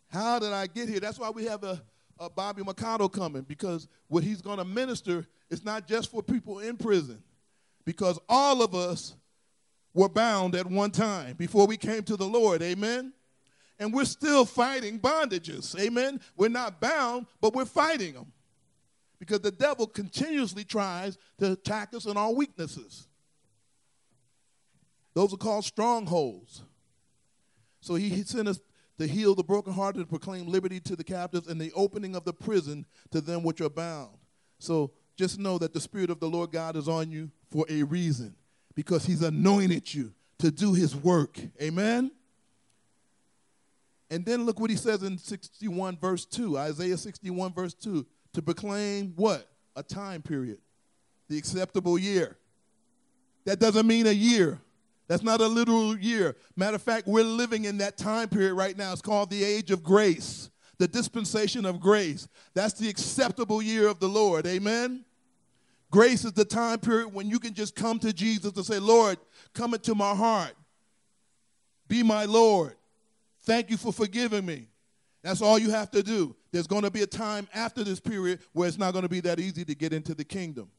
How 0.08 0.38
did 0.38 0.52
I 0.52 0.66
get 0.66 0.88
here? 0.88 1.00
That's 1.00 1.18
why 1.18 1.30
we 1.30 1.44
have 1.44 1.62
a, 1.64 1.80
a 2.18 2.28
Bobby 2.28 2.62
Mercado 2.62 3.08
coming 3.08 3.42
because 3.42 3.88
what 4.08 4.24
he's 4.24 4.42
going 4.42 4.58
to 4.58 4.64
minister 4.64 5.26
is 5.48 5.64
not 5.64 5.86
just 5.86 6.10
for 6.10 6.22
people 6.22 6.58
in 6.58 6.76
prison, 6.76 7.22
because 7.84 8.18
all 8.28 8.62
of 8.62 8.74
us 8.74 9.14
were 9.94 10.08
bound 10.08 10.54
at 10.54 10.66
one 10.66 10.90
time 10.90 11.36
before 11.36 11.66
we 11.66 11.76
came 11.76 12.02
to 12.02 12.16
the 12.16 12.26
Lord. 12.26 12.62
Amen. 12.62 13.12
And 13.78 13.92
we're 13.92 14.04
still 14.04 14.44
fighting 14.44 14.98
bondages. 14.98 15.78
Amen. 15.80 16.20
We're 16.36 16.48
not 16.48 16.80
bound, 16.80 17.26
but 17.40 17.54
we're 17.54 17.64
fighting 17.64 18.14
them 18.14 18.32
because 19.22 19.38
the 19.38 19.52
devil 19.52 19.86
continuously 19.86 20.64
tries 20.64 21.16
to 21.38 21.52
attack 21.52 21.94
us 21.94 22.06
in 22.06 22.16
our 22.16 22.32
weaknesses. 22.32 23.06
Those 25.14 25.32
are 25.32 25.36
called 25.36 25.64
strongholds. 25.64 26.64
So 27.80 27.94
he 27.94 28.24
sent 28.24 28.48
us 28.48 28.58
to 28.98 29.06
heal 29.06 29.36
the 29.36 29.44
brokenhearted, 29.44 30.00
to 30.02 30.06
proclaim 30.08 30.48
liberty 30.48 30.80
to 30.80 30.96
the 30.96 31.04
captives, 31.04 31.46
and 31.46 31.60
the 31.60 31.70
opening 31.76 32.16
of 32.16 32.24
the 32.24 32.32
prison 32.32 32.84
to 33.12 33.20
them 33.20 33.44
which 33.44 33.60
are 33.60 33.70
bound. 33.70 34.10
So 34.58 34.90
just 35.16 35.38
know 35.38 35.56
that 35.56 35.72
the 35.72 35.80
Spirit 35.80 36.10
of 36.10 36.18
the 36.18 36.28
Lord 36.28 36.50
God 36.50 36.74
is 36.74 36.88
on 36.88 37.12
you 37.12 37.30
for 37.48 37.64
a 37.68 37.84
reason, 37.84 38.34
because 38.74 39.04
he's 39.04 39.22
anointed 39.22 39.94
you 39.94 40.14
to 40.40 40.50
do 40.50 40.74
his 40.74 40.96
work. 40.96 41.38
Amen? 41.62 42.10
And 44.10 44.26
then 44.26 44.46
look 44.46 44.58
what 44.58 44.70
he 44.70 44.76
says 44.76 45.04
in 45.04 45.16
61 45.16 45.98
verse 45.98 46.24
2, 46.24 46.58
Isaiah 46.58 46.96
61 46.96 47.52
verse 47.52 47.74
2 47.74 48.04
to 48.34 48.42
proclaim 48.42 49.12
what? 49.16 49.48
A 49.76 49.82
time 49.82 50.22
period, 50.22 50.58
the 51.28 51.38
acceptable 51.38 51.98
year. 51.98 52.36
That 53.44 53.58
doesn't 53.58 53.86
mean 53.86 54.06
a 54.06 54.12
year. 54.12 54.60
That's 55.08 55.22
not 55.22 55.40
a 55.40 55.46
literal 55.46 55.96
year. 55.96 56.36
Matter 56.56 56.76
of 56.76 56.82
fact, 56.82 57.06
we're 57.06 57.24
living 57.24 57.64
in 57.64 57.78
that 57.78 57.96
time 57.96 58.28
period 58.28 58.54
right 58.54 58.76
now. 58.76 58.92
It's 58.92 59.02
called 59.02 59.30
the 59.30 59.42
age 59.42 59.70
of 59.70 59.82
grace, 59.82 60.50
the 60.78 60.88
dispensation 60.88 61.66
of 61.66 61.80
grace. 61.80 62.28
That's 62.54 62.74
the 62.74 62.88
acceptable 62.88 63.60
year 63.60 63.88
of 63.88 63.98
the 63.98 64.08
Lord. 64.08 64.46
Amen. 64.46 65.04
Grace 65.90 66.24
is 66.24 66.32
the 66.32 66.44
time 66.44 66.78
period 66.78 67.12
when 67.12 67.28
you 67.28 67.38
can 67.38 67.52
just 67.52 67.74
come 67.74 67.98
to 67.98 68.12
Jesus 68.12 68.52
and 68.56 68.64
say, 68.64 68.78
Lord, 68.78 69.18
come 69.52 69.74
into 69.74 69.94
my 69.94 70.14
heart. 70.14 70.54
Be 71.88 72.02
my 72.02 72.24
Lord. 72.24 72.74
Thank 73.42 73.70
you 73.70 73.76
for 73.76 73.92
forgiving 73.92 74.46
me. 74.46 74.68
That's 75.22 75.42
all 75.42 75.58
you 75.58 75.70
have 75.70 75.90
to 75.90 76.02
do. 76.02 76.34
There's 76.52 76.66
going 76.66 76.82
to 76.82 76.90
be 76.90 77.02
a 77.02 77.06
time 77.06 77.48
after 77.54 77.82
this 77.82 77.98
period 77.98 78.40
where 78.52 78.68
it's 78.68 78.78
not 78.78 78.92
going 78.92 79.02
to 79.02 79.08
be 79.08 79.20
that 79.20 79.40
easy 79.40 79.64
to 79.64 79.74
get 79.74 79.92
into 79.92 80.14
the 80.14 80.24
kingdom. 80.24 80.70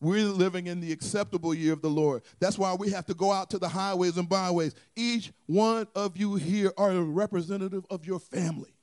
We're 0.00 0.26
living 0.26 0.66
in 0.66 0.80
the 0.80 0.92
acceptable 0.92 1.54
year 1.54 1.72
of 1.72 1.82
the 1.82 1.90
Lord. 1.90 2.22
That's 2.38 2.58
why 2.58 2.74
we 2.74 2.90
have 2.90 3.06
to 3.06 3.14
go 3.14 3.32
out 3.32 3.50
to 3.50 3.58
the 3.58 3.68
highways 3.68 4.18
and 4.18 4.28
byways. 4.28 4.74
Each 4.94 5.32
one 5.46 5.88
of 5.94 6.16
you 6.16 6.36
here 6.36 6.72
are 6.76 6.90
a 6.90 7.02
representative 7.02 7.84
of 7.90 8.06
your 8.06 8.20
family. 8.20 8.74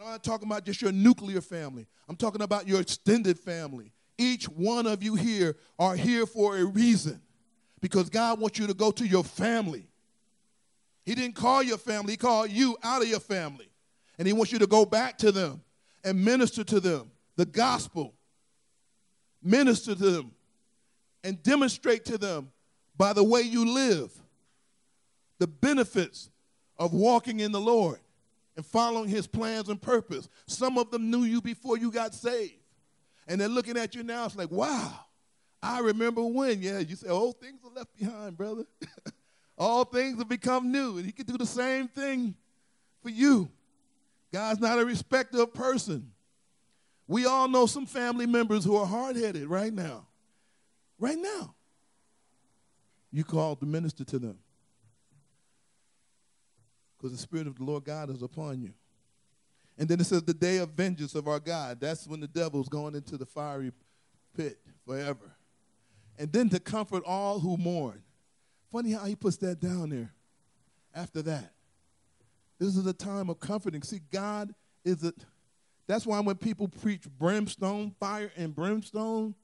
I'm 0.00 0.06
not 0.06 0.24
talking 0.24 0.48
about 0.48 0.64
just 0.64 0.82
your 0.82 0.92
nuclear 0.92 1.40
family, 1.40 1.86
I'm 2.08 2.16
talking 2.16 2.42
about 2.42 2.66
your 2.66 2.80
extended 2.80 3.38
family. 3.38 3.92
Each 4.18 4.46
one 4.46 4.86
of 4.86 5.02
you 5.02 5.14
here 5.14 5.56
are 5.78 5.94
here 5.94 6.24
for 6.24 6.56
a 6.56 6.64
reason 6.64 7.20
because 7.80 8.08
God 8.08 8.40
wants 8.40 8.58
you 8.58 8.66
to 8.66 8.74
go 8.74 8.90
to 8.90 9.06
your 9.06 9.24
family. 9.24 9.88
He 11.04 11.14
didn't 11.14 11.34
call 11.34 11.62
your 11.62 11.78
family, 11.78 12.14
He 12.14 12.16
called 12.16 12.50
you 12.50 12.78
out 12.82 13.02
of 13.02 13.08
your 13.08 13.20
family. 13.20 13.68
And 14.18 14.26
He 14.26 14.32
wants 14.32 14.52
you 14.52 14.58
to 14.58 14.66
go 14.66 14.84
back 14.84 15.18
to 15.18 15.32
them 15.32 15.62
and 16.04 16.24
minister 16.24 16.64
to 16.64 16.80
them 16.80 17.10
the 17.36 17.46
gospel. 17.46 18.14
Minister 19.42 19.94
to 19.94 20.10
them 20.10 20.32
and 21.22 21.42
demonstrate 21.42 22.04
to 22.06 22.18
them 22.18 22.50
by 22.96 23.12
the 23.12 23.22
way 23.22 23.42
you 23.42 23.64
live 23.74 24.12
the 25.38 25.46
benefits 25.46 26.30
of 26.78 26.92
walking 26.92 27.40
in 27.40 27.52
the 27.52 27.60
Lord 27.60 28.00
and 28.56 28.64
following 28.64 29.08
His 29.08 29.26
plans 29.26 29.68
and 29.68 29.80
purpose. 29.80 30.28
Some 30.46 30.78
of 30.78 30.90
them 30.90 31.10
knew 31.10 31.22
you 31.22 31.40
before 31.40 31.76
you 31.76 31.90
got 31.90 32.14
saved. 32.14 32.54
And 33.28 33.40
they're 33.40 33.48
looking 33.48 33.76
at 33.76 33.94
you 33.94 34.02
now, 34.02 34.26
it's 34.26 34.36
like, 34.36 34.50
wow, 34.50 35.00
I 35.62 35.80
remember 35.80 36.22
when. 36.22 36.62
Yeah, 36.62 36.78
you 36.78 36.96
say, 36.96 37.08
oh, 37.10 37.32
things 37.32 37.60
are 37.64 37.74
left 37.74 37.96
behind, 37.98 38.36
brother. 38.36 38.64
all 39.58 39.84
things 39.84 40.18
have 40.18 40.28
become 40.28 40.70
new. 40.70 40.96
And 40.96 41.06
he 41.06 41.12
can 41.12 41.26
do 41.26 41.36
the 41.36 41.46
same 41.46 41.88
thing 41.88 42.34
for 43.02 43.10
you. 43.10 43.48
God's 44.36 44.60
not 44.60 44.78
a 44.78 44.84
respecter 44.84 45.40
of 45.40 45.54
person. 45.54 46.12
We 47.08 47.24
all 47.24 47.48
know 47.48 47.64
some 47.64 47.86
family 47.86 48.26
members 48.26 48.66
who 48.66 48.76
are 48.76 48.84
hard 48.84 49.16
headed 49.16 49.46
right 49.46 49.72
now. 49.72 50.08
Right 50.98 51.16
now. 51.16 51.54
You 53.10 53.24
called 53.24 53.60
to 53.60 53.66
minister 53.66 54.04
to 54.04 54.18
them. 54.18 54.36
Because 56.98 57.12
the 57.12 57.22
Spirit 57.22 57.46
of 57.46 57.56
the 57.56 57.64
Lord 57.64 57.84
God 57.84 58.10
is 58.10 58.20
upon 58.20 58.60
you. 58.60 58.74
And 59.78 59.88
then 59.88 60.00
it 60.00 60.04
says, 60.04 60.22
the 60.22 60.34
day 60.34 60.58
of 60.58 60.68
vengeance 60.72 61.14
of 61.14 61.28
our 61.28 61.40
God. 61.40 61.80
That's 61.80 62.06
when 62.06 62.20
the 62.20 62.28
devil's 62.28 62.68
going 62.68 62.94
into 62.94 63.16
the 63.16 63.24
fiery 63.24 63.72
pit 64.36 64.58
forever. 64.86 65.34
And 66.18 66.30
then 66.30 66.50
to 66.50 66.60
comfort 66.60 67.04
all 67.06 67.40
who 67.40 67.56
mourn. 67.56 68.02
Funny 68.70 68.92
how 68.92 69.06
he 69.06 69.16
puts 69.16 69.38
that 69.38 69.60
down 69.60 69.88
there 69.88 70.12
after 70.94 71.22
that. 71.22 71.54
This 72.58 72.76
is 72.76 72.86
a 72.86 72.92
time 72.92 73.28
of 73.28 73.40
comforting. 73.40 73.82
See, 73.82 74.00
God 74.12 74.54
is 74.84 75.04
a, 75.04 75.12
that's 75.86 76.06
why 76.06 76.20
when 76.20 76.36
people 76.36 76.68
preach 76.68 77.04
brimstone, 77.18 77.94
fire, 78.00 78.30
and 78.36 78.54
brimstone, 78.54 79.34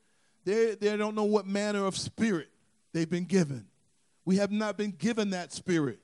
they, 0.44 0.74
they 0.74 0.96
don't 0.96 1.14
know 1.14 1.24
what 1.24 1.46
manner 1.46 1.84
of 1.86 1.96
spirit 1.96 2.48
they've 2.92 3.08
been 3.08 3.24
given. 3.24 3.66
We 4.24 4.36
have 4.36 4.50
not 4.50 4.76
been 4.76 4.92
given 4.92 5.30
that 5.30 5.52
spirit. 5.52 5.98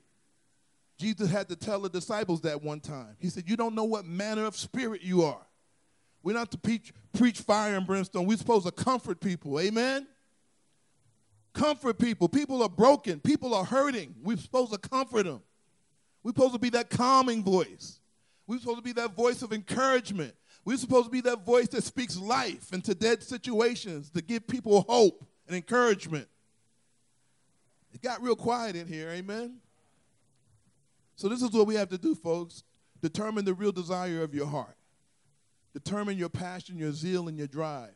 Jesus 0.97 1.31
had 1.31 1.47
to 1.49 1.55
tell 1.55 1.79
the 1.79 1.89
disciples 1.89 2.41
that 2.41 2.61
one 2.61 2.81
time. 2.81 3.15
He 3.19 3.29
said, 3.29 3.45
You 3.47 3.55
don't 3.55 3.73
know 3.73 3.85
what 3.85 4.05
manner 4.05 4.45
of 4.45 4.55
spirit 4.55 5.01
you 5.01 5.23
are. 5.23 5.41
We're 6.21 6.33
not 6.33 6.51
to 6.51 6.57
preach, 6.57 6.91
preach 7.13 7.39
fire 7.39 7.75
and 7.75 7.87
brimstone. 7.87 8.25
We're 8.25 8.37
supposed 8.37 8.65
to 8.65 8.71
comfort 8.71 9.21
people. 9.21 9.59
Amen? 9.59 10.05
Comfort 11.53 11.97
people. 11.97 12.27
People 12.27 12.61
are 12.61 12.69
broken. 12.69 13.21
People 13.21 13.53
are 13.53 13.63
hurting. 13.63 14.15
We're 14.21 14.37
supposed 14.37 14.73
to 14.73 14.77
comfort 14.77 15.23
them. 15.23 15.41
We're 16.23 16.31
supposed 16.31 16.53
to 16.53 16.59
be 16.59 16.69
that 16.71 16.89
calming 16.89 17.43
voice. 17.43 17.99
We're 18.47 18.59
supposed 18.59 18.79
to 18.79 18.83
be 18.83 18.93
that 18.93 19.15
voice 19.15 19.41
of 19.41 19.53
encouragement. 19.53 20.33
We're 20.65 20.77
supposed 20.77 21.05
to 21.05 21.11
be 21.11 21.21
that 21.21 21.45
voice 21.45 21.67
that 21.69 21.83
speaks 21.83 22.17
life 22.17 22.73
into 22.73 22.93
dead 22.93 23.23
situations 23.23 24.09
to 24.11 24.21
give 24.21 24.47
people 24.47 24.81
hope 24.89 25.25
and 25.47 25.55
encouragement. 25.55 26.27
It 27.93 28.01
got 28.01 28.21
real 28.21 28.35
quiet 28.35 28.75
in 28.75 28.87
here, 28.87 29.09
amen? 29.09 29.57
So, 31.15 31.27
this 31.27 31.41
is 31.41 31.51
what 31.51 31.67
we 31.67 31.75
have 31.75 31.89
to 31.89 31.97
do, 31.97 32.15
folks. 32.15 32.63
Determine 33.01 33.45
the 33.45 33.53
real 33.53 33.71
desire 33.71 34.23
of 34.23 34.33
your 34.33 34.47
heart, 34.47 34.77
determine 35.73 36.17
your 36.17 36.29
passion, 36.29 36.77
your 36.77 36.91
zeal, 36.91 37.27
and 37.27 37.37
your 37.37 37.47
drive. 37.47 37.95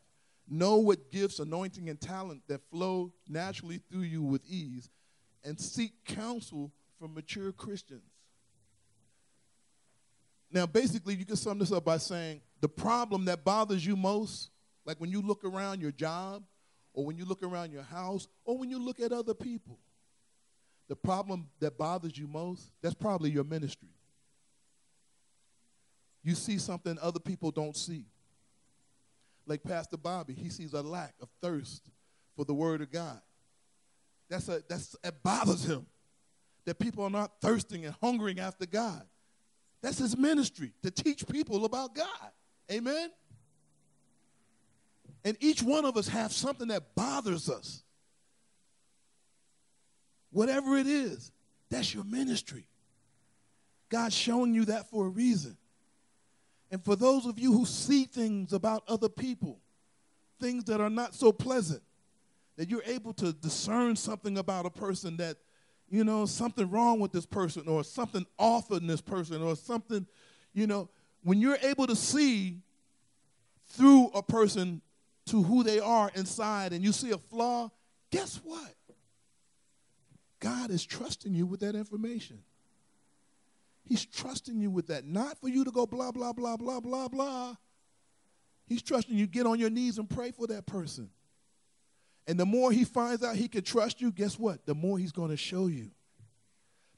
Know 0.49 0.77
what 0.77 1.11
gifts, 1.11 1.39
anointing, 1.39 1.89
and 1.89 1.99
talent 1.99 2.41
that 2.47 2.61
flow 2.69 3.13
naturally 3.27 3.79
through 3.89 4.01
you 4.01 4.23
with 4.23 4.45
ease, 4.45 4.89
and 5.43 5.59
seek 5.59 6.05
counsel 6.05 6.71
from 6.99 7.13
mature 7.13 7.51
Christians. 7.51 8.12
Now, 10.53 10.65
basically, 10.65 11.15
you 11.15 11.25
can 11.25 11.35
sum 11.35 11.59
this 11.59 11.71
up 11.71 11.83
by 11.83 11.97
saying 11.97 12.41
the 12.61 12.69
problem 12.69 13.25
that 13.25 13.43
bothers 13.43 13.85
you 13.85 13.95
most, 13.95 14.51
like 14.85 15.01
when 15.01 15.09
you 15.09 15.21
look 15.21 15.43
around 15.43 15.81
your 15.81 15.91
job, 15.91 16.43
or 16.93 17.05
when 17.05 17.17
you 17.17 17.25
look 17.25 17.41
around 17.41 17.71
your 17.71 17.83
house, 17.83 18.27
or 18.45 18.57
when 18.57 18.69
you 18.69 18.77
look 18.77 18.99
at 18.99 19.11
other 19.11 19.33
people, 19.33 19.79
the 20.87 20.95
problem 20.95 21.47
that 21.59 21.77
bothers 21.77 22.17
you 22.17 22.27
most, 22.27 22.71
that's 22.81 22.93
probably 22.93 23.31
your 23.31 23.43
ministry. 23.43 23.89
You 26.23 26.35
see 26.35 26.59
something 26.59 26.97
other 27.01 27.19
people 27.19 27.51
don't 27.51 27.75
see 27.75 28.05
like 29.45 29.63
Pastor 29.63 29.97
Bobby, 29.97 30.33
he 30.33 30.49
sees 30.49 30.73
a 30.73 30.81
lack 30.81 31.13
of 31.21 31.29
thirst 31.41 31.89
for 32.35 32.45
the 32.45 32.53
Word 32.53 32.81
of 32.81 32.91
God. 32.91 33.21
That's 34.29 34.47
a, 34.49 34.63
that's, 34.67 34.95
it 35.03 35.15
bothers 35.23 35.65
him 35.65 35.85
that 36.65 36.79
people 36.79 37.03
are 37.03 37.09
not 37.09 37.41
thirsting 37.41 37.85
and 37.85 37.95
hungering 38.01 38.39
after 38.39 38.65
God. 38.65 39.03
That's 39.83 39.99
his 39.99 40.17
ministry, 40.17 40.71
to 40.81 40.89
teach 40.89 41.27
people 41.27 41.65
about 41.65 41.93
God. 41.93 42.31
Amen? 42.71 43.11
And 45.25 45.37
each 45.41 45.61
one 45.61 45.83
of 45.83 45.97
us 45.97 46.07
have 46.07 46.31
something 46.31 46.69
that 46.69 46.95
bothers 46.95 47.49
us. 47.49 47.83
Whatever 50.31 50.77
it 50.77 50.87
is, 50.87 51.31
that's 51.69 51.93
your 51.93 52.05
ministry. 52.05 52.65
God's 53.89 54.15
showing 54.15 54.53
you 54.53 54.65
that 54.65 54.89
for 54.89 55.05
a 55.05 55.09
reason. 55.09 55.57
And 56.71 56.83
for 56.83 56.95
those 56.95 57.25
of 57.25 57.37
you 57.37 57.51
who 57.51 57.65
see 57.65 58.05
things 58.05 58.53
about 58.53 58.83
other 58.87 59.09
people, 59.09 59.59
things 60.39 60.63
that 60.65 60.79
are 60.79 60.89
not 60.89 61.13
so 61.13 61.31
pleasant, 61.33 61.83
that 62.55 62.69
you're 62.69 62.83
able 62.85 63.13
to 63.15 63.33
discern 63.33 63.97
something 63.97 64.37
about 64.37 64.65
a 64.65 64.69
person 64.69 65.17
that, 65.17 65.37
you 65.93 66.03
know, 66.03 66.25
something 66.25 66.71
wrong 66.71 66.99
with 66.99 67.11
this 67.11 67.27
person 67.27 67.67
or 67.67 67.83
something 67.83 68.25
off 68.39 68.71
in 68.71 68.87
this 68.87 68.99
person 68.99 69.43
or 69.43 69.55
something, 69.55 70.07
you 70.51 70.65
know, 70.65 70.89
when 71.23 71.39
you're 71.39 71.59
able 71.61 71.85
to 71.85 71.95
see 71.95 72.57
through 73.67 74.07
a 74.15 74.23
person 74.23 74.81
to 75.27 75.43
who 75.43 75.61
they 75.61 75.79
are 75.79 76.09
inside 76.15 76.73
and 76.73 76.83
you 76.83 76.91
see 76.91 77.11
a 77.11 77.17
flaw, 77.19 77.69
guess 78.09 78.41
what? 78.43 78.73
God 80.39 80.71
is 80.71 80.83
trusting 80.83 81.35
you 81.35 81.45
with 81.45 81.59
that 81.59 81.75
information. 81.75 82.39
He's 83.85 84.03
trusting 84.03 84.59
you 84.59 84.71
with 84.71 84.87
that, 84.87 85.05
not 85.05 85.37
for 85.37 85.47
you 85.47 85.63
to 85.63 85.69
go 85.69 85.85
blah, 85.85 86.11
blah, 86.11 86.33
blah, 86.33 86.57
blah, 86.57 86.79
blah, 86.79 87.07
blah. 87.07 87.53
He's 88.65 88.81
trusting 88.81 89.15
you 89.15 89.27
get 89.27 89.45
on 89.45 89.59
your 89.59 89.69
knees 89.69 89.99
and 89.99 90.09
pray 90.09 90.31
for 90.31 90.47
that 90.47 90.65
person. 90.65 91.11
And 92.27 92.39
the 92.39 92.45
more 92.45 92.71
he 92.71 92.85
finds 92.85 93.23
out 93.23 93.35
he 93.35 93.47
can 93.47 93.63
trust 93.63 94.01
you, 94.01 94.11
guess 94.11 94.39
what? 94.39 94.65
The 94.65 94.75
more 94.75 94.97
he's 94.97 95.11
going 95.11 95.31
to 95.31 95.37
show 95.37 95.67
you. 95.67 95.91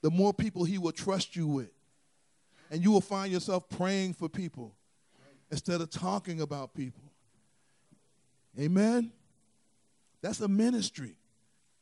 The 0.02 0.12
more 0.12 0.34
people 0.34 0.66
he 0.66 0.78
will 0.78 0.92
trust 0.92 1.36
you 1.36 1.48
with. 1.48 1.72
And 2.70 2.84
you 2.84 2.92
will 2.92 3.02
find 3.02 3.32
yourself 3.32 3.68
praying 3.70 4.14
for 4.14 4.30
people 4.30 4.76
instead 5.50 5.82
of 5.82 5.90
talking 5.90 6.42
about 6.42 6.74
people. 6.74 7.04
Amen? 8.60 9.12
That's 10.22 10.42
a 10.42 10.48
ministry. 10.48 11.16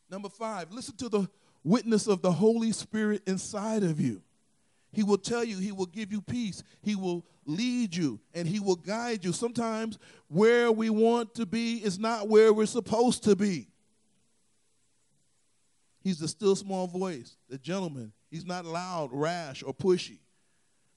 Number 0.09 0.29
five, 0.29 0.71
listen 0.71 0.95
to 0.97 1.09
the 1.09 1.29
witness 1.63 2.07
of 2.07 2.21
the 2.21 2.31
Holy 2.31 2.71
Spirit 2.71 3.23
inside 3.25 3.83
of 3.83 3.99
you. 3.99 4.21
He 4.93 5.03
will 5.03 5.17
tell 5.17 5.43
you, 5.43 5.57
He 5.57 5.71
will 5.71 5.87
give 5.87 6.11
you 6.11 6.21
peace, 6.21 6.63
He 6.81 6.95
will 6.95 7.25
lead 7.45 7.95
you, 7.95 8.19
and 8.33 8.47
He 8.47 8.59
will 8.59 8.75
guide 8.75 9.25
you. 9.25 9.33
Sometimes 9.33 9.97
where 10.27 10.71
we 10.71 10.89
want 10.89 11.35
to 11.35 11.45
be 11.45 11.83
is 11.83 11.99
not 11.99 12.29
where 12.29 12.53
we're 12.53 12.65
supposed 12.65 13.23
to 13.23 13.35
be. 13.35 13.67
He's 16.03 16.19
the 16.19 16.27
still 16.27 16.55
small 16.55 16.85
voice, 16.85 17.37
the 17.49 17.57
gentleman. 17.57 18.11
He's 18.29 18.45
not 18.45 18.65
loud, 18.65 19.09
rash, 19.11 19.63
or 19.63 19.73
pushy. 19.73 20.19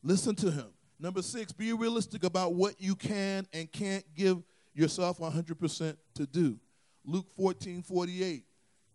Listen 0.02 0.34
to 0.36 0.50
him. 0.50 0.66
Number 0.98 1.22
six, 1.22 1.52
be 1.52 1.72
realistic 1.72 2.24
about 2.24 2.54
what 2.54 2.80
you 2.80 2.94
can 2.94 3.46
and 3.52 3.70
can't 3.70 4.04
give 4.14 4.42
yourself 4.74 5.18
100% 5.18 5.96
to 6.14 6.26
do. 6.26 6.58
Luke 7.04 7.26
14 7.36 7.82
48, 7.82 8.44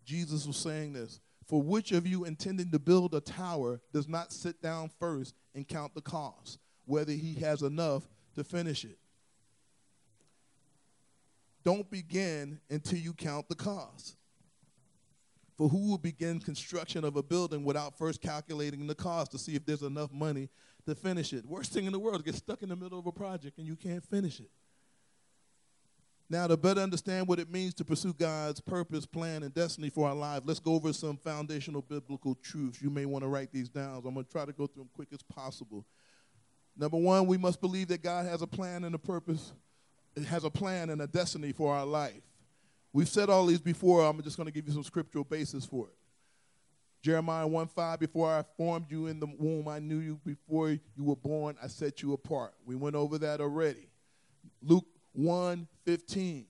Jesus 0.04 0.46
was 0.46 0.56
saying 0.56 0.92
this. 0.92 1.20
For 1.52 1.60
which 1.60 1.92
of 1.92 2.06
you 2.06 2.24
intending 2.24 2.70
to 2.70 2.78
build 2.78 3.14
a 3.14 3.20
tower 3.20 3.78
does 3.92 4.08
not 4.08 4.32
sit 4.32 4.62
down 4.62 4.90
first 4.98 5.34
and 5.54 5.68
count 5.68 5.94
the 5.94 6.00
cost, 6.00 6.58
whether 6.86 7.12
he 7.12 7.34
has 7.40 7.60
enough 7.60 8.08
to 8.36 8.42
finish 8.42 8.86
it? 8.86 8.96
Don't 11.62 11.90
begin 11.90 12.58
until 12.70 12.98
you 12.98 13.12
count 13.12 13.50
the 13.50 13.54
cost. 13.54 14.16
For 15.58 15.68
who 15.68 15.90
will 15.90 15.98
begin 15.98 16.40
construction 16.40 17.04
of 17.04 17.16
a 17.16 17.22
building 17.22 17.64
without 17.64 17.98
first 17.98 18.22
calculating 18.22 18.86
the 18.86 18.94
cost 18.94 19.32
to 19.32 19.38
see 19.38 19.54
if 19.54 19.66
there's 19.66 19.82
enough 19.82 20.10
money 20.10 20.48
to 20.86 20.94
finish 20.94 21.34
it? 21.34 21.44
Worst 21.44 21.74
thing 21.74 21.84
in 21.84 21.92
the 21.92 21.98
world 21.98 22.24
get 22.24 22.34
stuck 22.34 22.62
in 22.62 22.70
the 22.70 22.76
middle 22.76 22.98
of 22.98 23.06
a 23.06 23.12
project 23.12 23.58
and 23.58 23.66
you 23.66 23.76
can't 23.76 24.02
finish 24.02 24.40
it. 24.40 24.48
Now, 26.32 26.46
to 26.46 26.56
better 26.56 26.80
understand 26.80 27.28
what 27.28 27.38
it 27.38 27.52
means 27.52 27.74
to 27.74 27.84
pursue 27.84 28.14
God's 28.14 28.58
purpose, 28.58 29.04
plan, 29.04 29.42
and 29.42 29.52
destiny 29.52 29.90
for 29.90 30.08
our 30.08 30.14
lives, 30.14 30.46
let's 30.46 30.60
go 30.60 30.72
over 30.72 30.90
some 30.94 31.18
foundational 31.18 31.82
biblical 31.82 32.34
truths. 32.36 32.80
You 32.80 32.88
may 32.88 33.04
want 33.04 33.22
to 33.22 33.28
write 33.28 33.52
these 33.52 33.68
down. 33.68 34.00
So 34.00 34.08
I'm 34.08 34.14
going 34.14 34.24
to 34.24 34.32
try 34.32 34.46
to 34.46 34.52
go 34.54 34.66
through 34.66 34.84
them 34.84 34.90
quick 34.94 35.08
as 35.12 35.20
possible. 35.22 35.84
Number 36.74 36.96
one, 36.96 37.26
we 37.26 37.36
must 37.36 37.60
believe 37.60 37.88
that 37.88 38.02
God 38.02 38.24
has 38.24 38.40
a 38.40 38.46
plan 38.46 38.84
and 38.84 38.94
a 38.94 38.98
purpose, 38.98 39.52
it 40.16 40.24
has 40.24 40.44
a 40.44 40.50
plan 40.50 40.88
and 40.88 41.02
a 41.02 41.06
destiny 41.06 41.52
for 41.52 41.74
our 41.74 41.84
life. 41.84 42.22
We've 42.94 43.10
said 43.10 43.28
all 43.28 43.44
these 43.44 43.60
before. 43.60 44.02
I'm 44.02 44.22
just 44.22 44.38
going 44.38 44.46
to 44.46 44.52
give 44.52 44.66
you 44.66 44.72
some 44.72 44.84
scriptural 44.84 45.24
basis 45.24 45.66
for 45.66 45.88
it. 45.88 45.94
Jeremiah 47.02 47.46
1 47.46 47.66
5, 47.66 48.00
before 48.00 48.32
I 48.32 48.42
formed 48.56 48.86
you 48.88 49.06
in 49.06 49.20
the 49.20 49.26
womb, 49.26 49.68
I 49.68 49.80
knew 49.80 49.98
you. 49.98 50.18
Before 50.24 50.70
you 50.70 50.80
were 50.96 51.14
born, 51.14 51.56
I 51.62 51.66
set 51.66 52.00
you 52.00 52.14
apart. 52.14 52.54
We 52.64 52.74
went 52.74 52.96
over 52.96 53.18
that 53.18 53.42
already. 53.42 53.90
Luke 54.62 54.86
1:15. 55.18 56.46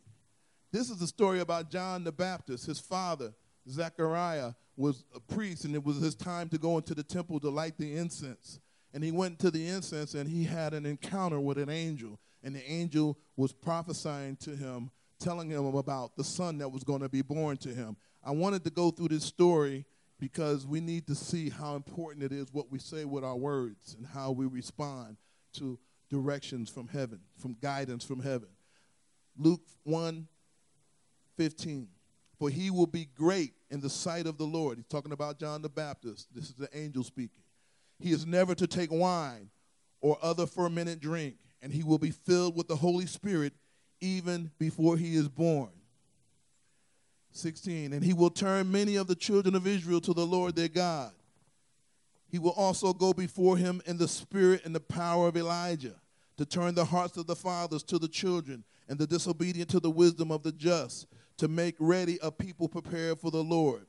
This 0.71 0.91
is 0.91 0.99
the 0.99 1.07
story 1.07 1.41
about 1.41 1.71
John 1.71 2.05
the 2.05 2.13
Baptist. 2.13 2.67
His 2.67 2.79
father, 2.79 3.35
Zechariah, 3.69 4.55
was 4.77 5.05
a 5.15 5.21
priest, 5.21 5.65
and 5.65 5.75
it 5.75 5.85
was 5.85 5.99
his 5.99 6.15
time 6.15 6.49
to 6.49 6.59
go 6.59 6.79
into 6.79 6.95
the 6.95 7.03
temple 7.03 7.39
to 7.41 7.51
light 7.51 7.77
the 7.77 7.97
incense. 7.97 8.59
And 8.95 9.03
he 9.03 9.11
went 9.11 9.39
to 9.41 9.51
the 9.51 9.69
incense 9.69 10.15
and 10.15 10.29
he 10.29 10.45
had 10.45 10.75
an 10.75 10.85
encounter 10.85 11.41
with 11.41 11.59
an 11.59 11.71
angel. 11.71 12.19
And 12.43 12.55
the 12.55 12.71
angel 12.71 13.19
was 13.37 13.53
prophesying 13.53 14.37
to 14.37 14.55
him, 14.55 14.91
telling 15.19 15.51
him 15.51 15.65
about 15.75 16.17
the 16.17 16.25
son 16.25 16.59
that 16.59 16.71
was 16.71 16.85
going 16.85 17.01
to 17.01 17.09
be 17.09 17.23
born 17.23 17.57
to 17.59 17.71
him. 17.71 17.97
I 18.23 18.33
wanted 18.33 18.65
to 18.65 18.71
go 18.71 18.91
through 18.91 19.09
this 19.09 19.25
story 19.25 19.87
because 20.19 20.67
we 20.67 20.81
need 20.81 21.07
to 21.07 21.15
see 21.15 21.51
how 21.51 21.75
important 21.75 22.23
it 22.23 22.33
is 22.33 22.53
what 22.53 22.71
we 22.71 22.79
say 22.79 23.05
with 23.05 23.25
our 23.25 23.37
words 23.37 23.95
and 23.95 24.07
how 24.07 24.31
we 24.31 24.47
respond 24.47 25.17
to 25.55 25.79
directions 26.13 26.69
from 26.69 26.89
heaven, 26.89 27.21
from 27.39 27.57
guidance 27.63 28.05
from 28.05 28.21
heaven. 28.21 28.49
Luke 29.37 29.63
1 29.85 30.29
15. 31.39 31.89
For 32.39 32.51
he 32.51 32.71
will 32.71 32.87
be 32.87 33.09
great 33.17 33.55
in 33.71 33.81
the 33.81 33.89
sight 33.89 34.27
of 34.27 34.37
the 34.37 34.45
Lord. 34.45 34.77
He's 34.77 34.87
talking 34.87 35.13
about 35.13 35.39
John 35.39 35.63
the 35.63 35.71
Baptist. 35.71 36.29
This 36.35 36.45
is 36.45 36.55
the 36.55 36.69
angel 36.77 37.03
speaking. 37.03 37.43
He 37.99 38.11
is 38.11 38.27
never 38.27 38.55
to 38.55 38.67
take 38.67 38.91
wine 38.93 39.49
or 40.01 40.19
other 40.21 40.47
fermented 40.47 41.01
drink, 41.01 41.37
and 41.63 41.73
he 41.73 41.83
will 41.83 41.99
be 41.99 42.11
filled 42.11 42.57
with 42.57 42.69
the 42.69 42.77
Holy 42.77 43.07
Spirit 43.07 43.55
even 44.01 44.51
before 44.59 44.99
he 44.99 45.17
is 45.17 45.29
born. 45.29 45.71
16. 47.31 47.95
And 47.95 48.05
he 48.05 48.13
will 48.13 48.29
turn 48.29 48.71
many 48.71 48.97
of 48.97 49.07
the 49.07 49.15
children 49.15 49.55
of 49.55 49.67
Israel 49.67 50.03
to 50.03 50.13
the 50.13 50.27
Lord 50.27 50.57
their 50.57 50.69
God. 50.69 51.13
He 52.29 52.39
will 52.39 52.51
also 52.51 52.93
go 52.93 53.15
before 53.15 53.57
him 53.57 53.81
in 53.87 53.97
the 53.97 54.09
spirit 54.09 54.63
and 54.65 54.75
the 54.75 54.81
power 54.81 55.29
of 55.29 55.37
Elijah 55.37 56.02
to 56.43 56.49
turn 56.49 56.75
the 56.75 56.85
hearts 56.85 57.17
of 57.17 57.29
the 57.29 57.37
fathers 57.37 57.85
to 57.85 58.01
the 58.01 58.09
children 58.09 58.65
and 58.89 58.99
the 58.99 59.07
disobedient 59.07 59.71
to 59.71 59.79
the 59.79 59.91
wisdom 59.91 60.33
of 60.33 60.43
the 60.43 60.51
just, 60.51 61.07
to 61.37 61.47
make 61.47 61.77
ready 61.79 62.19
a 62.21 62.33
people 62.33 62.69
prepared 62.69 63.21
for 63.21 63.31
the 63.31 63.43
Lord. 63.43 63.87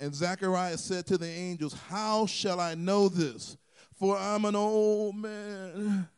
And 0.00 0.12
Zacharias 0.12 0.82
said 0.82 1.06
to 1.06 1.16
the 1.16 1.28
angels, 1.28 1.72
How 1.88 2.26
shall 2.26 2.58
I 2.58 2.74
know 2.74 3.08
this? 3.08 3.56
For 3.94 4.16
I'm 4.16 4.44
an 4.44 4.56
old 4.56 5.14
man, 5.14 6.08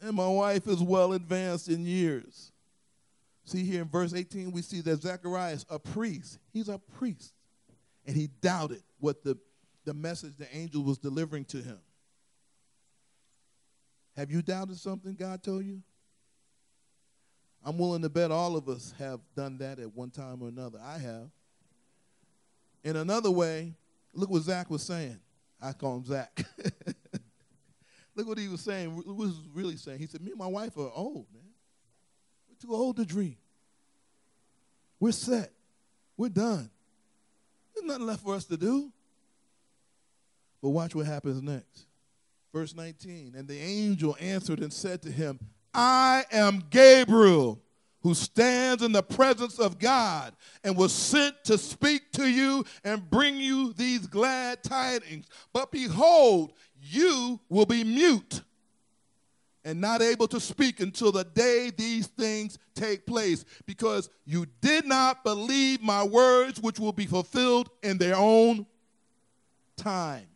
and 0.00 0.14
my 0.14 0.28
wife 0.28 0.68
is 0.68 0.80
well 0.80 1.12
advanced 1.14 1.68
in 1.68 1.84
years. 1.84 2.52
See 3.46 3.64
here 3.64 3.82
in 3.82 3.88
verse 3.88 4.14
18, 4.14 4.52
we 4.52 4.62
see 4.62 4.80
that 4.82 5.02
Zacharias, 5.02 5.66
a 5.68 5.80
priest, 5.80 6.38
he's 6.52 6.68
a 6.68 6.78
priest, 6.78 7.32
and 8.06 8.14
he 8.14 8.28
doubted 8.40 8.84
what 9.00 9.24
the, 9.24 9.36
the 9.84 9.94
message 9.94 10.34
the 10.38 10.56
angel 10.56 10.84
was 10.84 10.98
delivering 10.98 11.46
to 11.46 11.56
him. 11.56 11.78
Have 14.16 14.30
you 14.30 14.40
doubted 14.40 14.78
something 14.78 15.14
God 15.14 15.42
told 15.42 15.64
you? 15.64 15.82
I'm 17.64 17.76
willing 17.78 18.02
to 18.02 18.08
bet 18.08 18.30
all 18.30 18.56
of 18.56 18.68
us 18.68 18.94
have 18.98 19.20
done 19.34 19.58
that 19.58 19.78
at 19.78 19.94
one 19.94 20.10
time 20.10 20.40
or 20.40 20.48
another. 20.48 20.78
I 20.82 20.98
have. 20.98 21.28
In 22.84 22.96
another 22.96 23.30
way, 23.30 23.74
look 24.14 24.30
what 24.30 24.42
Zach 24.42 24.70
was 24.70 24.82
saying. 24.82 25.18
I 25.60 25.72
call 25.72 25.96
him 25.96 26.04
Zach. 26.04 26.44
look 28.14 28.28
what 28.28 28.38
he 28.38 28.48
was 28.48 28.60
saying. 28.60 28.94
What 28.94 29.04
he 29.04 29.12
was 29.12 29.40
really 29.52 29.76
saying? 29.76 29.98
He 29.98 30.06
said, 30.06 30.22
Me 30.22 30.30
and 30.30 30.38
my 30.38 30.46
wife 30.46 30.76
are 30.76 30.90
old, 30.94 31.26
man. 31.34 31.42
We're 32.48 32.68
too 32.68 32.74
old 32.74 32.96
to 32.96 33.04
dream. 33.04 33.36
We're 35.00 35.12
set. 35.12 35.52
We're 36.16 36.28
done. 36.28 36.70
There's 37.74 37.86
nothing 37.86 38.06
left 38.06 38.22
for 38.22 38.34
us 38.34 38.44
to 38.46 38.56
do. 38.56 38.90
But 40.62 40.70
watch 40.70 40.94
what 40.94 41.06
happens 41.06 41.42
next. 41.42 41.86
Verse 42.56 42.74
19 42.74 43.34
And 43.36 43.46
the 43.46 43.58
angel 43.58 44.16
answered 44.18 44.60
and 44.60 44.72
said 44.72 45.02
to 45.02 45.10
him, 45.10 45.38
I 45.74 46.24
am 46.32 46.64
Gabriel, 46.70 47.60
who 48.00 48.14
stands 48.14 48.82
in 48.82 48.92
the 48.92 49.02
presence 49.02 49.58
of 49.58 49.78
God 49.78 50.34
and 50.64 50.74
was 50.74 50.90
sent 50.90 51.44
to 51.44 51.58
speak 51.58 52.12
to 52.12 52.26
you 52.26 52.64
and 52.82 53.10
bring 53.10 53.36
you 53.36 53.74
these 53.74 54.06
glad 54.06 54.62
tidings. 54.62 55.26
But 55.52 55.70
behold, 55.70 56.54
you 56.80 57.38
will 57.50 57.66
be 57.66 57.84
mute 57.84 58.40
and 59.62 59.78
not 59.78 60.00
able 60.00 60.28
to 60.28 60.40
speak 60.40 60.80
until 60.80 61.12
the 61.12 61.24
day 61.24 61.70
these 61.76 62.06
things 62.06 62.58
take 62.74 63.04
place, 63.04 63.44
because 63.66 64.08
you 64.24 64.46
did 64.62 64.86
not 64.86 65.24
believe 65.24 65.82
my 65.82 66.02
words, 66.02 66.58
which 66.62 66.80
will 66.80 66.92
be 66.92 67.04
fulfilled 67.04 67.68
in 67.82 67.98
their 67.98 68.16
own 68.16 68.64
time. 69.76 70.28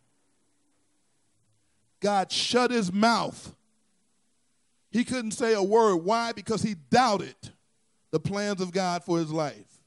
God 2.01 2.32
shut 2.32 2.70
his 2.70 2.92
mouth. 2.92 3.55
He 4.90 5.05
couldn't 5.05 5.32
say 5.32 5.55
a 5.55 5.62
word. 5.62 5.96
Why? 5.96 6.32
Because 6.32 6.62
he 6.62 6.74
doubted 6.74 7.36
the 8.11 8.18
plans 8.18 8.61
of 8.61 8.72
God 8.72 9.05
for 9.05 9.18
his 9.18 9.30
life. 9.30 9.80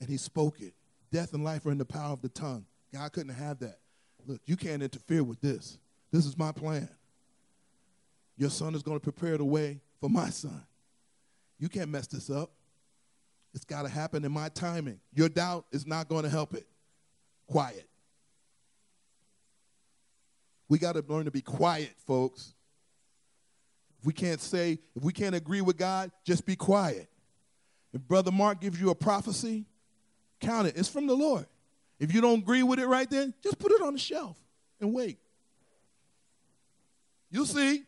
And 0.00 0.08
he 0.08 0.16
spoke 0.16 0.60
it. 0.60 0.74
Death 1.12 1.32
and 1.32 1.44
life 1.44 1.64
are 1.66 1.70
in 1.70 1.78
the 1.78 1.84
power 1.84 2.12
of 2.12 2.22
the 2.22 2.28
tongue. 2.28 2.64
God 2.92 3.12
couldn't 3.12 3.34
have 3.34 3.60
that. 3.60 3.78
Look, 4.26 4.40
you 4.46 4.56
can't 4.56 4.82
interfere 4.82 5.22
with 5.22 5.40
this. 5.40 5.78
This 6.10 6.26
is 6.26 6.36
my 6.36 6.50
plan. 6.50 6.88
Your 8.36 8.50
son 8.50 8.74
is 8.74 8.82
going 8.82 8.98
to 8.98 9.02
prepare 9.02 9.38
the 9.38 9.44
way 9.44 9.80
for 10.00 10.08
my 10.08 10.30
son. 10.30 10.64
You 11.58 11.68
can't 11.68 11.90
mess 11.90 12.06
this 12.06 12.30
up. 12.30 12.50
It's 13.54 13.64
got 13.64 13.82
to 13.82 13.88
happen 13.88 14.24
in 14.24 14.32
my 14.32 14.48
timing. 14.48 14.98
Your 15.12 15.28
doubt 15.28 15.66
is 15.70 15.86
not 15.86 16.08
going 16.08 16.24
to 16.24 16.28
help 16.28 16.54
it. 16.54 16.66
Quiet. 17.46 17.88
We 20.68 20.78
got 20.78 20.92
to 20.94 21.04
learn 21.06 21.26
to 21.26 21.30
be 21.30 21.42
quiet, 21.42 21.92
folks. 22.06 22.54
If 24.00 24.06
we 24.06 24.12
can't 24.12 24.40
say, 24.40 24.78
if 24.94 25.02
we 25.02 25.12
can't 25.12 25.34
agree 25.34 25.60
with 25.60 25.76
God, 25.76 26.10
just 26.24 26.46
be 26.46 26.56
quiet. 26.56 27.08
If 27.92 28.02
Brother 28.02 28.32
Mark 28.32 28.60
gives 28.60 28.80
you 28.80 28.90
a 28.90 28.94
prophecy, 28.94 29.66
count 30.40 30.68
it. 30.68 30.76
It's 30.76 30.88
from 30.88 31.06
the 31.06 31.14
Lord. 31.14 31.46
If 31.98 32.12
you 32.12 32.20
don't 32.20 32.40
agree 32.40 32.62
with 32.62 32.78
it 32.78 32.86
right 32.86 33.08
then, 33.08 33.34
just 33.42 33.58
put 33.58 33.72
it 33.72 33.80
on 33.80 33.92
the 33.92 33.98
shelf 33.98 34.36
and 34.80 34.92
wait. 34.92 35.18
You'll 37.30 37.46
see. 37.46 37.84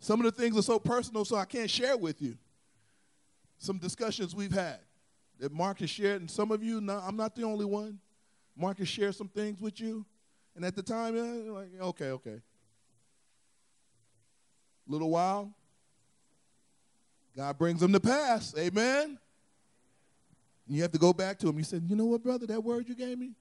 Some 0.00 0.20
of 0.20 0.24
the 0.24 0.32
things 0.32 0.56
are 0.56 0.62
so 0.62 0.78
personal, 0.78 1.24
so 1.24 1.36
I 1.36 1.44
can't 1.44 1.70
share 1.70 1.96
with 1.96 2.22
you. 2.22 2.36
Some 3.58 3.78
discussions 3.78 4.34
we've 4.34 4.52
had 4.52 4.78
that 5.40 5.52
Mark 5.52 5.80
has 5.80 5.90
shared, 5.90 6.20
and 6.20 6.30
some 6.30 6.52
of 6.52 6.62
you, 6.62 6.80
no, 6.80 7.02
I'm 7.04 7.16
not 7.16 7.34
the 7.34 7.42
only 7.42 7.64
one. 7.64 7.98
Mark 8.56 8.78
has 8.78 8.88
shared 8.88 9.14
some 9.14 9.28
things 9.28 9.60
with 9.60 9.80
you, 9.80 10.06
and 10.58 10.66
at 10.66 10.74
the 10.74 10.82
time, 10.82 11.14
you're 11.14 11.54
like, 11.54 11.68
okay, 11.80 12.10
okay. 12.10 12.40
A 14.88 14.92
little 14.92 15.08
while, 15.08 15.52
God 17.36 17.56
brings 17.56 17.78
them 17.78 17.92
to 17.92 18.00
pass. 18.00 18.52
Amen. 18.58 19.16
And 20.66 20.76
you 20.76 20.82
have 20.82 20.90
to 20.90 20.98
go 20.98 21.12
back 21.12 21.38
to 21.38 21.48
him. 21.48 21.58
You 21.58 21.62
said, 21.62 21.84
You 21.86 21.94
know 21.94 22.06
what, 22.06 22.24
brother, 22.24 22.44
that 22.48 22.64
word 22.64 22.88
you 22.88 22.96
gave 22.96 23.16
me? 23.16 23.34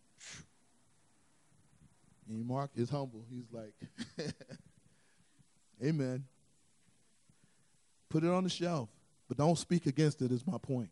And 2.30 2.46
Mark 2.46 2.70
is 2.76 2.88
humble. 2.88 3.26
He's 3.32 3.52
like, 3.52 3.74
Amen. 5.84 6.24
Put 8.10 8.26
it 8.26 8.30
on 8.30 8.44
the 8.44 8.50
shelf, 8.52 8.90
but 9.28 9.38
don't 9.38 9.58
speak 9.58 9.88
against 9.88 10.22
it, 10.22 10.32
is 10.32 10.46
my 10.46 10.60
point. 10.60 10.92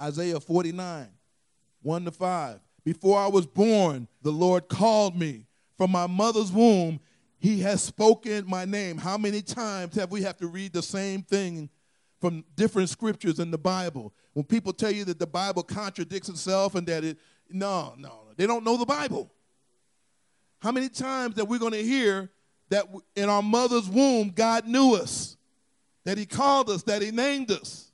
Isaiah 0.00 0.38
49, 0.38 1.08
1 1.82 2.04
to 2.04 2.12
5. 2.12 2.60
Before 2.88 3.18
I 3.18 3.26
was 3.26 3.44
born, 3.44 4.08
the 4.22 4.32
Lord 4.32 4.66
called 4.66 5.14
me. 5.14 5.44
From 5.76 5.90
my 5.90 6.06
mother's 6.06 6.50
womb, 6.50 7.00
he 7.36 7.60
has 7.60 7.82
spoken 7.82 8.48
my 8.48 8.64
name. 8.64 8.96
How 8.96 9.18
many 9.18 9.42
times 9.42 9.94
have 9.96 10.10
we 10.10 10.22
have 10.22 10.38
to 10.38 10.46
read 10.46 10.72
the 10.72 10.80
same 10.80 11.20
thing 11.20 11.68
from 12.18 12.46
different 12.56 12.88
scriptures 12.88 13.40
in 13.40 13.50
the 13.50 13.58
Bible? 13.58 14.14
When 14.32 14.46
people 14.46 14.72
tell 14.72 14.90
you 14.90 15.04
that 15.04 15.18
the 15.18 15.26
Bible 15.26 15.62
contradicts 15.64 16.30
itself 16.30 16.76
and 16.76 16.86
that 16.86 17.04
it, 17.04 17.18
no, 17.50 17.92
no, 17.98 18.22
they 18.38 18.46
don't 18.46 18.64
know 18.64 18.78
the 18.78 18.86
Bible. 18.86 19.30
How 20.60 20.72
many 20.72 20.88
times 20.88 21.34
that 21.34 21.44
we're 21.44 21.58
going 21.58 21.74
to 21.74 21.84
hear 21.84 22.30
that 22.70 22.86
in 23.14 23.28
our 23.28 23.42
mother's 23.42 23.86
womb, 23.86 24.30
God 24.30 24.66
knew 24.66 24.94
us, 24.94 25.36
that 26.04 26.16
He 26.16 26.24
called 26.24 26.70
us, 26.70 26.84
that 26.84 27.02
He 27.02 27.10
named 27.10 27.50
us? 27.50 27.92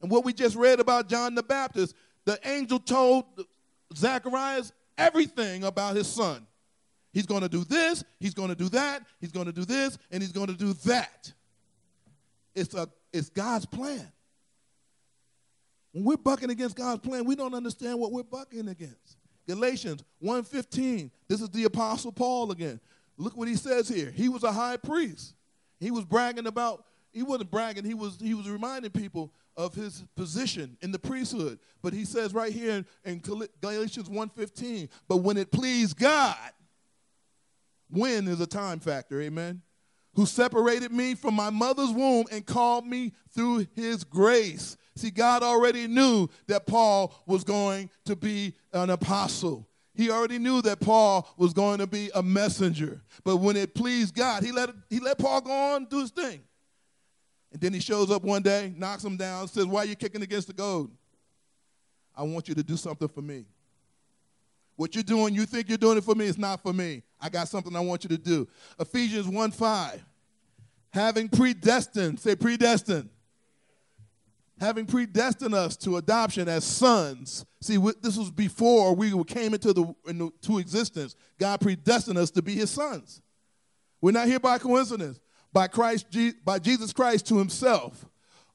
And 0.00 0.10
what 0.10 0.24
we 0.24 0.32
just 0.32 0.56
read 0.56 0.80
about 0.80 1.06
John 1.06 1.34
the 1.34 1.42
Baptist, 1.42 1.94
the 2.24 2.40
angel 2.48 2.78
told 2.78 3.26
Zacharias 3.94 4.72
everything 4.98 5.64
about 5.64 5.96
his 5.96 6.06
son. 6.06 6.46
He's 7.12 7.26
going 7.26 7.42
to 7.42 7.48
do 7.48 7.64
this, 7.64 8.04
he's 8.20 8.34
going 8.34 8.50
to 8.50 8.54
do 8.54 8.68
that, 8.70 9.02
he's 9.20 9.32
going 9.32 9.46
to 9.46 9.52
do 9.52 9.64
this, 9.64 9.96
and 10.10 10.22
he's 10.22 10.32
going 10.32 10.48
to 10.48 10.54
do 10.54 10.74
that. 10.84 11.32
It's, 12.54 12.74
a, 12.74 12.88
it's 13.12 13.30
God's 13.30 13.66
plan. 13.66 14.06
When 15.92 16.04
we're 16.04 16.16
bucking 16.18 16.50
against 16.50 16.76
God's 16.76 17.00
plan, 17.00 17.24
we 17.24 17.34
don't 17.34 17.54
understand 17.54 17.98
what 17.98 18.12
we're 18.12 18.22
bucking 18.22 18.68
against. 18.68 19.16
Galatians 19.46 20.02
1:15. 20.22 21.10
This 21.28 21.40
is 21.40 21.48
the 21.50 21.64
apostle 21.64 22.12
Paul 22.12 22.50
again. 22.50 22.80
Look 23.16 23.36
what 23.36 23.48
he 23.48 23.54
says 23.54 23.88
here. 23.88 24.10
He 24.10 24.28
was 24.28 24.42
a 24.42 24.52
high 24.52 24.76
priest. 24.76 25.34
He 25.78 25.90
was 25.90 26.04
bragging 26.04 26.46
about 26.46 26.84
he 27.12 27.22
wasn't 27.22 27.50
bragging, 27.50 27.84
he 27.84 27.94
was 27.94 28.18
he 28.20 28.34
was 28.34 28.48
reminding 28.50 28.90
people 28.90 29.32
of 29.56 29.74
his 29.74 30.04
position 30.16 30.76
in 30.82 30.92
the 30.92 30.98
priesthood. 30.98 31.58
But 31.82 31.92
he 31.92 32.04
says 32.04 32.34
right 32.34 32.52
here 32.52 32.72
in, 32.72 32.86
in 33.04 33.22
Galatians 33.60 34.08
1:15, 34.08 34.88
but 35.08 35.18
when 35.18 35.36
it 35.36 35.50
pleased 35.50 35.98
God, 35.98 36.36
when 37.88 38.28
is 38.28 38.40
a 38.40 38.46
time 38.46 38.80
factor, 38.80 39.20
amen? 39.20 39.62
Who 40.14 40.26
separated 40.26 40.92
me 40.92 41.14
from 41.14 41.34
my 41.34 41.50
mother's 41.50 41.90
womb 41.90 42.26
and 42.32 42.44
called 42.44 42.86
me 42.86 43.12
through 43.34 43.66
his 43.74 44.02
grace 44.02 44.76
See, 44.96 45.10
God 45.10 45.42
already 45.42 45.86
knew 45.86 46.28
that 46.46 46.66
Paul 46.66 47.14
was 47.26 47.44
going 47.44 47.90
to 48.06 48.16
be 48.16 48.54
an 48.72 48.88
apostle. 48.88 49.68
He 49.94 50.10
already 50.10 50.38
knew 50.38 50.62
that 50.62 50.80
Paul 50.80 51.28
was 51.36 51.52
going 51.52 51.78
to 51.78 51.86
be 51.86 52.10
a 52.14 52.22
messenger. 52.22 53.02
But 53.22 53.36
when 53.36 53.56
it 53.56 53.74
pleased 53.74 54.14
God, 54.14 54.42
he 54.42 54.52
let, 54.52 54.70
he 54.88 54.98
let 54.98 55.18
Paul 55.18 55.42
go 55.42 55.52
on 55.52 55.76
and 55.82 55.88
do 55.88 56.00
his 56.00 56.10
thing. 56.10 56.40
And 57.52 57.60
then 57.60 57.72
he 57.72 57.80
shows 57.80 58.10
up 58.10 58.22
one 58.22 58.42
day, 58.42 58.72
knocks 58.76 59.04
him 59.04 59.16
down, 59.16 59.48
says, 59.48 59.66
Why 59.66 59.82
are 59.82 59.86
you 59.86 59.96
kicking 59.96 60.22
against 60.22 60.48
the 60.48 60.52
goad? 60.52 60.90
I 62.14 62.22
want 62.22 62.48
you 62.48 62.54
to 62.54 62.62
do 62.62 62.76
something 62.76 63.08
for 63.08 63.22
me. 63.22 63.44
What 64.76 64.94
you're 64.94 65.04
doing, 65.04 65.34
you 65.34 65.46
think 65.46 65.68
you're 65.68 65.78
doing 65.78 65.98
it 65.98 66.04
for 66.04 66.14
me, 66.14 66.26
it's 66.26 66.38
not 66.38 66.62
for 66.62 66.72
me. 66.72 67.02
I 67.20 67.28
got 67.28 67.48
something 67.48 67.74
I 67.74 67.80
want 67.80 68.04
you 68.04 68.08
to 68.10 68.18
do. 68.18 68.46
Ephesians 68.78 69.26
1 69.26 69.50
5. 69.50 70.04
Having 70.90 71.28
predestined, 71.28 72.20
say 72.20 72.36
predestined 72.36 73.08
having 74.58 74.86
predestined 74.86 75.54
us 75.54 75.76
to 75.76 75.96
adoption 75.96 76.48
as 76.48 76.64
sons. 76.64 77.44
See, 77.60 77.76
this 78.02 78.16
was 78.16 78.30
before 78.30 78.94
we 78.94 79.12
came 79.24 79.54
into 79.54 79.72
the 79.72 79.94
into 80.06 80.58
existence. 80.58 81.14
God 81.38 81.60
predestined 81.60 82.18
us 82.18 82.30
to 82.32 82.42
be 82.42 82.54
His 82.54 82.70
sons. 82.70 83.20
We're 84.00 84.12
not 84.12 84.28
here 84.28 84.40
by 84.40 84.58
coincidence. 84.58 85.20
By 85.52 85.68
Christ, 85.68 86.06
by 86.44 86.58
Jesus 86.58 86.92
Christ 86.92 87.26
to 87.28 87.38
Himself, 87.38 88.06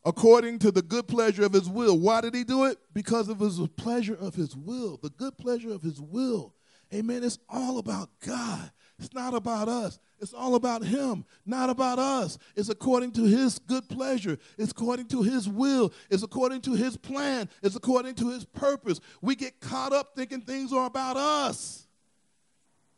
according 0.06 0.60
to 0.60 0.72
the 0.72 0.82
good 0.82 1.08
pleasure 1.08 1.44
of 1.44 1.54
His 1.54 1.70
will. 1.70 1.98
Why 1.98 2.22
did 2.22 2.36
He 2.36 2.44
do 2.44 2.66
it? 2.66 2.78
Because 2.94 3.30
of 3.30 3.40
His 3.40 3.60
pleasure 3.76 4.16
of 4.16 4.36
His 4.36 4.56
will. 4.56 4.98
The 5.02 5.10
good 5.10 5.38
pleasure 5.38 5.74
of 5.74 5.82
His 5.82 6.00
will. 6.00 6.54
Amen. 6.94 7.24
It's 7.24 7.40
all 7.50 7.78
about 7.80 8.10
God. 8.26 8.72
It's 9.00 9.14
not 9.14 9.34
about 9.34 9.68
us. 9.68 10.00
It's 10.20 10.34
all 10.34 10.54
about 10.54 10.84
Him, 10.84 11.26
not 11.48 11.72
about 11.72 11.98
us. 11.98 12.38
It's 12.56 12.70
according 12.70 13.14
to 13.14 13.24
His 13.24 13.58
good 13.58 13.90
pleasure. 13.90 14.38
It's 14.60 14.72
according 14.72 15.08
to 15.08 15.24
His 15.24 15.50
will. 15.50 15.92
It's 16.12 16.22
according 16.22 16.62
to 16.62 16.74
His 16.76 16.96
plan. 16.98 17.50
It's 17.64 17.76
according 17.76 18.14
to 18.16 18.30
His 18.30 18.46
purpose. 18.46 19.00
We 19.22 19.36
get 19.36 19.60
caught 19.60 19.94
up 19.94 20.16
thinking 20.16 20.42
things 20.42 20.72
are 20.72 20.86
about 20.86 21.18
us. 21.18 21.88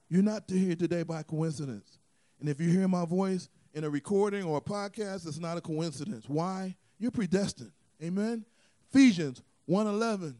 You're 0.10 0.24
not 0.24 0.44
here 0.50 0.76
today 0.76 1.04
by 1.04 1.24
coincidence. 1.24 1.98
And 2.42 2.50
if 2.50 2.60
you 2.60 2.70
hear 2.70 2.90
my 2.90 3.06
voice 3.06 3.48
in 3.74 3.84
a 3.84 3.90
recording 3.90 4.44
or 4.44 4.58
a 4.58 4.62
podcast, 4.62 5.28
it's 5.28 5.40
not 5.40 5.58
a 5.58 5.62
coincidence. 5.62 6.26
Why? 6.28 6.76
You're 7.00 7.12
predestined. 7.12 7.72
Amen. 8.02 8.46
Ephesians 8.90 9.42
1:11. 9.68 10.36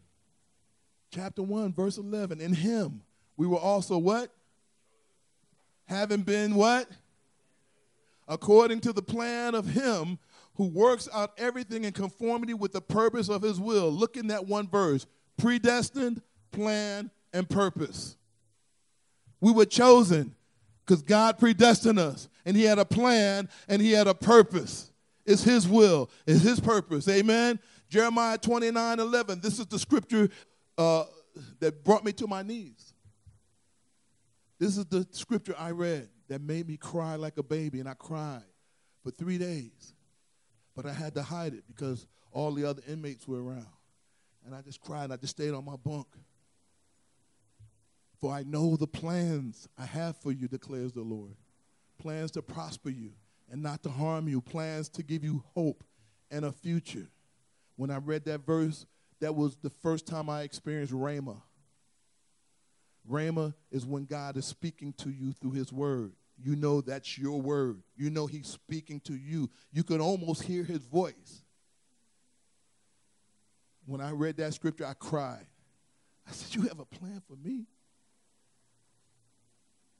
Chapter 1.12 1.44
1, 1.44 1.74
verse 1.74 1.98
11. 1.98 2.42
In 2.42 2.54
him 2.54 3.02
we 3.38 3.46
were 3.46 3.58
also 3.58 3.98
what? 3.98 4.32
having 5.86 6.22
been 6.22 6.56
what? 6.56 6.88
According 8.28 8.82
to 8.82 8.94
the 8.94 9.02
plan 9.02 9.56
of 9.56 9.68
him 9.68 10.18
who 10.56 10.68
works 10.68 11.10
out 11.14 11.34
everything 11.38 11.84
in 11.84 11.92
conformity 11.92 12.54
with 12.54 12.72
the 12.72 12.82
purpose 12.82 13.30
of 13.30 13.42
his 13.42 13.60
will. 13.60 13.92
Look 13.92 14.18
in 14.18 14.28
that 14.28 14.46
one 14.48 14.68
verse 14.68 15.06
predestined, 15.38 16.22
plan, 16.52 17.10
and 17.34 17.50
purpose. 17.50 18.16
We 19.42 19.52
were 19.52 19.66
chosen 19.66 20.36
because 20.86 21.02
God 21.02 21.38
predestined 21.38 22.00
us, 22.00 22.28
and 22.46 22.56
he 22.58 22.64
had 22.64 22.80
a 22.80 22.86
plan 22.86 23.50
and 23.68 23.82
he 23.82 23.92
had 23.92 24.08
a 24.08 24.14
purpose. 24.14 24.92
It's 25.26 25.44
his 25.44 25.68
will, 25.68 26.10
it's 26.28 26.42
his 26.42 26.60
purpose. 26.60 27.08
Amen. 27.08 27.60
Jeremiah 27.90 28.38
29 28.38 29.00
11. 29.00 29.40
This 29.40 29.60
is 29.60 29.68
the 29.68 29.80
scripture 29.80 30.30
uh, 30.78 31.06
that 31.60 31.84
brought 31.84 32.04
me 32.04 32.12
to 32.14 32.28
my 32.28 32.42
knees. 32.42 32.94
This 34.60 34.78
is 34.78 34.86
the 34.86 35.08
scripture 35.12 35.56
I 35.58 35.72
read 35.72 36.10
that 36.28 36.42
made 36.42 36.68
me 36.68 36.78
cry 36.78 37.16
like 37.16 37.38
a 37.38 37.44
baby, 37.44 37.80
and 37.80 37.88
I 37.88 37.94
cried 37.94 38.44
for 39.04 39.12
three 39.12 39.38
days. 39.38 39.94
But 40.76 40.86
I 40.86 40.94
had 40.94 41.14
to 41.16 41.22
hide 41.22 41.54
it 41.54 41.64
because 41.68 42.08
all 42.32 42.52
the 42.52 42.68
other 42.68 42.82
inmates 42.88 43.28
were 43.28 43.44
around. 43.44 43.68
And 44.46 44.56
I 44.56 44.62
just 44.62 44.82
cried, 44.82 45.06
and 45.06 45.14
I 45.14 45.18
just 45.18 45.36
stayed 45.38 45.54
on 45.54 45.64
my 45.64 45.76
bunk. 45.76 46.08
For 48.24 48.32
I 48.32 48.44
know 48.44 48.78
the 48.78 48.88
plans 48.88 49.68
I 49.78 49.84
have 49.84 50.16
for 50.16 50.32
you, 50.32 50.48
declares 50.48 50.94
the 50.94 51.02
Lord. 51.02 51.36
Plans 52.00 52.32
to 52.32 52.42
prosper 52.42 52.90
you 52.90 53.12
and 53.52 53.62
not 53.62 53.84
to 53.84 53.90
harm 53.90 54.30
you, 54.30 54.40
plans 54.40 54.88
to 54.92 55.04
give 55.04 55.26
you 55.26 55.44
hope 55.54 55.84
and 56.32 56.46
a 56.46 56.54
future. 56.54 57.10
When 57.76 57.92
I 57.92 57.98
read 57.98 58.24
that 58.24 58.46
verse, 58.46 58.86
that 59.20 59.36
was 59.36 59.58
the 59.58 59.70
first 59.70 60.08
time 60.08 60.30
I 60.30 60.44
experienced 60.44 60.94
Rhema. 60.94 61.42
Rhema 63.12 63.54
is 63.70 63.86
when 63.86 64.06
God 64.06 64.38
is 64.38 64.46
speaking 64.46 64.94
to 65.00 65.10
you 65.10 65.34
through 65.34 65.52
his 65.52 65.74
word. 65.74 66.14
You 66.42 66.56
know 66.56 66.80
that's 66.80 67.18
your 67.18 67.42
word. 67.42 67.84
You 67.98 68.10
know 68.10 68.26
he's 68.26 68.48
speaking 68.48 69.02
to 69.02 69.16
you. 69.16 69.50
You 69.74 69.84
can 69.84 70.00
almost 70.00 70.44
hear 70.44 70.64
his 70.64 70.86
voice. 70.86 71.44
When 73.86 74.00
I 74.00 74.12
read 74.12 74.38
that 74.38 74.54
scripture, 74.54 74.86
I 74.86 74.94
cried. 74.94 75.46
I 76.26 76.32
said, 76.32 76.56
You 76.56 76.62
have 76.70 76.80
a 76.80 76.86
plan 76.86 77.22
for 77.28 77.36
me? 77.36 77.66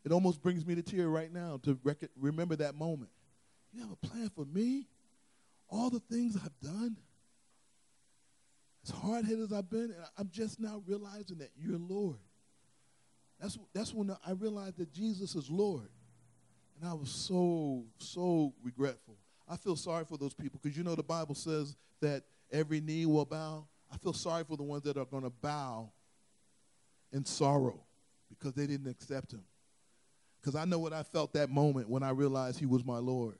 It 0.06 0.12
almost 0.12 0.42
brings 0.42 0.66
me 0.66 0.76
to 0.76 0.82
tear 0.82 1.08
right 1.08 1.32
now 1.32 1.60
to 1.64 1.78
rec- 1.84 2.10
remember 2.20 2.56
that 2.58 2.76
moment. 2.76 3.10
You 3.72 3.82
have 3.82 3.92
a 3.92 4.08
plan 4.08 4.30
for 4.30 4.46
me? 4.46 4.88
All 5.70 5.90
the 5.90 6.00
things 6.00 6.36
I've 6.36 6.60
done? 6.62 6.98
As 8.84 8.92
hard 8.92 9.26
headed 9.26 9.40
as 9.40 9.54
I've 9.54 9.70
been, 9.70 9.96
I'm 10.18 10.30
just 10.30 10.60
now 10.60 10.84
realizing 10.86 11.38
that 11.38 11.52
you're 11.58 11.78
Lord. 11.78 12.18
That's, 13.40 13.58
that's 13.74 13.94
when 13.94 14.16
I 14.26 14.32
realized 14.32 14.78
that 14.78 14.92
Jesus 14.94 15.36
is 15.36 15.50
Lord. 15.50 15.90
And 16.80 16.90
I 16.90 16.94
was 16.94 17.10
so, 17.10 17.86
so 17.98 18.54
regretful. 18.62 19.16
I 19.48 19.56
feel 19.56 19.76
sorry 19.76 20.06
for 20.06 20.18
those 20.18 20.34
people 20.34 20.60
because 20.62 20.78
you 20.78 20.84
know 20.84 20.96
the 20.96 21.04
Bible 21.04 21.36
says 21.36 21.76
that 22.02 22.24
every 22.52 22.82
knee 22.82 23.06
will 23.06 23.26
bow. 23.26 23.66
I 23.92 23.98
feel 23.98 24.14
sorry 24.14 24.44
for 24.44 24.58
the 24.58 24.64
ones 24.64 24.84
that 24.84 24.98
are 24.98 25.06
going 25.06 25.24
to 25.24 25.30
bow 25.30 25.92
in 27.12 27.26
sorrow 27.26 27.80
because 28.30 28.54
they 28.54 28.68
didn't 28.68 28.88
accept 28.90 29.32
him. 29.32 29.44
Because 30.44 30.60
I 30.60 30.66
know 30.66 30.78
what 30.78 30.92
I 30.92 31.04
felt 31.04 31.34
that 31.34 31.50
moment 31.50 31.90
when 31.90 32.04
I 32.04 32.10
realized 32.10 32.60
he 32.60 32.66
was 32.66 32.84
my 32.84 32.98
Lord. 32.98 33.38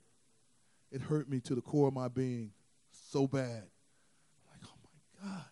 It 0.90 1.02
hurt 1.02 1.28
me 1.28 1.38
to 1.40 1.54
the 1.54 1.60
core 1.60 1.88
of 1.88 1.94
my 1.94 2.08
being 2.08 2.52
so 3.10 3.26
bad. 3.26 3.64
Like, 4.50 4.62
oh 4.64 4.78
my 4.82 5.28
God. 5.28 5.44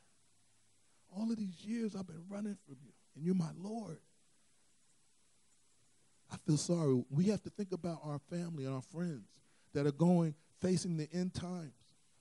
All 1.14 1.30
of 1.30 1.36
these 1.36 1.62
years 1.62 1.94
I've 1.94 2.06
been 2.06 2.24
running 2.30 2.56
from 2.64 2.76
you, 2.82 2.92
and 3.14 3.24
you're 3.24 3.34
my 3.34 3.50
Lord. 3.58 3.98
I 6.32 6.36
feel 6.46 6.56
sorry. 6.56 7.04
We 7.10 7.24
have 7.26 7.42
to 7.42 7.50
think 7.50 7.72
about 7.72 8.00
our 8.02 8.18
family 8.30 8.64
and 8.64 8.74
our 8.74 8.80
friends 8.80 9.28
that 9.74 9.86
are 9.86 9.92
going, 9.92 10.34
facing 10.62 10.96
the 10.96 11.08
end 11.12 11.34
times 11.34 11.74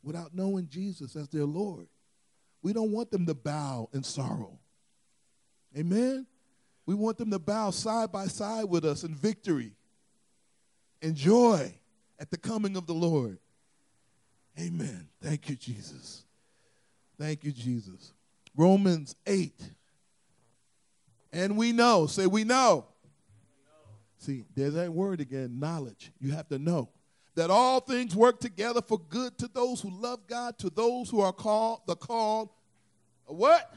without 0.03 0.35
knowing 0.35 0.67
Jesus 0.67 1.15
as 1.15 1.29
their 1.29 1.45
Lord. 1.45 1.87
We 2.61 2.73
don't 2.73 2.91
want 2.91 3.11
them 3.11 3.25
to 3.27 3.33
bow 3.33 3.87
in 3.93 4.03
sorrow. 4.03 4.59
Amen? 5.77 6.27
We 6.85 6.95
want 6.95 7.17
them 7.17 7.31
to 7.31 7.39
bow 7.39 7.71
side 7.71 8.11
by 8.11 8.27
side 8.27 8.65
with 8.65 8.85
us 8.85 9.03
in 9.03 9.13
victory 9.13 9.73
and 11.01 11.15
joy 11.15 11.73
at 12.19 12.31
the 12.31 12.37
coming 12.37 12.75
of 12.75 12.87
the 12.87 12.93
Lord. 12.93 13.37
Amen. 14.59 15.07
Thank 15.21 15.49
you, 15.49 15.55
Jesus. 15.55 16.23
Thank 17.19 17.43
you, 17.43 17.51
Jesus. 17.51 18.13
Romans 18.55 19.15
8. 19.25 19.53
And 21.33 21.55
we 21.57 21.71
know, 21.71 22.07
say, 22.07 22.27
we 22.27 22.43
know. 22.43 22.85
See, 24.17 24.45
there's 24.55 24.73
that 24.73 24.91
word 24.91 25.21
again 25.21 25.59
knowledge. 25.59 26.11
You 26.19 26.31
have 26.31 26.47
to 26.49 26.59
know 26.59 26.89
that 27.35 27.49
all 27.49 27.79
things 27.79 28.15
work 28.15 28.39
together 28.39 28.81
for 28.81 28.99
good 28.99 29.37
to 29.37 29.47
those 29.47 29.81
who 29.81 29.89
love 29.89 30.27
God, 30.27 30.59
to 30.59 30.69
those 30.69 31.09
who 31.09 31.21
are 31.21 31.31
called, 31.31 31.81
the 31.87 31.95
called, 31.95 32.49
what? 33.25 33.73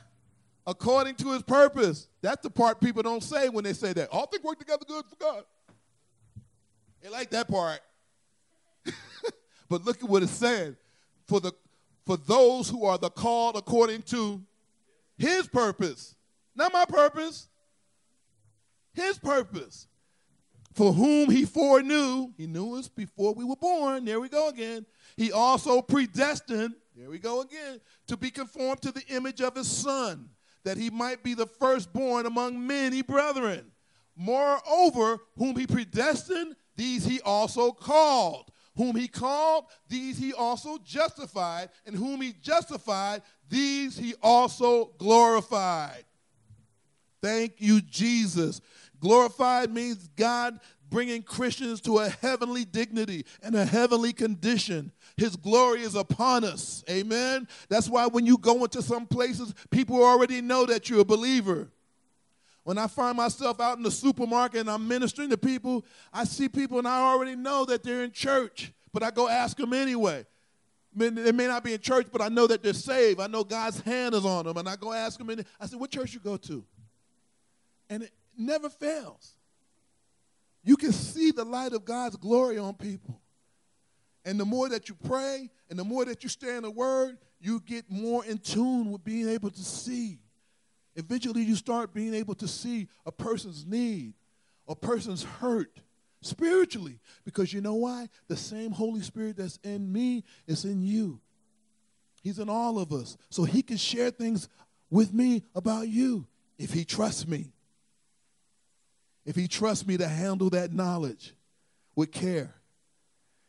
According 0.66 1.16
to 1.16 1.32
his 1.32 1.42
purpose. 1.42 2.08
That's 2.22 2.42
the 2.42 2.50
part 2.50 2.80
people 2.80 3.02
don't 3.02 3.22
say 3.22 3.48
when 3.48 3.64
they 3.64 3.74
say 3.74 3.92
that. 3.92 4.08
All 4.10 4.26
things 4.26 4.42
work 4.42 4.58
together 4.58 4.84
good 4.86 5.04
for 5.06 5.16
God. 5.16 5.44
They 7.02 7.10
like 7.10 7.30
that 7.30 7.48
part. 7.48 7.80
but 9.68 9.84
look 9.84 10.02
at 10.02 10.08
what 10.08 10.22
it 10.22 10.28
said. 10.28 10.76
For 11.26 11.40
the 11.40 11.52
for 12.06 12.16
those 12.16 12.68
who 12.68 12.84
are 12.84 12.98
the 12.98 13.10
called 13.10 13.56
according 13.56 14.02
to 14.02 14.42
his 15.16 15.46
purpose. 15.46 16.14
Not 16.54 16.72
my 16.72 16.84
purpose. 16.84 17.48
His 18.92 19.18
purpose 19.18 19.88
for 20.74 20.92
whom 20.92 21.30
he 21.30 21.44
foreknew, 21.44 22.32
he 22.36 22.46
knew 22.46 22.76
us 22.76 22.88
before 22.88 23.32
we 23.32 23.44
were 23.44 23.56
born. 23.56 24.04
There 24.04 24.20
we 24.20 24.28
go 24.28 24.48
again. 24.48 24.84
He 25.16 25.30
also 25.30 25.80
predestined, 25.80 26.74
there 26.96 27.08
we 27.08 27.18
go 27.18 27.42
again, 27.42 27.80
to 28.08 28.16
be 28.16 28.30
conformed 28.30 28.82
to 28.82 28.90
the 28.90 29.04
image 29.08 29.40
of 29.40 29.54
his 29.54 29.68
son, 29.68 30.28
that 30.64 30.76
he 30.76 30.90
might 30.90 31.22
be 31.22 31.34
the 31.34 31.46
firstborn 31.46 32.26
among 32.26 32.66
many 32.66 33.02
brethren. 33.02 33.70
Moreover, 34.16 35.18
whom 35.36 35.56
he 35.56 35.66
predestined, 35.66 36.56
these 36.76 37.04
he 37.04 37.20
also 37.20 37.70
called. 37.72 38.50
Whom 38.76 38.96
he 38.96 39.06
called, 39.06 39.66
these 39.88 40.18
he 40.18 40.32
also 40.32 40.78
justified. 40.84 41.68
And 41.86 41.94
whom 41.94 42.20
he 42.20 42.32
justified, 42.32 43.22
these 43.48 43.96
he 43.96 44.14
also 44.22 44.92
glorified. 44.98 46.04
Thank 47.22 47.54
you, 47.58 47.80
Jesus. 47.80 48.60
Glorified 49.00 49.72
means 49.72 50.08
God 50.16 50.60
bringing 50.90 51.22
Christians 51.22 51.80
to 51.82 51.98
a 51.98 52.08
heavenly 52.08 52.64
dignity 52.64 53.26
and 53.42 53.54
a 53.54 53.64
heavenly 53.64 54.12
condition. 54.12 54.92
His 55.16 55.36
glory 55.36 55.82
is 55.82 55.94
upon 55.94 56.44
us. 56.44 56.84
Amen. 56.90 57.46
That's 57.68 57.88
why 57.88 58.06
when 58.06 58.26
you 58.26 58.36
go 58.36 58.64
into 58.64 58.82
some 58.82 59.06
places, 59.06 59.54
people 59.70 60.02
already 60.02 60.40
know 60.40 60.66
that 60.66 60.90
you're 60.90 61.00
a 61.00 61.04
believer. 61.04 61.68
When 62.64 62.78
I 62.78 62.86
find 62.86 63.16
myself 63.16 63.60
out 63.60 63.76
in 63.76 63.82
the 63.82 63.90
supermarket 63.90 64.60
and 64.60 64.70
I'm 64.70 64.88
ministering 64.88 65.30
to 65.30 65.36
people, 65.36 65.84
I 66.12 66.24
see 66.24 66.48
people 66.48 66.78
and 66.78 66.88
I 66.88 66.98
already 67.00 67.36
know 67.36 67.64
that 67.66 67.82
they're 67.82 68.02
in 68.02 68.10
church, 68.10 68.72
but 68.92 69.02
I 69.02 69.10
go 69.10 69.28
ask 69.28 69.56
them 69.56 69.72
anyway. 69.72 70.26
They 70.96 71.32
may 71.32 71.46
not 71.46 71.64
be 71.64 71.74
in 71.74 71.80
church, 71.80 72.06
but 72.10 72.22
I 72.22 72.28
know 72.28 72.46
that 72.46 72.62
they're 72.62 72.72
saved. 72.72 73.20
I 73.20 73.26
know 73.26 73.44
God's 73.44 73.80
hand 73.80 74.14
is 74.14 74.24
on 74.24 74.46
them, 74.46 74.56
and 74.56 74.68
I 74.68 74.76
go 74.76 74.92
ask 74.92 75.18
them. 75.18 75.28
And 75.28 75.44
I 75.60 75.66
said, 75.66 75.80
"What 75.80 75.90
church 75.90 76.14
you 76.14 76.20
go 76.20 76.36
to?" 76.36 76.64
And 77.90 78.04
it, 78.04 78.12
never 78.36 78.70
fails. 78.70 79.32
You 80.62 80.76
can 80.76 80.92
see 80.92 81.32
the 81.32 81.44
light 81.44 81.72
of 81.72 81.84
God's 81.84 82.14
glory 82.14 82.58
on 82.58 82.74
people. 82.74 83.20
And 84.24 84.40
the 84.40 84.44
more 84.44 84.68
that 84.68 84.88
you 84.88 84.94
pray 84.94 85.50
and 85.68 85.78
the 85.78 85.84
more 85.84 86.04
that 86.04 86.22
you 86.22 86.28
stay 86.28 86.56
in 86.56 86.62
the 86.62 86.70
Word, 86.70 87.18
you 87.40 87.60
get 87.60 87.90
more 87.90 88.24
in 88.24 88.38
tune 88.38 88.90
with 88.90 89.04
being 89.04 89.28
able 89.28 89.50
to 89.50 89.62
see. 89.62 90.18
Eventually, 90.96 91.42
you 91.42 91.56
start 91.56 91.92
being 91.92 92.14
able 92.14 92.34
to 92.36 92.48
see 92.48 92.88
a 93.04 93.12
person's 93.12 93.66
need, 93.66 94.14
a 94.68 94.74
person's 94.74 95.24
hurt 95.24 95.80
spiritually. 96.22 97.00
Because 97.24 97.52
you 97.52 97.60
know 97.60 97.74
why? 97.74 98.08
The 98.28 98.36
same 98.36 98.70
Holy 98.70 99.02
Spirit 99.02 99.36
that's 99.36 99.58
in 99.62 99.92
me 99.92 100.24
is 100.46 100.64
in 100.64 100.82
you. 100.82 101.20
He's 102.22 102.38
in 102.38 102.48
all 102.48 102.78
of 102.78 102.92
us. 102.92 103.18
So 103.28 103.44
he 103.44 103.62
can 103.62 103.76
share 103.76 104.10
things 104.10 104.48
with 104.88 105.12
me 105.12 105.42
about 105.54 105.88
you 105.88 106.26
if 106.58 106.72
he 106.72 106.84
trusts 106.84 107.26
me 107.26 107.54
if 109.24 109.36
he 109.36 109.48
trusts 109.48 109.86
me 109.86 109.96
to 109.96 110.08
handle 110.08 110.50
that 110.50 110.72
knowledge 110.72 111.34
with 111.96 112.12
care, 112.12 112.54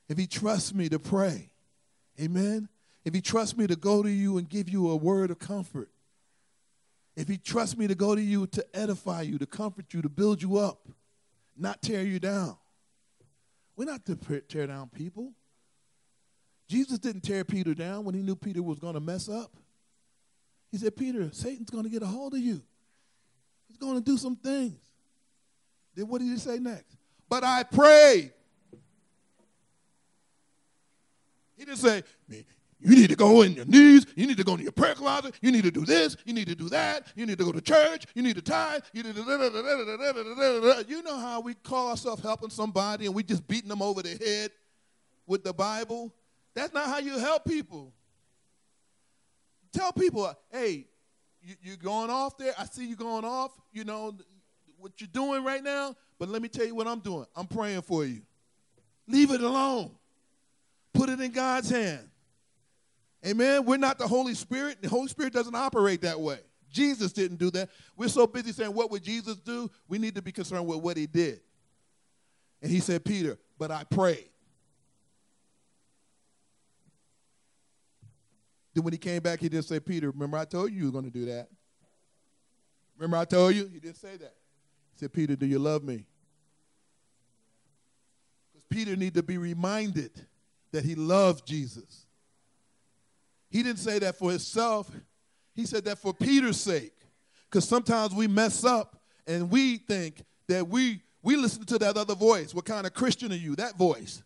if 0.08 0.18
he 0.18 0.28
trusts 0.28 0.74
me 0.74 0.90
to 0.90 1.00
pray, 1.00 1.50
amen, 2.20 2.70
if 3.04 3.14
he 3.14 3.22
trusts 3.22 3.58
me 3.58 3.68
to 3.68 3.76
go 3.76 4.04
to 4.04 4.10
you 4.10 4.38
and 4.38 4.50
give 4.50 4.70
you 4.70 4.90
a 4.90 4.96
word 4.96 5.32
of 5.32 5.40
comfort, 5.40 5.90
if 7.16 7.28
he 7.28 7.38
trusts 7.38 7.78
me 7.78 7.88
to 7.88 7.96
go 7.96 8.14
to 8.14 8.22
you 8.22 8.48
to 8.48 8.66
edify 8.74 9.22
you, 9.22 9.38
to 9.38 9.46
comfort 9.46 9.94
you, 9.94 10.02
to 10.02 10.10
build 10.10 10.42
you 10.42 10.58
up, 10.58 10.88
not 11.58 11.82
tear 11.82 12.04
you 12.04 12.20
down. 12.20 12.58
We're 13.76 13.86
not 13.86 14.06
to 14.06 14.16
tear 14.42 14.68
down 14.68 14.90
people. 14.90 15.34
Jesus 16.68 16.98
didn't 17.00 17.22
tear 17.22 17.44
Peter 17.44 17.74
down 17.74 18.04
when 18.06 18.16
he 18.16 18.22
knew 18.22 18.36
Peter 18.36 18.64
was 18.64 18.80
going 18.80 18.96
to 18.96 19.00
mess 19.00 19.30
up. 19.30 19.56
He 20.72 20.78
said, 20.78 20.96
Peter, 20.96 21.30
Satan's 21.32 21.70
going 21.70 21.84
to 21.84 21.90
get 21.90 22.02
a 22.02 22.08
hold 22.08 22.34
of 22.34 22.40
you. 22.40 22.62
He's 23.68 23.78
going 23.78 23.96
to 23.96 24.02
do 24.02 24.18
some 24.18 24.36
things. 24.36 24.80
Then 25.94 26.08
what 26.08 26.20
did 26.20 26.28
he 26.28 26.38
say 26.38 26.60
next? 26.60 26.98
But 27.30 27.44
I 27.44 27.64
prayed. 27.64 28.34
He 31.58 31.66
didn't 31.66 31.78
say, 31.78 32.04
you 32.80 32.96
need 32.96 33.10
to 33.10 33.16
go 33.16 33.42
in 33.42 33.54
your 33.54 33.66
knees. 33.66 34.06
You 34.16 34.28
need 34.28 34.38
to 34.38 34.44
go 34.44 34.56
in 34.56 34.62
your 34.62 34.72
prayer 34.72 34.96
closet. 34.96 35.36
You 35.42 35.52
need 35.52 35.64
to 35.64 35.72
do 35.72 35.86
this. 35.86 36.18
You 36.26 36.34
need 36.34 36.48
to 36.48 36.56
do 36.56 36.70
that. 36.70 37.08
You 37.16 37.26
need 37.26 37.38
to 37.38 37.46
go 37.46 37.52
to 37.52 37.62
church. 37.62 38.06
You 38.14 38.22
need 38.22 38.36
to 38.36 38.42
tithe. 38.42 38.84
You 38.94 39.04
need 39.04 39.16
to. 39.16 40.86
You 40.88 41.02
know 41.04 41.18
how 41.18 41.40
we 41.40 41.54
call 41.54 41.90
ourselves 41.90 42.22
helping 42.22 42.50
somebody 42.50 43.06
and 43.06 43.16
we 43.16 43.24
just 43.24 43.48
beating 43.48 43.70
them 43.70 43.82
over 43.82 44.02
the 44.04 44.18
head 44.24 44.52
with 45.26 45.44
the 45.44 45.54
Bible? 45.54 46.14
That's 46.54 46.74
not 46.74 46.88
how 46.88 47.00
you 47.00 47.18
help 47.18 47.46
people. 47.46 47.94
Tell 49.72 49.92
people, 49.92 50.34
hey, 50.52 50.86
you, 51.42 51.56
you're 51.62 51.78
going 51.78 52.10
off 52.10 52.38
there. 52.38 52.54
I 52.58 52.66
see 52.66 52.88
you 52.88 52.96
going 52.96 53.26
off. 53.26 53.52
You 53.74 53.84
know, 53.84 54.16
what 54.78 54.94
you're 55.00 55.08
doing 55.12 55.44
right 55.44 55.64
now, 55.64 55.96
but 56.20 56.30
let 56.30 56.42
me 56.44 56.48
tell 56.48 56.66
you 56.66 56.76
what 56.76 56.88
I'm 56.88 57.00
doing. 57.00 57.26
I'm 57.36 57.48
praying 57.48 57.82
for 57.82 58.06
you. 58.06 58.22
Leave 59.08 59.32
it 59.32 59.42
alone. 59.42 59.92
Put 60.96 61.10
it 61.10 61.20
in 61.20 61.32
God's 61.32 61.70
hand. 61.70 62.10
Amen. 63.26 63.66
We're 63.66 63.78
not 63.78 63.98
the 63.98 64.08
Holy 64.08 64.34
Spirit. 64.34 64.82
The 64.82 64.90
Holy 64.90 65.08
Spirit 65.08 65.34
doesn't 65.34 65.56
operate 65.56 66.02
that 66.02 66.20
way. 66.20 66.40
Jesus 66.72 67.12
didn't 67.12 67.38
do 67.38 67.52
that. 67.52 67.70
We're 67.96 68.10
so 68.10 68.28
busy 68.28 68.52
saying, 68.52 68.74
What 68.74 68.92
would 68.92 69.04
Jesus 69.04 69.38
do? 69.38 69.70
We 69.88 69.98
need 69.98 70.16
to 70.16 70.22
be 70.22 70.32
concerned 70.32 70.68
with 70.68 70.80
what 70.80 70.98
he 70.98 71.06
did. 71.06 71.42
And 72.62 72.72
he 72.72 72.80
said, 72.80 73.04
Peter, 73.04 73.38
but 73.58 73.72
I 73.72 73.84
prayed. 73.84 74.30
Then 78.74 78.84
when 78.84 78.94
he 78.94 79.00
came 79.00 79.22
back, 79.22 79.40
he 79.40 79.50
didn't 79.50 79.66
say, 79.66 79.80
Peter, 79.80 80.12
remember 80.12 80.38
I 80.38 80.46
told 80.46 80.72
you 80.72 80.80
you 80.80 80.86
were 80.86 80.92
going 80.92 81.06
to 81.06 81.12
do 81.12 81.26
that. 81.26 81.48
Remember 82.98 83.18
I 83.18 83.26
told 83.26 83.56
you? 83.56 83.68
He 83.68 83.80
didn't 83.80 83.98
say 83.98 84.18
that. 84.18 84.36
He 84.94 85.00
said, 85.00 85.14
Peter, 85.14 85.36
do 85.36 85.46
you 85.46 85.60
love 85.60 85.84
me? 85.84 86.06
Because 88.52 88.66
Peter 88.70 88.96
needed 88.96 89.16
to 89.16 89.24
be 89.24 89.38
reminded 89.38 90.12
that 90.76 90.84
he 90.84 90.94
loved 90.94 91.48
Jesus. 91.48 92.06
He 93.50 93.64
didn't 93.64 93.80
say 93.80 93.98
that 94.00 94.18
for 94.18 94.30
himself. 94.30 94.92
He 95.54 95.66
said 95.66 95.86
that 95.86 96.00
for 96.00 96.14
Peter's 96.14 96.60
sake. 96.60 96.92
Because 97.50 97.66
sometimes 97.66 98.14
we 98.14 98.28
mess 98.28 98.66
up 98.66 99.02
and 99.26 99.50
we 99.50 99.78
think 99.78 100.22
that 100.48 100.68
we 100.68 101.02
we 101.24 101.38
listen 101.38 101.66
to 101.66 101.80
that 101.80 101.96
other 101.96 102.14
voice. 102.14 102.54
What 102.54 102.66
kind 102.66 102.86
of 102.86 102.94
Christian 102.94 103.32
are 103.32 103.36
you? 103.36 103.56
That 103.56 103.78
voice. 103.78 104.22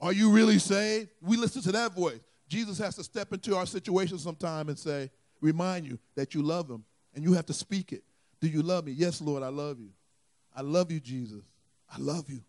Are 0.00 0.12
you 0.12 0.30
really 0.30 0.58
saved? 0.58 1.10
We 1.22 1.36
listen 1.36 1.62
to 1.62 1.72
that 1.72 1.94
voice. 1.94 2.20
Jesus 2.48 2.76
has 2.78 2.96
to 2.96 3.04
step 3.04 3.32
into 3.32 3.56
our 3.56 3.66
situation 3.66 4.18
sometime 4.18 4.68
and 4.68 4.78
say, 4.78 5.10
remind 5.40 5.86
you 5.86 5.98
that 6.16 6.34
you 6.34 6.42
love 6.42 6.68
him. 6.68 6.84
And 7.14 7.24
you 7.24 7.32
have 7.34 7.46
to 7.46 7.54
speak 7.54 7.92
it. 7.92 8.02
Do 8.40 8.48
you 8.48 8.62
love 8.62 8.84
me? 8.84 8.92
Yes, 8.92 9.20
Lord, 9.20 9.42
I 9.42 9.48
love 9.48 9.78
you. 9.80 9.90
I 10.54 10.62
love 10.62 10.90
you, 10.90 11.00
Jesus. 11.00 11.44
I 11.90 11.98
love 11.98 12.28
you. 12.28 12.42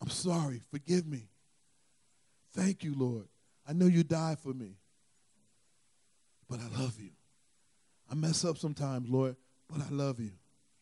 I'm 0.00 0.10
sorry. 0.10 0.60
Forgive 0.70 1.06
me. 1.06 1.28
Thank 2.54 2.84
you, 2.84 2.94
Lord. 2.96 3.28
I 3.66 3.72
know 3.72 3.86
you 3.86 4.02
died 4.02 4.38
for 4.38 4.52
me. 4.52 4.76
But 6.48 6.60
I 6.60 6.82
love 6.82 7.00
you. 7.00 7.10
I 8.10 8.14
mess 8.14 8.44
up 8.44 8.58
sometimes, 8.58 9.08
Lord, 9.08 9.36
but 9.70 9.80
I 9.80 9.88
love 9.90 10.20
you. 10.20 10.32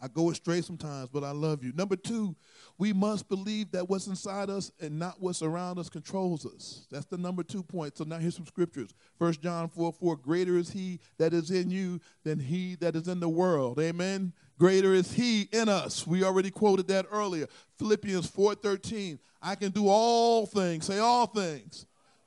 I 0.02 0.08
go 0.08 0.30
astray 0.30 0.62
sometimes, 0.62 1.10
but 1.10 1.22
I 1.22 1.30
love 1.30 1.62
you. 1.62 1.72
Number 1.74 1.94
two, 1.94 2.34
we 2.78 2.92
must 2.92 3.28
believe 3.28 3.70
that 3.72 3.88
what's 3.88 4.06
inside 4.06 4.48
us 4.48 4.72
and 4.80 4.98
not 4.98 5.20
what's 5.20 5.42
around 5.42 5.78
us 5.78 5.90
controls 5.90 6.46
us. 6.46 6.86
That's 6.90 7.04
the 7.04 7.18
number 7.18 7.42
two 7.42 7.62
point. 7.62 7.98
So 7.98 8.04
now 8.04 8.16
here's 8.18 8.34
some 8.34 8.46
scriptures. 8.46 8.94
First 9.18 9.42
John 9.42 9.68
4 9.68 9.92
4, 9.92 10.16
greater 10.16 10.56
is 10.56 10.70
he 10.70 11.00
that 11.18 11.34
is 11.34 11.50
in 11.50 11.70
you 11.70 12.00
than 12.24 12.38
he 12.38 12.76
that 12.76 12.96
is 12.96 13.08
in 13.08 13.20
the 13.20 13.28
world. 13.28 13.78
Amen. 13.78 14.32
Greater 14.60 14.92
is 14.92 15.10
he 15.10 15.48
in 15.52 15.70
us. 15.70 16.06
We 16.06 16.22
already 16.22 16.50
quoted 16.50 16.86
that 16.88 17.06
earlier. 17.10 17.46
Philippians 17.78 18.26
4 18.26 18.54
13, 18.56 19.18
I 19.40 19.54
can 19.54 19.70
do 19.70 19.88
all 19.88 20.44
things, 20.44 20.84
say 20.84 20.98
all 20.98 21.26
things, 21.26 21.86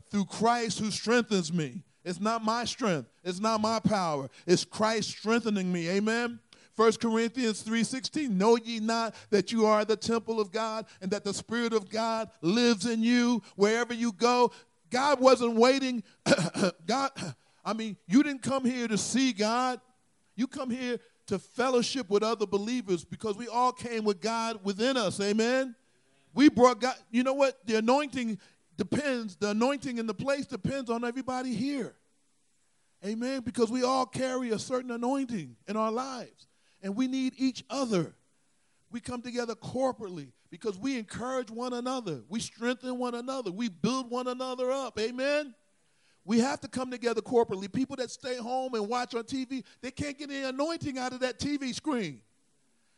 through 0.10 0.26
Christ 0.26 0.80
who 0.80 0.90
strengthens 0.90 1.54
me. 1.54 1.84
It's 2.04 2.20
not 2.20 2.44
my 2.44 2.66
strength. 2.66 3.08
It's 3.24 3.40
not 3.40 3.62
my 3.62 3.80
power. 3.80 4.30
It's 4.48 4.66
Christ 4.66 5.10
strengthening 5.10 5.72
me. 5.72 5.88
Amen. 5.90 6.40
1 6.76 6.94
Corinthians 6.94 7.62
3:16 7.62 8.32
Know 8.32 8.58
ye 8.58 8.80
not 8.80 9.14
that 9.30 9.52
you 9.52 9.68
are 9.68 9.86
the 9.86 9.96
temple 9.96 10.40
of 10.40 10.52
God 10.52 10.88
and 11.02 11.12
that 11.12 11.24
the 11.24 11.36
spirit 11.36 11.72
of 11.72 11.88
God 11.88 12.32
lives 12.42 12.88
in 12.88 13.04
you 13.04 13.44
wherever 13.56 13.94
you 13.94 14.12
go 14.12 14.52
God 14.90 15.20
wasn't 15.20 15.56
waiting 15.56 16.02
God 16.88 17.12
I 17.64 17.74
mean 17.74 17.96
you 18.08 18.24
didn't 18.24 18.42
come 18.42 18.66
here 18.66 18.88
to 18.88 18.98
see 18.98 19.34
God 19.34 19.80
you 20.36 20.48
come 20.48 20.72
here 20.72 20.98
to 21.28 21.40
fellowship 21.40 22.10
with 22.10 22.24
other 22.24 22.46
believers 22.46 23.04
because 23.06 23.38
we 23.38 23.48
all 23.48 23.72
came 23.72 24.04
with 24.04 24.22
God 24.22 24.60
within 24.64 24.98
us 24.98 25.20
amen 25.20 25.76
we 26.34 26.50
brought 26.50 26.82
God 26.82 26.96
you 27.12 27.24
know 27.24 27.34
what 27.34 27.66
the 27.66 27.76
anointing 27.76 28.40
depends 28.78 29.36
the 29.36 29.50
anointing 29.50 29.98
in 29.98 30.08
the 30.08 30.14
place 30.14 30.46
depends 30.46 30.90
on 30.90 31.04
everybody 31.04 31.54
here 31.54 31.96
Amen. 33.06 33.42
Because 33.42 33.70
we 33.70 33.84
all 33.84 34.06
carry 34.06 34.52
a 34.52 34.60
certain 34.60 34.92
anointing 34.92 35.56
in 35.68 35.76
our 35.76 35.92
lives 35.92 36.48
and 36.82 36.96
we 36.96 37.08
need 37.08 37.34
each 37.38 37.64
other. 37.70 38.16
We 38.92 39.00
come 39.00 39.22
together 39.22 39.56
corporately 39.56 40.32
because 40.50 40.78
we 40.78 40.98
encourage 40.98 41.50
one 41.50 41.74
another. 41.74 42.22
We 42.30 42.40
strengthen 42.40 42.98
one 43.00 43.16
another. 43.16 43.52
We 43.52 43.70
build 43.70 44.10
one 44.10 44.28
another 44.28 44.72
up. 44.72 45.00
Amen. 45.00 45.54
We 46.26 46.40
have 46.40 46.62
to 46.62 46.68
come 46.68 46.90
together 46.90 47.22
corporately. 47.22 47.72
People 47.72 47.98
that 47.98 48.10
stay 48.10 48.38
home 48.38 48.76
and 48.76 48.88
watch 48.88 49.14
on 49.14 49.24
TV, 49.24 49.64
they 49.82 49.92
can't 49.92 50.18
get 50.18 50.30
any 50.30 50.44
anointing 50.44 50.98
out 50.98 51.12
of 51.14 51.20
that 51.20 51.40
TV 51.40 51.74
screen. 51.74 52.22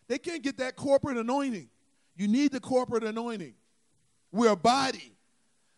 They 0.08 0.20
can't 0.20 0.44
get 0.44 0.58
that 0.58 0.76
corporate 0.76 1.18
anointing. 1.18 1.70
You 2.16 2.28
need 2.28 2.52
the 2.52 2.60
corporate 2.60 3.04
anointing. 3.04 3.56
We're 4.32 4.52
a 4.52 4.56
body. 4.56 5.14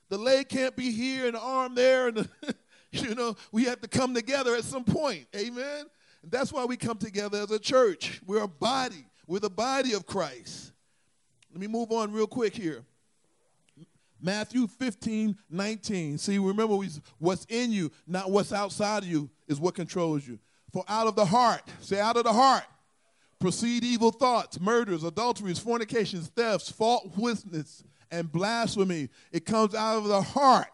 The 0.10 0.18
leg 0.18 0.50
can't 0.50 0.76
be 0.76 0.91
here 0.91 1.26
and 1.26 1.36
the 1.36 1.39
arm 1.39 1.76
there, 1.76 2.08
and 2.08 2.18
the 2.18 2.56
you 2.91 3.16
know 3.16 3.36
we 3.52 3.66
have 3.66 3.82
to 3.82 3.88
come 3.88 4.14
together 4.14 4.56
at 4.56 4.64
some 4.64 4.84
point. 4.84 5.28
Amen. 5.36 5.86
And 6.24 6.32
that's 6.32 6.52
why 6.52 6.66
we 6.66 6.78
come 6.78 6.98
together 6.98 7.41
as 7.43 7.52
a 7.52 7.60
church. 7.60 8.22
We're 8.26 8.43
a 8.43 8.48
body. 8.48 9.06
We're 9.28 9.39
the 9.39 9.50
body 9.50 9.93
of 9.93 10.06
Christ. 10.06 10.72
Let 11.52 11.60
me 11.60 11.68
move 11.68 11.91
on 11.91 12.12
real 12.12 12.28
quick 12.28 12.56
here. 12.56 12.84
Matthew 14.22 14.68
15, 14.68 15.38
19. 15.49 16.18
See, 16.18 16.38
remember, 16.38 16.78
what's 17.20 17.45
in 17.49 17.72
you, 17.72 17.91
not 18.05 18.32
what's 18.32 18.53
outside 18.53 19.03
of 19.03 19.09
you, 19.09 19.30
is 19.47 19.59
what 19.59 19.76
controls 19.76 20.28
you. 20.28 20.39
For 20.74 20.84
out 20.88 21.07
of 21.07 21.15
the 21.15 21.26
heart, 21.26 21.61
say 21.82 21.99
out 21.99 22.18
of 22.18 22.24
the 22.24 22.34
heart, 22.34 22.63
proceed 23.39 23.84
evil 23.84 24.11
thoughts, 24.11 24.59
murders, 24.59 25.03
adulteries, 25.03 25.59
fornications, 25.59 26.28
thefts, 26.30 26.72
false 26.72 27.07
witness, 27.15 27.84
and 28.11 28.32
blasphemy. 28.32 29.09
It 29.32 29.45
comes 29.45 29.76
out 29.76 29.97
of 29.97 30.05
the 30.05 30.22
heart. 30.22 30.68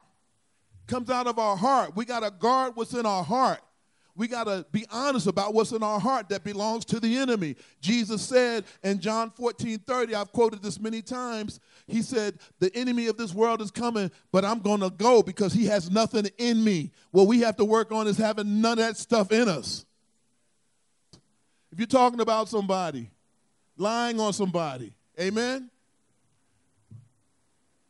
Comes 0.88 1.10
out 1.10 1.28
of 1.28 1.40
our 1.40 1.56
heart. 1.56 1.96
We 1.96 2.06
got 2.06 2.22
to 2.22 2.32
guard 2.32 2.76
what's 2.76 2.94
in 2.94 3.06
our 3.06 3.24
heart 3.24 3.62
we 4.16 4.28
got 4.28 4.46
to 4.46 4.66
be 4.72 4.86
honest 4.92 5.28
about 5.28 5.54
what's 5.54 5.72
in 5.72 5.82
our 5.82 6.00
heart 6.00 6.30
that 6.30 6.44
belongs 6.44 6.86
to 6.86 7.00
the 7.00 7.18
enemy. 7.18 7.56
Jesus 7.82 8.22
said 8.22 8.66
in 8.84 9.00
John 9.00 9.32
14 9.32 9.80
30, 9.80 10.16
I've 10.16 10.32
quoted 10.32 10.62
this 10.62 10.80
many 10.80 11.02
times. 11.02 11.60
He 11.88 12.02
said, 12.02 12.40
The 12.60 12.74
enemy 12.76 13.08
of 13.08 13.18
this 13.18 13.34
world 13.34 13.62
is 13.62 13.72
coming, 13.72 14.12
but 14.32 14.46
I'm 14.46 14.60
going 14.60 14.80
to 14.82 14.90
go 14.90 15.22
because 15.22 15.54
he 15.54 15.66
has 15.66 15.92
nothing 15.92 16.28
in 16.38 16.64
me. 16.64 16.92
What 17.12 17.28
we 17.28 17.42
have 17.42 17.58
to 17.58 17.66
work 17.66 17.92
on 17.92 18.08
is 18.08 18.18
having 18.18 18.62
none 18.62 18.80
of 18.80 18.86
that 18.86 18.98
stuff 18.98 19.32
in 19.32 19.50
us. 19.50 19.86
If 21.72 21.80
you're 21.80 21.88
talking 21.88 22.20
about 22.20 22.50
somebody, 22.50 23.10
lying 23.78 24.20
on 24.20 24.32
somebody, 24.34 24.94
amen? 25.20 25.70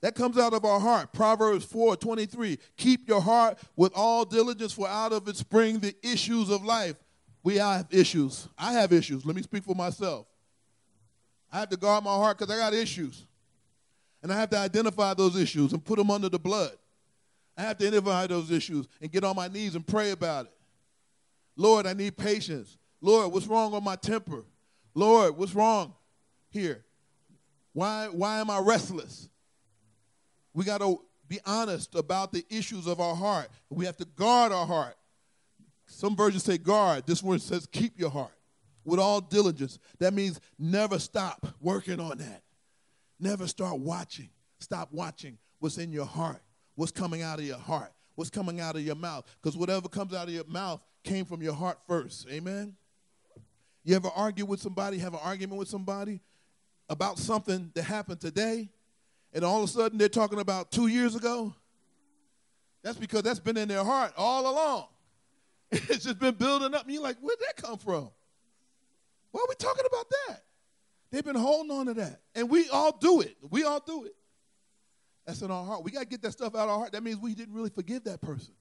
That 0.02 0.16
comes 0.16 0.38
out 0.38 0.54
of 0.54 0.66
our 0.66 0.80
heart. 0.80 1.14
Proverbs 1.14 1.64
4 1.66 1.96
23. 1.96 2.58
Keep 2.76 3.08
your 3.08 3.22
heart 3.22 3.58
with 3.76 3.94
all 3.96 4.26
diligence, 4.26 4.74
for 4.74 4.88
out 4.88 5.14
of 5.14 5.28
it 5.28 5.38
spring 5.38 5.80
the 5.80 5.96
issues 6.04 6.50
of 6.50 6.64
life. 6.64 6.96
We 7.44 7.56
have 7.58 7.88
issues. 7.90 8.48
I 8.58 8.74
have 8.74 8.92
issues. 8.92 9.26
Let 9.26 9.36
me 9.36 9.42
speak 9.44 9.64
for 9.64 9.76
myself. 9.76 10.26
I 11.52 11.60
have 11.60 11.70
to 11.70 11.78
guard 11.78 12.04
my 12.04 12.16
heart 12.16 12.38
because 12.38 12.54
I 12.54 12.58
got 12.58 12.74
issues. 12.74 13.26
And 14.24 14.32
I 14.32 14.40
have 14.40 14.50
to 14.52 14.58
identify 14.58 15.14
those 15.14 15.36
issues 15.36 15.74
and 15.74 15.84
put 15.84 15.98
them 15.98 16.10
under 16.10 16.30
the 16.30 16.40
blood. 16.40 16.72
I 17.58 17.64
have 17.64 17.78
to 17.78 17.88
identify 17.88 18.26
those 18.26 18.50
issues 18.50 18.88
and 19.02 19.12
get 19.12 19.24
on 19.24 19.36
my 19.36 19.50
knees 19.50 19.76
and 19.76 19.86
pray 19.86 20.12
about 20.12 20.46
it. 20.46 20.54
Lord, 21.56 21.86
I 21.86 21.94
need 21.94 22.18
patience. 22.18 22.78
Lord, 23.02 23.32
what's 23.32 23.48
wrong 23.48 23.74
with 23.74 23.84
my 23.84 23.98
temper? 23.98 24.46
Lord, 24.96 25.38
what's 25.38 25.54
wrong 25.54 25.94
here? 26.50 26.84
Why, 27.74 28.08
why 28.12 28.40
am 28.40 28.50
I 28.50 28.60
restless? 28.60 29.28
We 30.54 30.64
got 30.64 30.80
to 30.80 31.02
be 31.28 31.40
honest 31.46 31.94
about 31.96 32.32
the 32.32 32.46
issues 32.50 32.88
of 32.88 33.00
our 33.00 33.16
heart. 33.16 33.50
We 33.70 33.86
have 33.86 33.98
to 33.98 34.06
guard 34.06 34.52
our 34.52 34.66
heart. 34.66 34.96
Some 35.86 36.16
versions 36.16 36.44
say 36.44 36.58
guard. 36.58 37.06
This 37.06 37.22
one 37.22 37.40
says 37.40 37.66
keep 37.66 38.00
your 38.00 38.10
heart 38.10 38.34
with 38.86 39.00
all 39.00 39.20
diligence. 39.20 39.80
That 40.00 40.14
means 40.14 40.40
never 40.58 40.98
stop 40.98 41.46
working 41.60 42.00
on 42.00 42.20
that. 42.20 42.42
Never 43.24 43.48
start 43.48 43.80
watching. 43.80 44.30
Stop 44.60 44.90
watching 44.92 45.38
what's 45.60 45.78
in 45.78 45.92
your 45.92 46.06
heart, 46.06 46.42
what's 46.76 46.92
coming 46.92 47.22
out 47.22 47.40
of 47.40 47.46
your 47.46 47.58
heart, 47.58 47.92
what's 48.16 48.30
coming 48.30 48.60
out 48.60 48.76
of 48.76 48.82
your 48.82 48.96
mouth. 48.96 49.26
Because 49.42 49.58
whatever 49.58 49.88
comes 49.88 50.14
out 50.14 50.28
of 50.28 50.34
your 50.34 50.46
mouth 50.46 50.84
came 51.04 51.26
from 51.26 51.42
your 51.42 51.54
heart 51.54 51.80
first. 51.88 52.28
Amen? 52.30 52.76
You 53.84 53.96
ever 53.96 54.10
argue 54.16 54.46
with 54.46 54.62
somebody, 54.62 54.98
have 55.00 55.14
an 55.14 55.20
argument 55.24 55.60
with 55.60 55.68
somebody 55.68 56.22
about 56.90 57.18
something 57.18 57.72
that 57.74 57.84
happened 57.84 58.22
today? 58.22 58.70
and 59.34 59.44
all 59.44 59.64
of 59.64 59.70
a 59.70 59.72
sudden 59.72 59.98
they're 59.98 60.10
talking 60.10 60.40
about 60.40 60.72
two 60.72 60.88
years 60.88 61.16
ago, 61.16 61.54
that's 62.84 62.98
because 62.98 63.24
that's 63.24 63.40
been 63.40 63.58
in 63.58 63.68
their 63.68 63.84
heart 63.84 64.14
all 64.16 64.50
along. 64.50 64.88
It's 65.72 66.04
just 66.04 66.20
been 66.20 66.36
building 66.36 66.76
up. 66.76 66.84
And 66.84 66.94
you're 66.94 67.02
like, 67.02 67.18
where'd 67.20 67.40
that 67.40 67.56
come 67.58 67.80
from? 67.80 68.12
Why 69.32 69.42
are 69.42 69.50
we 69.50 69.56
talking 69.56 69.86
about 69.88 70.06
that? 70.28 70.44
They've 71.14 71.24
been 71.24 71.36
holding 71.36 71.70
on 71.70 71.86
to 71.86 71.94
that. 71.94 72.22
And 72.34 72.50
we 72.50 72.68
all 72.70 72.98
do 72.98 73.22
it. 73.22 73.38
We 73.52 73.64
all 73.64 73.80
do 73.80 74.06
it. 74.06 74.16
That's 75.28 75.44
in 75.44 75.52
our 75.52 75.64
heart. 75.64 75.84
We 75.84 75.92
got 75.92 76.00
to 76.00 76.06
get 76.08 76.24
that 76.24 76.32
stuff 76.32 76.56
out 76.56 76.64
of 76.64 76.70
our 76.72 76.78
heart. 76.80 76.94
That 76.94 77.04
means 77.04 77.18
we 77.20 77.36
didn't 77.36 77.54
really 77.54 77.70
forgive 77.70 78.06
that 78.06 78.20
person. 78.20 78.56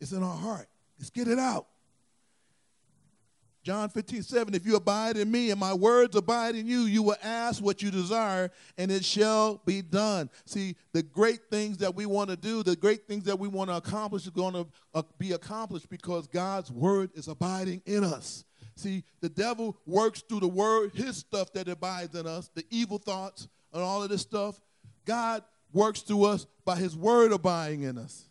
It's 0.00 0.10
in 0.10 0.24
our 0.24 0.36
heart. 0.36 0.66
Let's 0.98 1.10
get 1.10 1.28
it 1.28 1.38
out. 1.38 1.68
John 3.62 3.88
15, 3.90 4.22
7, 4.22 4.54
if 4.54 4.66
you 4.66 4.74
abide 4.74 5.16
in 5.16 5.30
me 5.30 5.52
and 5.52 5.60
my 5.60 5.72
words 5.72 6.16
abide 6.16 6.56
in 6.56 6.66
you, 6.66 6.80
you 6.80 7.02
will 7.04 7.16
ask 7.22 7.62
what 7.62 7.80
you 7.80 7.92
desire 7.92 8.50
and 8.76 8.90
it 8.90 9.04
shall 9.04 9.62
be 9.66 9.82
done. 9.82 10.30
See, 10.46 10.74
the 10.92 11.02
great 11.04 11.42
things 11.48 11.78
that 11.78 11.94
we 11.94 12.06
want 12.06 12.30
to 12.30 12.36
do, 12.36 12.64
the 12.64 12.74
great 12.74 13.06
things 13.06 13.22
that 13.24 13.38
we 13.38 13.46
want 13.46 13.70
to 13.70 13.76
accomplish 13.76 14.26
are 14.26 14.32
going 14.32 14.54
to 14.54 14.66
uh, 14.94 15.02
be 15.16 15.30
accomplished 15.30 15.88
because 15.88 16.26
God's 16.26 16.72
word 16.72 17.10
is 17.14 17.28
abiding 17.28 17.82
in 17.86 18.02
us. 18.02 18.44
See, 18.76 19.04
the 19.20 19.30
devil 19.30 19.76
works 19.86 20.20
through 20.20 20.40
the 20.40 20.48
word, 20.48 20.92
his 20.94 21.16
stuff 21.16 21.52
that 21.54 21.66
abides 21.68 22.14
in 22.14 22.26
us, 22.26 22.50
the 22.54 22.64
evil 22.70 22.98
thoughts 22.98 23.48
and 23.72 23.82
all 23.82 24.02
of 24.02 24.10
this 24.10 24.20
stuff. 24.20 24.60
God 25.06 25.42
works 25.72 26.02
through 26.02 26.24
us 26.24 26.46
by 26.64 26.76
his 26.76 26.94
word 26.94 27.32
abiding 27.32 27.82
in 27.82 27.96
us. 27.96 28.28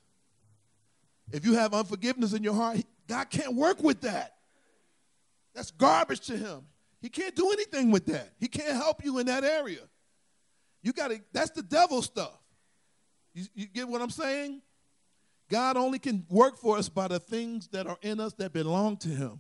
If 1.31 1.45
you 1.45 1.55
have 1.55 1.73
unforgiveness 1.73 2.33
in 2.33 2.43
your 2.43 2.53
heart, 2.53 2.81
God 3.07 3.29
can't 3.29 3.55
work 3.55 3.81
with 3.81 4.01
that. 4.01 4.35
That's 5.55 5.71
garbage 5.71 6.21
to 6.27 6.37
him. 6.37 6.61
He 7.01 7.09
can't 7.09 7.35
do 7.35 7.51
anything 7.51 7.89
with 7.89 8.05
that. 8.07 8.29
He 8.39 8.47
can't 8.47 8.75
help 8.75 9.03
you 9.03 9.17
in 9.19 9.25
that 9.25 9.43
area. 9.43 9.81
You 10.83 10.93
got 10.93 11.09
to, 11.09 11.19
that's 11.33 11.51
the 11.51 11.63
devil 11.63 12.01
stuff. 12.01 12.37
You, 13.33 13.45
you 13.55 13.65
get 13.67 13.87
what 13.87 14.01
I'm 14.01 14.11
saying? 14.11 14.61
God 15.49 15.77
only 15.77 15.97
can 15.97 16.25
work 16.29 16.57
for 16.57 16.77
us 16.77 16.89
by 16.89 17.07
the 17.07 17.19
things 17.19 17.67
that 17.69 17.87
are 17.87 17.97
in 18.01 18.19
us 18.19 18.33
that 18.33 18.53
belong 18.53 18.97
to 18.97 19.09
him. 19.09 19.39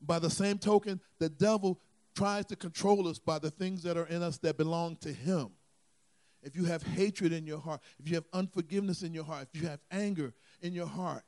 By 0.00 0.18
the 0.18 0.30
same 0.30 0.58
token, 0.58 1.00
the 1.18 1.28
devil 1.28 1.80
tries 2.14 2.46
to 2.46 2.56
control 2.56 3.08
us 3.08 3.18
by 3.18 3.38
the 3.38 3.50
things 3.50 3.82
that 3.82 3.96
are 3.96 4.06
in 4.06 4.22
us 4.22 4.38
that 4.38 4.56
belong 4.56 4.96
to 4.96 5.12
him. 5.12 5.50
If 6.42 6.56
you 6.56 6.64
have 6.64 6.82
hatred 6.82 7.32
in 7.32 7.46
your 7.46 7.60
heart, 7.60 7.80
if 7.98 8.08
you 8.08 8.14
have 8.14 8.24
unforgiveness 8.32 9.02
in 9.02 9.12
your 9.12 9.24
heart, 9.24 9.48
if 9.52 9.60
you 9.60 9.68
have 9.68 9.80
anger 9.90 10.32
in 10.62 10.72
your 10.72 10.86
heart, 10.86 11.22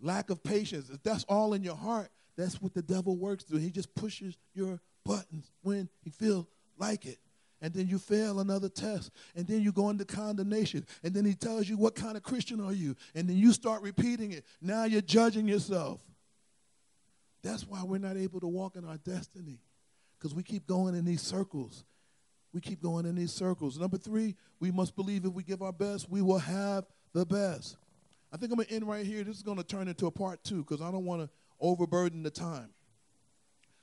lack 0.00 0.30
of 0.30 0.42
patience, 0.42 0.90
if 0.90 1.02
that's 1.02 1.24
all 1.24 1.54
in 1.54 1.62
your 1.62 1.76
heart, 1.76 2.10
that's 2.36 2.60
what 2.60 2.74
the 2.74 2.82
devil 2.82 3.16
works 3.16 3.44
through. 3.44 3.60
He 3.60 3.70
just 3.70 3.94
pushes 3.94 4.36
your 4.54 4.80
buttons 5.04 5.50
when 5.62 5.88
he 6.02 6.10
feels 6.10 6.46
like 6.78 7.06
it. 7.06 7.18
And 7.62 7.72
then 7.72 7.88
you 7.88 7.98
fail 7.98 8.40
another 8.40 8.68
test. 8.68 9.10
And 9.34 9.46
then 9.46 9.62
you 9.62 9.72
go 9.72 9.88
into 9.88 10.04
condemnation. 10.04 10.86
And 11.02 11.14
then 11.14 11.24
he 11.24 11.34
tells 11.34 11.68
you, 11.68 11.78
What 11.78 11.94
kind 11.94 12.16
of 12.16 12.22
Christian 12.22 12.60
are 12.60 12.72
you? 12.72 12.94
And 13.14 13.28
then 13.28 13.36
you 13.38 13.52
start 13.52 13.80
repeating 13.82 14.32
it. 14.32 14.44
Now 14.60 14.84
you're 14.84 15.00
judging 15.00 15.48
yourself. 15.48 16.00
That's 17.46 17.62
why 17.66 17.84
we're 17.84 17.98
not 17.98 18.16
able 18.16 18.40
to 18.40 18.48
walk 18.48 18.74
in 18.74 18.84
our 18.84 18.96
destiny 18.96 19.60
because 20.18 20.34
we 20.34 20.42
keep 20.42 20.66
going 20.66 20.96
in 20.96 21.04
these 21.04 21.22
circles. 21.22 21.84
We 22.52 22.60
keep 22.60 22.82
going 22.82 23.06
in 23.06 23.14
these 23.14 23.32
circles. 23.32 23.78
Number 23.78 23.98
three, 23.98 24.34
we 24.58 24.72
must 24.72 24.96
believe 24.96 25.24
if 25.24 25.32
we 25.32 25.44
give 25.44 25.62
our 25.62 25.72
best, 25.72 26.10
we 26.10 26.22
will 26.22 26.40
have 26.40 26.86
the 27.12 27.24
best. 27.24 27.76
I 28.32 28.36
think 28.36 28.50
I'm 28.50 28.56
going 28.56 28.66
to 28.66 28.74
end 28.74 28.88
right 28.88 29.06
here. 29.06 29.22
This 29.22 29.36
is 29.36 29.44
going 29.44 29.58
to 29.58 29.62
turn 29.62 29.86
into 29.86 30.06
a 30.06 30.10
part 30.10 30.42
two 30.42 30.64
because 30.64 30.82
I 30.82 30.90
don't 30.90 31.04
want 31.04 31.22
to 31.22 31.30
overburden 31.60 32.24
the 32.24 32.30
time. 32.30 32.70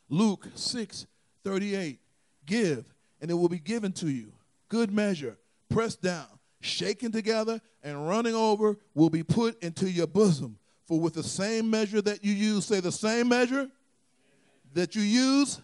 Luke 0.09 0.47
6 0.55 1.07
38. 1.45 1.99
Give, 2.45 2.84
and 3.22 3.32
it 3.32 3.34
will 3.34 3.47
be 3.47 3.59
given 3.59 3.93
to 3.93 4.09
you. 4.09 4.34
Good 4.68 4.91
measure, 4.91 5.38
pressed 5.70 6.01
down, 6.01 6.28
shaken 6.59 7.14
together, 7.14 7.61
and 7.82 8.09
running 8.09 8.36
over 8.36 8.78
will 8.93 9.09
be 9.09 9.24
put 9.24 9.64
into 9.64 9.89
your 9.89 10.07
bosom. 10.07 10.57
For 10.86 11.00
with 11.00 11.14
the 11.14 11.24
same 11.24 11.70
measure 11.70 12.02
that 12.02 12.24
you 12.24 12.34
use, 12.34 12.66
say 12.66 12.80
the 12.80 12.92
same 12.92 13.30
measure 13.30 13.70
that 14.74 14.96
you 14.96 15.02
use, 15.02 15.62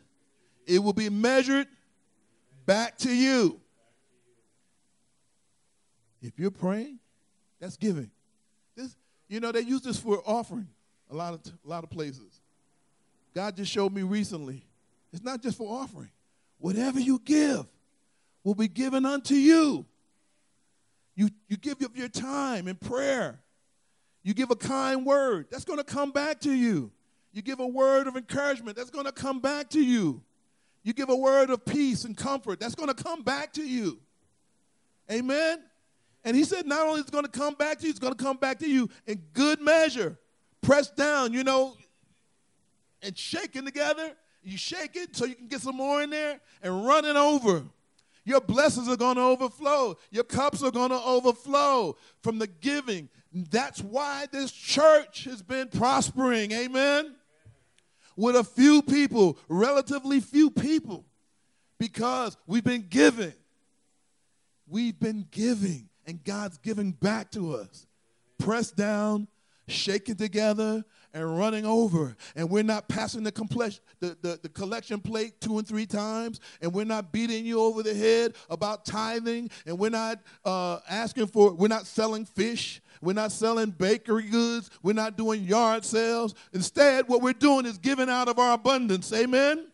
it 0.65 0.79
will 0.79 0.93
be 0.93 1.09
measured 1.09 1.67
back 2.65 2.97
to 2.99 3.11
you. 3.11 3.59
If 6.21 6.37
you're 6.37 6.51
praying, 6.51 6.99
that's 7.59 7.77
giving. 7.77 8.11
This, 8.75 8.95
you 9.27 9.39
know, 9.39 9.51
they 9.51 9.61
use 9.61 9.81
this 9.81 9.99
for 9.99 10.21
offering 10.25 10.67
a 11.09 11.15
lot 11.15 11.33
of 11.33 11.41
a 11.65 11.69
lot 11.69 11.83
of 11.83 11.89
places. 11.89 12.41
God 13.33 13.55
just 13.55 13.71
showed 13.71 13.93
me 13.93 14.03
recently. 14.03 14.63
It's 15.11 15.23
not 15.23 15.41
just 15.41 15.57
for 15.57 15.81
offering. 15.81 16.11
Whatever 16.59 16.99
you 16.99 17.19
give 17.23 17.65
will 18.43 18.55
be 18.55 18.67
given 18.67 19.05
unto 19.05 19.33
you. 19.33 19.85
You, 21.15 21.29
you 21.47 21.57
give 21.57 21.81
of 21.81 21.97
your 21.97 22.09
time 22.09 22.67
in 22.67 22.75
prayer. 22.75 23.39
You 24.23 24.33
give 24.33 24.51
a 24.51 24.55
kind 24.55 25.05
word, 25.05 25.47
that's 25.49 25.65
going 25.65 25.79
to 25.79 25.83
come 25.83 26.11
back 26.11 26.41
to 26.41 26.51
you. 26.51 26.91
You 27.31 27.41
give 27.41 27.59
a 27.59 27.67
word 27.67 28.07
of 28.07 28.15
encouragement, 28.15 28.75
that's 28.75 28.89
going 28.89 29.05
to 29.05 29.11
come 29.11 29.39
back 29.39 29.69
to 29.71 29.81
you. 29.81 30.21
You 30.83 30.93
give 30.93 31.09
a 31.09 31.15
word 31.15 31.49
of 31.49 31.65
peace 31.65 32.05
and 32.05 32.15
comfort, 32.15 32.59
that's 32.59 32.75
going 32.75 32.93
to 32.93 33.03
come 33.03 33.23
back 33.23 33.53
to 33.53 33.63
you. 33.63 33.99
Amen? 35.11 35.63
And 36.23 36.35
he 36.35 36.43
said, 36.43 36.65
not 36.65 36.85
only 36.85 37.01
is 37.01 37.09
going 37.09 37.25
to 37.25 37.31
come 37.31 37.53
back 37.53 37.79
to 37.79 37.85
you, 37.85 37.89
it's 37.89 37.99
going 37.99 38.13
to 38.13 38.23
come 38.23 38.37
back 38.37 38.59
to 38.59 38.69
you 38.69 38.89
in 39.07 39.21
good 39.33 39.61
measure, 39.61 40.17
pressed 40.61 40.95
down, 40.95 41.33
you 41.33 41.43
know, 41.43 41.75
and 43.01 43.17
shaken 43.17 43.65
together. 43.65 44.11
You 44.43 44.57
shake 44.57 44.95
it 44.95 45.15
so 45.15 45.25
you 45.25 45.35
can 45.35 45.47
get 45.47 45.61
some 45.61 45.75
more 45.75 46.01
in 46.01 46.09
there 46.09 46.39
and 46.61 46.85
run 46.85 47.05
it 47.05 47.15
over. 47.15 47.63
Your 48.29 48.41
blessings 48.41 48.87
are 48.87 48.95
going 48.95 49.15
to 49.15 49.23
overflow. 49.23 49.97
Your 50.11 50.23
cups 50.23 50.61
are 50.61 50.69
going 50.69 50.91
to 50.91 51.01
overflow 51.01 51.97
from 52.21 52.37
the 52.37 52.45
giving. 52.45 53.09
That's 53.33 53.81
why 53.81 54.27
this 54.31 54.51
church 54.51 55.23
has 55.23 55.41
been 55.41 55.67
prospering. 55.69 56.51
Amen 56.51 57.15
with 58.15 58.35
a 58.35 58.43
few 58.43 58.81
people, 58.81 59.37
relatively 59.47 60.19
few 60.19 60.51
people, 60.51 61.05
because 61.79 62.35
we've 62.45 62.65
been 62.65 62.85
giving. 62.89 63.33
We've 64.67 64.99
been 64.99 65.25
giving, 65.31 65.87
and 66.05 66.21
God's 66.23 66.57
giving 66.57 66.91
back 66.91 67.31
to 67.31 67.55
us. 67.55 67.87
Pressed 68.37 68.75
down, 68.75 69.27
shaken 69.69 70.17
together, 70.17 70.83
and 71.13 71.37
running 71.37 71.65
over. 71.65 72.15
And 72.35 72.49
we're 72.49 72.63
not 72.63 72.87
passing 72.87 73.23
the, 73.23 73.31
the, 73.99 74.17
the, 74.21 74.39
the, 74.41 74.49
collection 74.49 74.99
plate 74.99 75.41
two 75.41 75.57
and 75.57 75.67
three 75.67 75.85
times. 75.85 76.39
And 76.61 76.73
we're 76.73 76.85
not 76.85 77.11
beating 77.11 77.45
you 77.45 77.61
over 77.61 77.83
the 77.83 77.93
head 77.93 78.33
about 78.49 78.85
tithing. 78.85 79.49
And 79.65 79.77
we're 79.79 79.89
not 79.89 80.19
uh, 80.45 80.79
asking 80.89 81.27
for, 81.27 81.53
we're 81.53 81.67
not 81.67 81.87
selling 81.87 82.25
fish. 82.25 82.81
We're 83.01 83.13
not 83.13 83.31
selling 83.31 83.71
bakery 83.71 84.29
goods. 84.29 84.69
We're 84.83 84.93
not 84.93 85.17
doing 85.17 85.43
yard 85.43 85.85
sales. 85.85 86.35
Instead, 86.53 87.07
what 87.07 87.21
we're 87.21 87.33
doing 87.33 87.65
is 87.65 87.77
giving 87.77 88.09
out 88.09 88.27
of 88.27 88.37
our 88.39 88.53
abundance. 88.53 89.11
Amen? 89.13 89.67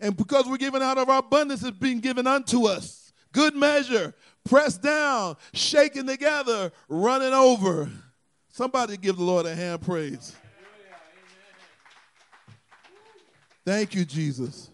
And 0.00 0.16
because 0.16 0.46
we're 0.46 0.56
giving 0.56 0.82
out 0.82 0.98
of 0.98 1.08
our 1.08 1.18
abundance, 1.18 1.62
it's 1.62 1.76
being 1.76 2.00
given 2.00 2.26
unto 2.26 2.66
us. 2.66 3.12
Good 3.32 3.54
measure, 3.54 4.14
pressed 4.44 4.82
down, 4.82 5.36
shaken 5.52 6.06
together, 6.06 6.72
running 6.88 7.32
over. 7.32 7.90
Somebody 8.48 8.96
give 8.96 9.16
the 9.16 9.24
Lord 9.24 9.44
a 9.44 9.54
hand 9.54 9.82
praise. 9.82 10.34
Thank 13.66 13.96
you, 13.96 14.04
Jesus. 14.04 14.70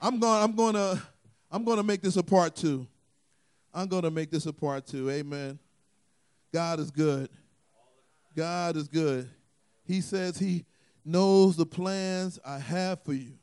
I'm 0.00 0.18
going, 0.18 0.42
I'm 0.42 0.56
going 0.56 0.72
to, 0.72 1.02
I'm 1.50 1.64
going 1.64 1.76
to 1.76 1.82
make 1.82 2.00
this 2.00 2.16
a 2.16 2.22
part 2.22 2.56
two. 2.56 2.86
I'm 3.74 3.88
going 3.88 4.04
to 4.04 4.10
make 4.10 4.30
this 4.30 4.46
a 4.46 4.54
part 4.54 4.86
two. 4.86 5.10
Amen. 5.10 5.58
God 6.50 6.80
is 6.80 6.90
good. 6.90 7.28
God 8.34 8.76
is 8.76 8.88
good. 8.88 9.28
He 9.84 10.00
says 10.00 10.38
He 10.38 10.64
knows 11.04 11.56
the 11.56 11.66
plans 11.66 12.38
I 12.42 12.58
have 12.58 13.02
for 13.04 13.12
you 13.12 13.34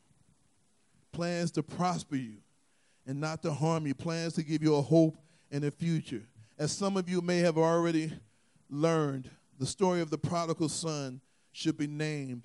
plans 1.12 1.52
to 1.52 1.62
prosper 1.62 2.16
you 2.16 2.38
and 3.06 3.20
not 3.20 3.40
to 3.42 3.52
harm 3.52 3.86
you, 3.86 3.94
plans 3.94 4.34
to 4.34 4.42
give 4.42 4.60
you 4.60 4.74
a 4.74 4.82
hope 4.82 5.16
and 5.52 5.64
a 5.64 5.70
future. 5.70 6.22
As 6.58 6.72
some 6.72 6.96
of 6.96 7.08
you 7.08 7.20
may 7.20 7.38
have 7.38 7.56
already 7.56 8.12
learned, 8.68 9.30
the 9.60 9.66
story 9.66 10.00
of 10.00 10.10
the 10.10 10.18
prodigal 10.18 10.68
son 10.68 11.20
should 11.52 11.78
be 11.78 11.86
named 11.86 12.42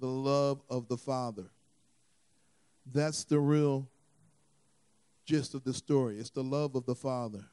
the 0.00 0.06
love 0.06 0.62
of 0.70 0.88
the 0.88 0.96
Father. 0.96 1.50
That's 2.92 3.24
the 3.24 3.38
real 3.40 3.88
gist 5.24 5.54
of 5.54 5.64
the 5.64 5.74
story. 5.74 6.18
It's 6.18 6.30
the 6.30 6.44
love 6.44 6.76
of 6.76 6.86
the 6.86 6.94
Father. 6.94 7.44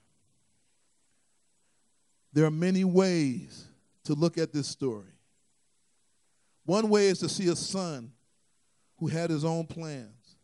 There 2.31 2.45
are 2.45 2.51
many 2.51 2.83
ways 2.83 3.67
to 4.05 4.13
look 4.13 4.37
at 4.37 4.53
this 4.53 4.67
story. 4.67 5.11
One 6.65 6.89
way 6.89 7.07
is 7.07 7.19
to 7.19 7.29
see 7.29 7.47
a 7.49 7.55
son 7.55 8.11
who 8.97 9.07
had 9.07 9.29
his 9.29 9.43
own 9.43 9.65
plans 9.65 10.37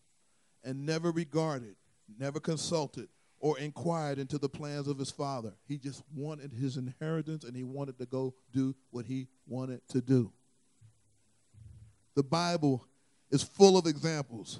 and 0.63 0.85
never 0.85 1.11
regarded, 1.11 1.75
never 2.17 2.39
consulted, 2.39 3.07
or 3.39 3.57
inquired 3.57 4.19
into 4.19 4.37
the 4.37 4.49
plans 4.49 4.87
of 4.87 4.99
his 4.99 5.09
father. 5.09 5.53
He 5.65 5.77
just 5.77 6.03
wanted 6.13 6.51
his 6.51 6.77
inheritance 6.77 7.43
and 7.43 7.55
he 7.55 7.63
wanted 7.63 7.97
to 7.99 8.05
go 8.05 8.33
do 8.51 8.75
what 8.91 9.05
he 9.05 9.27
wanted 9.47 9.87
to 9.89 10.01
do. 10.01 10.31
The 12.15 12.23
Bible 12.23 12.85
is 13.31 13.43
full 13.43 13.77
of 13.77 13.85
examples 13.85 14.59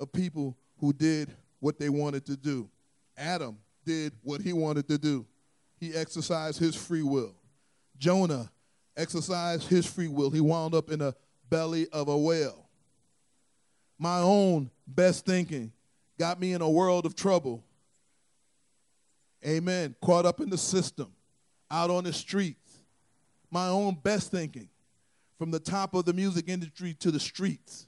of 0.00 0.12
people 0.12 0.56
who 0.78 0.92
did 0.92 1.34
what 1.60 1.78
they 1.78 1.88
wanted 1.88 2.24
to 2.26 2.36
do. 2.36 2.68
Adam 3.16 3.58
did 3.84 4.12
what 4.22 4.40
he 4.40 4.52
wanted 4.52 4.88
to 4.88 4.98
do 4.98 5.26
he 5.80 5.94
exercised 5.94 6.58
his 6.58 6.74
free 6.74 7.02
will. 7.02 7.34
Jonah 7.98 8.50
exercised 8.96 9.68
his 9.68 9.86
free 9.86 10.08
will. 10.08 10.30
He 10.30 10.40
wound 10.40 10.74
up 10.74 10.90
in 10.90 10.98
the 10.98 11.14
belly 11.48 11.88
of 11.92 12.08
a 12.08 12.16
whale. 12.16 12.68
My 13.98 14.18
own 14.18 14.70
best 14.86 15.24
thinking 15.24 15.72
got 16.18 16.40
me 16.40 16.52
in 16.52 16.62
a 16.62 16.70
world 16.70 17.06
of 17.06 17.14
trouble. 17.14 17.64
Amen. 19.46 19.94
Caught 20.00 20.26
up 20.26 20.40
in 20.40 20.50
the 20.50 20.58
system, 20.58 21.12
out 21.70 21.90
on 21.90 22.04
the 22.04 22.12
streets. 22.12 22.80
My 23.50 23.68
own 23.68 23.96
best 24.02 24.30
thinking, 24.30 24.68
from 25.38 25.50
the 25.50 25.60
top 25.60 25.94
of 25.94 26.04
the 26.04 26.12
music 26.12 26.48
industry 26.48 26.94
to 26.94 27.10
the 27.10 27.20
streets, 27.20 27.86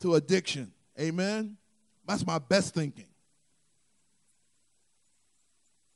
to 0.00 0.14
addiction. 0.14 0.72
Amen. 0.98 1.56
That's 2.06 2.26
my 2.26 2.38
best 2.38 2.74
thinking. 2.74 3.08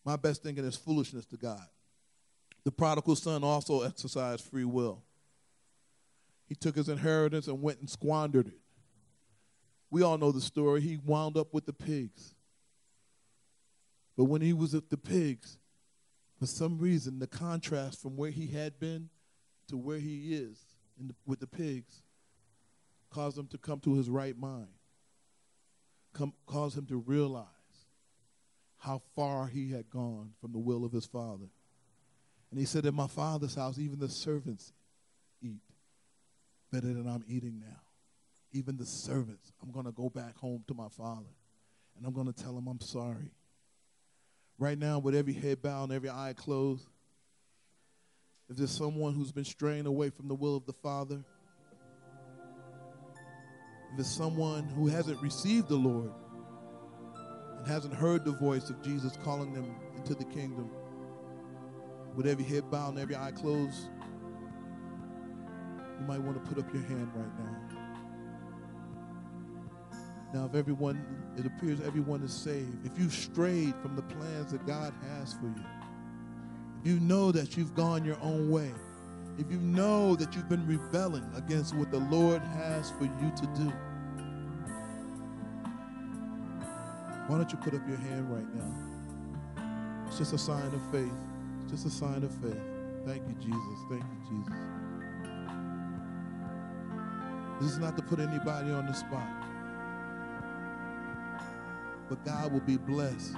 My 0.04 0.16
best 0.16 0.42
thinking 0.42 0.64
is 0.64 0.76
foolishness 0.76 1.26
to 1.26 1.36
God. 1.36 1.66
The 2.64 2.72
prodigal 2.72 3.16
son 3.16 3.44
also 3.44 3.82
exercised 3.82 4.44
free 4.44 4.64
will. 4.64 5.02
He 6.46 6.54
took 6.54 6.76
his 6.76 6.88
inheritance 6.88 7.46
and 7.46 7.62
went 7.62 7.80
and 7.80 7.88
squandered 7.88 8.48
it. 8.48 8.60
We 9.90 10.02
all 10.02 10.18
know 10.18 10.32
the 10.32 10.40
story. 10.40 10.80
He 10.80 10.98
wound 11.04 11.36
up 11.36 11.54
with 11.54 11.66
the 11.66 11.72
pigs. 11.72 12.34
But 14.16 14.24
when 14.24 14.42
he 14.42 14.52
was 14.52 14.74
at 14.74 14.90
the 14.90 14.96
pigs, 14.96 15.58
for 16.38 16.46
some 16.46 16.78
reason, 16.78 17.18
the 17.18 17.26
contrast 17.26 18.00
from 18.00 18.16
where 18.16 18.30
he 18.30 18.46
had 18.48 18.78
been 18.80 19.10
to 19.68 19.76
where 19.76 19.98
he 19.98 20.34
is 20.34 20.58
the, 20.98 21.14
with 21.26 21.40
the 21.40 21.46
pigs, 21.46 22.02
caused 23.10 23.38
him 23.38 23.46
to 23.48 23.58
come 23.58 23.80
to 23.80 23.94
his 23.94 24.08
right 24.08 24.38
mind, 24.38 24.68
come, 26.12 26.32
cause 26.46 26.76
him 26.76 26.86
to 26.86 26.96
realize 26.96 27.46
how 28.78 29.02
far 29.14 29.46
he 29.46 29.70
had 29.70 29.90
gone 29.90 30.32
from 30.40 30.52
the 30.52 30.58
will 30.58 30.84
of 30.84 30.92
his 30.92 31.06
father. 31.06 31.46
And 32.50 32.58
he 32.58 32.64
said, 32.64 32.86
In 32.86 32.94
my 32.94 33.06
father's 33.06 33.54
house, 33.54 33.78
even 33.78 33.98
the 33.98 34.08
servants 34.08 34.72
eat 35.42 35.60
better 36.72 36.88
than 36.88 37.06
I'm 37.06 37.24
eating 37.28 37.60
now. 37.60 37.80
Even 38.52 38.76
the 38.76 38.86
servants, 38.86 39.52
I'm 39.62 39.70
going 39.70 39.86
to 39.86 39.92
go 39.92 40.08
back 40.08 40.36
home 40.36 40.64
to 40.66 40.74
my 40.74 40.88
father 40.88 41.30
and 41.96 42.06
I'm 42.06 42.14
going 42.14 42.32
to 42.32 42.42
tell 42.42 42.56
him 42.56 42.66
I'm 42.66 42.80
sorry. 42.80 43.30
Right 44.58 44.78
now, 44.78 44.98
with 44.98 45.14
every 45.14 45.34
head 45.34 45.62
bowed 45.62 45.84
and 45.84 45.92
every 45.92 46.10
eye 46.10 46.34
closed, 46.36 46.86
if 48.48 48.56
there's 48.56 48.70
someone 48.70 49.14
who's 49.14 49.32
been 49.32 49.44
straying 49.44 49.86
away 49.86 50.10
from 50.10 50.26
the 50.26 50.34
will 50.34 50.56
of 50.56 50.66
the 50.66 50.72
Father, 50.72 51.22
if 53.92 54.00
it's 54.00 54.10
someone 54.10 54.64
who 54.64 54.86
hasn't 54.86 55.20
received 55.20 55.68
the 55.68 55.76
Lord 55.76 56.12
and 57.58 57.66
hasn't 57.66 57.94
heard 57.94 58.24
the 58.24 58.32
voice 58.32 58.70
of 58.70 58.82
Jesus 58.82 59.18
calling 59.24 59.52
them 59.52 59.74
into 59.96 60.14
the 60.14 60.24
kingdom, 60.24 60.70
with 62.14 62.26
every 62.26 62.44
head 62.44 62.70
bowed 62.70 62.90
and 62.90 62.98
every 62.98 63.16
eye 63.16 63.32
closed, 63.32 63.88
you 65.98 66.06
might 66.06 66.20
want 66.20 66.42
to 66.42 66.48
put 66.48 66.58
up 66.62 66.72
your 66.72 66.82
hand 66.84 67.10
right 67.14 67.38
now. 67.38 67.56
Now, 70.32 70.46
if 70.46 70.54
everyone, 70.54 71.04
it 71.36 71.44
appears 71.44 71.80
everyone 71.80 72.22
is 72.22 72.32
saved, 72.32 72.86
if 72.86 72.98
you've 72.98 73.12
strayed 73.12 73.74
from 73.82 73.96
the 73.96 74.02
plans 74.02 74.52
that 74.52 74.64
God 74.66 74.94
has 75.08 75.34
for 75.34 75.46
you, 75.46 75.64
if 76.80 76.86
you 76.86 77.00
know 77.00 77.32
that 77.32 77.56
you've 77.56 77.74
gone 77.74 78.04
your 78.04 78.18
own 78.22 78.50
way, 78.50 78.70
if 79.40 79.50
you 79.50 79.58
know 79.58 80.14
that 80.16 80.36
you've 80.36 80.48
been 80.48 80.66
rebelling 80.66 81.24
against 81.34 81.74
what 81.74 81.90
the 81.90 81.98
Lord 81.98 82.42
has 82.42 82.90
for 82.90 83.04
you 83.04 83.32
to 83.36 83.46
do, 83.56 83.72
why 87.26 87.38
don't 87.38 87.50
you 87.50 87.58
put 87.58 87.74
up 87.74 87.80
your 87.88 87.96
hand 87.96 88.30
right 88.30 88.54
now? 88.54 90.04
It's 90.06 90.18
just 90.18 90.34
a 90.34 90.38
sign 90.38 90.66
of 90.66 90.82
faith. 90.92 91.12
It's 91.62 91.72
just 91.72 91.86
a 91.86 91.90
sign 91.90 92.22
of 92.22 92.32
faith. 92.34 92.60
Thank 93.06 93.22
you, 93.26 93.34
Jesus. 93.40 93.78
Thank 93.88 94.02
you, 94.02 94.38
Jesus. 94.38 94.54
This 97.60 97.72
is 97.72 97.78
not 97.78 97.96
to 97.96 98.02
put 98.02 98.20
anybody 98.20 98.70
on 98.70 98.86
the 98.86 98.92
spot. 98.92 99.26
But 102.08 102.24
God 102.24 102.52
will 102.52 102.60
be 102.60 102.76
blessed 102.76 103.36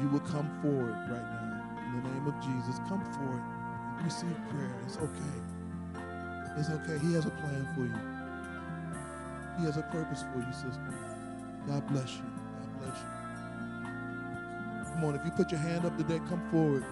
you 0.00 0.08
will 0.08 0.20
come 0.20 0.48
forward 0.60 0.94
right 1.08 1.08
now 1.08 1.46
in 1.86 2.02
the 2.02 2.10
name 2.10 2.26
of 2.26 2.34
Jesus, 2.44 2.78
come 2.88 3.02
forward 3.14 3.55
receive 4.04 4.36
prayer. 4.50 4.74
It's 4.86 4.96
okay. 4.96 5.40
It's 6.58 6.70
okay. 6.70 6.98
He 6.98 7.14
has 7.14 7.26
a 7.26 7.30
plan 7.30 7.68
for 7.74 7.82
you. 7.82 7.98
He 9.58 9.64
has 9.66 9.76
a 9.76 9.82
purpose 9.82 10.22
for 10.32 10.38
you, 10.40 10.52
sister. 10.52 10.94
God 11.68 11.86
bless 11.88 12.16
you. 12.16 12.22
God 12.24 12.80
bless 12.82 12.98
you. 12.98 13.08
Come 14.92 15.04
on, 15.04 15.14
if 15.16 15.24
you 15.24 15.30
put 15.32 15.50
your 15.50 15.60
hand 15.60 15.84
up 15.86 15.96
today, 15.98 16.20
come 16.28 16.42
forward. 16.50 16.84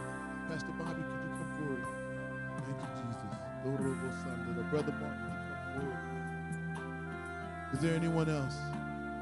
Pastor 0.49 0.73
Bobby, 0.79 1.03
could 1.03 1.23
you 1.25 1.31
come 1.39 1.53
forward? 1.59 1.85
Thank 2.67 2.79
you, 2.81 2.89
Jesus. 3.01 3.23
Brother 4.71 4.93
Mark, 5.01 5.17
you 5.19 5.29
come 5.49 5.81
forward? 5.81 5.99
Is 7.73 7.81
there 7.81 7.95
anyone 7.95 8.29
else? 8.29 8.57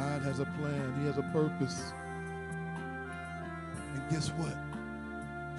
God 0.00 0.22
has 0.22 0.40
a 0.40 0.46
plan, 0.46 0.94
He 0.98 1.06
has 1.06 1.18
a 1.18 1.22
purpose. 1.24 1.92
And 3.94 4.10
guess 4.10 4.28
what? 4.30 4.56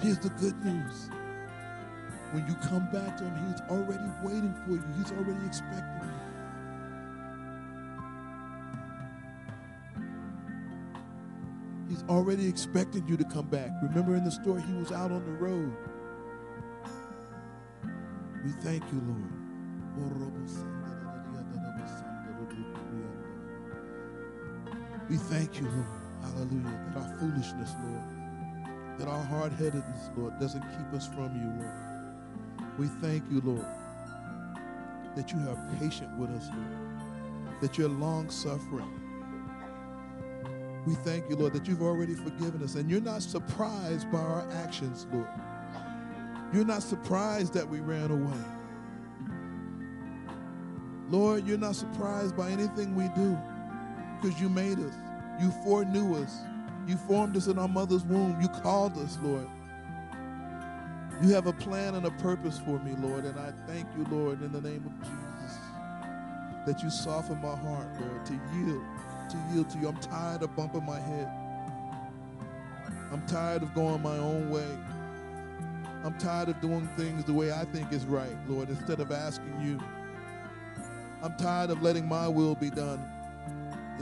Here's 0.00 0.18
the 0.18 0.30
good 0.30 0.64
news. 0.64 1.10
When 2.32 2.44
you 2.48 2.54
come 2.56 2.88
back 2.90 3.16
to 3.18 3.24
Him, 3.24 3.52
He's 3.52 3.60
already 3.70 4.10
waiting 4.20 4.52
for 4.64 4.72
you, 4.72 4.84
He's 4.98 5.12
already 5.12 5.46
expecting 5.46 6.00
you. 6.02 6.12
He's 11.88 12.02
already 12.08 12.48
expecting 12.48 13.06
you 13.06 13.16
to 13.16 13.24
come 13.24 13.46
back. 13.46 13.70
Remember 13.80 14.16
in 14.16 14.24
the 14.24 14.32
story, 14.32 14.62
he 14.62 14.72
was 14.72 14.90
out 14.90 15.12
on 15.12 15.24
the 15.24 15.32
road. 15.32 15.72
We 18.44 18.50
thank 18.62 18.82
you, 18.92 19.00
Lord. 19.06 19.42
We 25.12 25.18
thank 25.18 25.60
you, 25.60 25.66
Lord. 25.66 25.86
Hallelujah. 26.22 26.80
That 26.94 27.02
our 27.02 27.16
foolishness, 27.18 27.74
Lord, 27.84 28.98
that 28.98 29.08
our 29.08 29.22
hard 29.24 29.52
headedness, 29.52 30.08
Lord, 30.16 30.40
doesn't 30.40 30.62
keep 30.62 30.94
us 30.94 31.06
from 31.06 31.36
you, 31.36 31.62
Lord. 31.62 32.70
We 32.78 32.86
thank 33.02 33.22
you, 33.30 33.42
Lord, 33.44 33.66
that 35.14 35.30
you 35.30 35.38
are 35.50 35.68
patient 35.78 36.18
with 36.18 36.30
us, 36.30 36.48
Lord, 36.48 37.60
that 37.60 37.76
you're 37.76 37.90
long 37.90 38.30
suffering. 38.30 38.88
We 40.86 40.94
thank 40.94 41.28
you, 41.28 41.36
Lord, 41.36 41.52
that 41.52 41.68
you've 41.68 41.82
already 41.82 42.14
forgiven 42.14 42.62
us 42.62 42.76
and 42.76 42.90
you're 42.90 43.02
not 43.02 43.20
surprised 43.20 44.10
by 44.10 44.18
our 44.18 44.50
actions, 44.64 45.06
Lord. 45.12 45.28
You're 46.54 46.64
not 46.64 46.82
surprised 46.82 47.52
that 47.52 47.68
we 47.68 47.80
ran 47.80 48.10
away. 48.10 48.44
Lord, 51.10 51.46
you're 51.46 51.58
not 51.58 51.76
surprised 51.76 52.34
by 52.34 52.48
anything 52.48 52.96
we 52.96 53.08
do 53.14 53.38
because 54.22 54.40
you 54.40 54.48
made 54.48 54.78
us. 54.78 54.94
You 55.40 55.50
foreknew 55.64 56.22
us. 56.22 56.40
You 56.86 56.96
formed 56.96 57.36
us 57.36 57.46
in 57.46 57.58
our 57.58 57.68
mother's 57.68 58.04
womb. 58.04 58.40
You 58.40 58.48
called 58.48 58.96
us, 58.98 59.18
Lord. 59.22 59.48
You 61.22 61.28
have 61.34 61.46
a 61.46 61.52
plan 61.52 61.94
and 61.94 62.06
a 62.06 62.10
purpose 62.10 62.58
for 62.58 62.78
me, 62.80 62.94
Lord, 62.98 63.24
and 63.24 63.38
I 63.38 63.52
thank 63.66 63.86
you, 63.96 64.04
Lord, 64.10 64.42
in 64.42 64.50
the 64.50 64.60
name 64.60 64.84
of 64.84 64.98
Jesus, 64.98 65.58
that 66.66 66.82
you 66.82 66.90
soften 66.90 67.40
my 67.40 67.54
heart, 67.54 67.86
Lord, 68.00 68.26
to 68.26 68.32
yield, 68.54 68.82
to 69.30 69.36
yield 69.52 69.70
to 69.70 69.78
you. 69.78 69.88
I'm 69.88 69.98
tired 69.98 70.42
of 70.42 70.56
bumping 70.56 70.84
my 70.84 70.98
head. 70.98 71.30
I'm 73.12 73.24
tired 73.26 73.62
of 73.62 73.72
going 73.74 74.02
my 74.02 74.16
own 74.16 74.50
way. 74.50 74.66
I'm 76.04 76.18
tired 76.18 76.48
of 76.48 76.60
doing 76.60 76.88
things 76.96 77.24
the 77.24 77.32
way 77.32 77.52
I 77.52 77.64
think 77.66 77.92
is 77.92 78.04
right, 78.04 78.36
Lord, 78.48 78.68
instead 78.68 78.98
of 78.98 79.12
asking 79.12 79.60
you. 79.62 79.78
I'm 81.22 81.36
tired 81.36 81.70
of 81.70 81.82
letting 81.82 82.08
my 82.08 82.26
will 82.26 82.56
be 82.56 82.70
done 82.70 83.08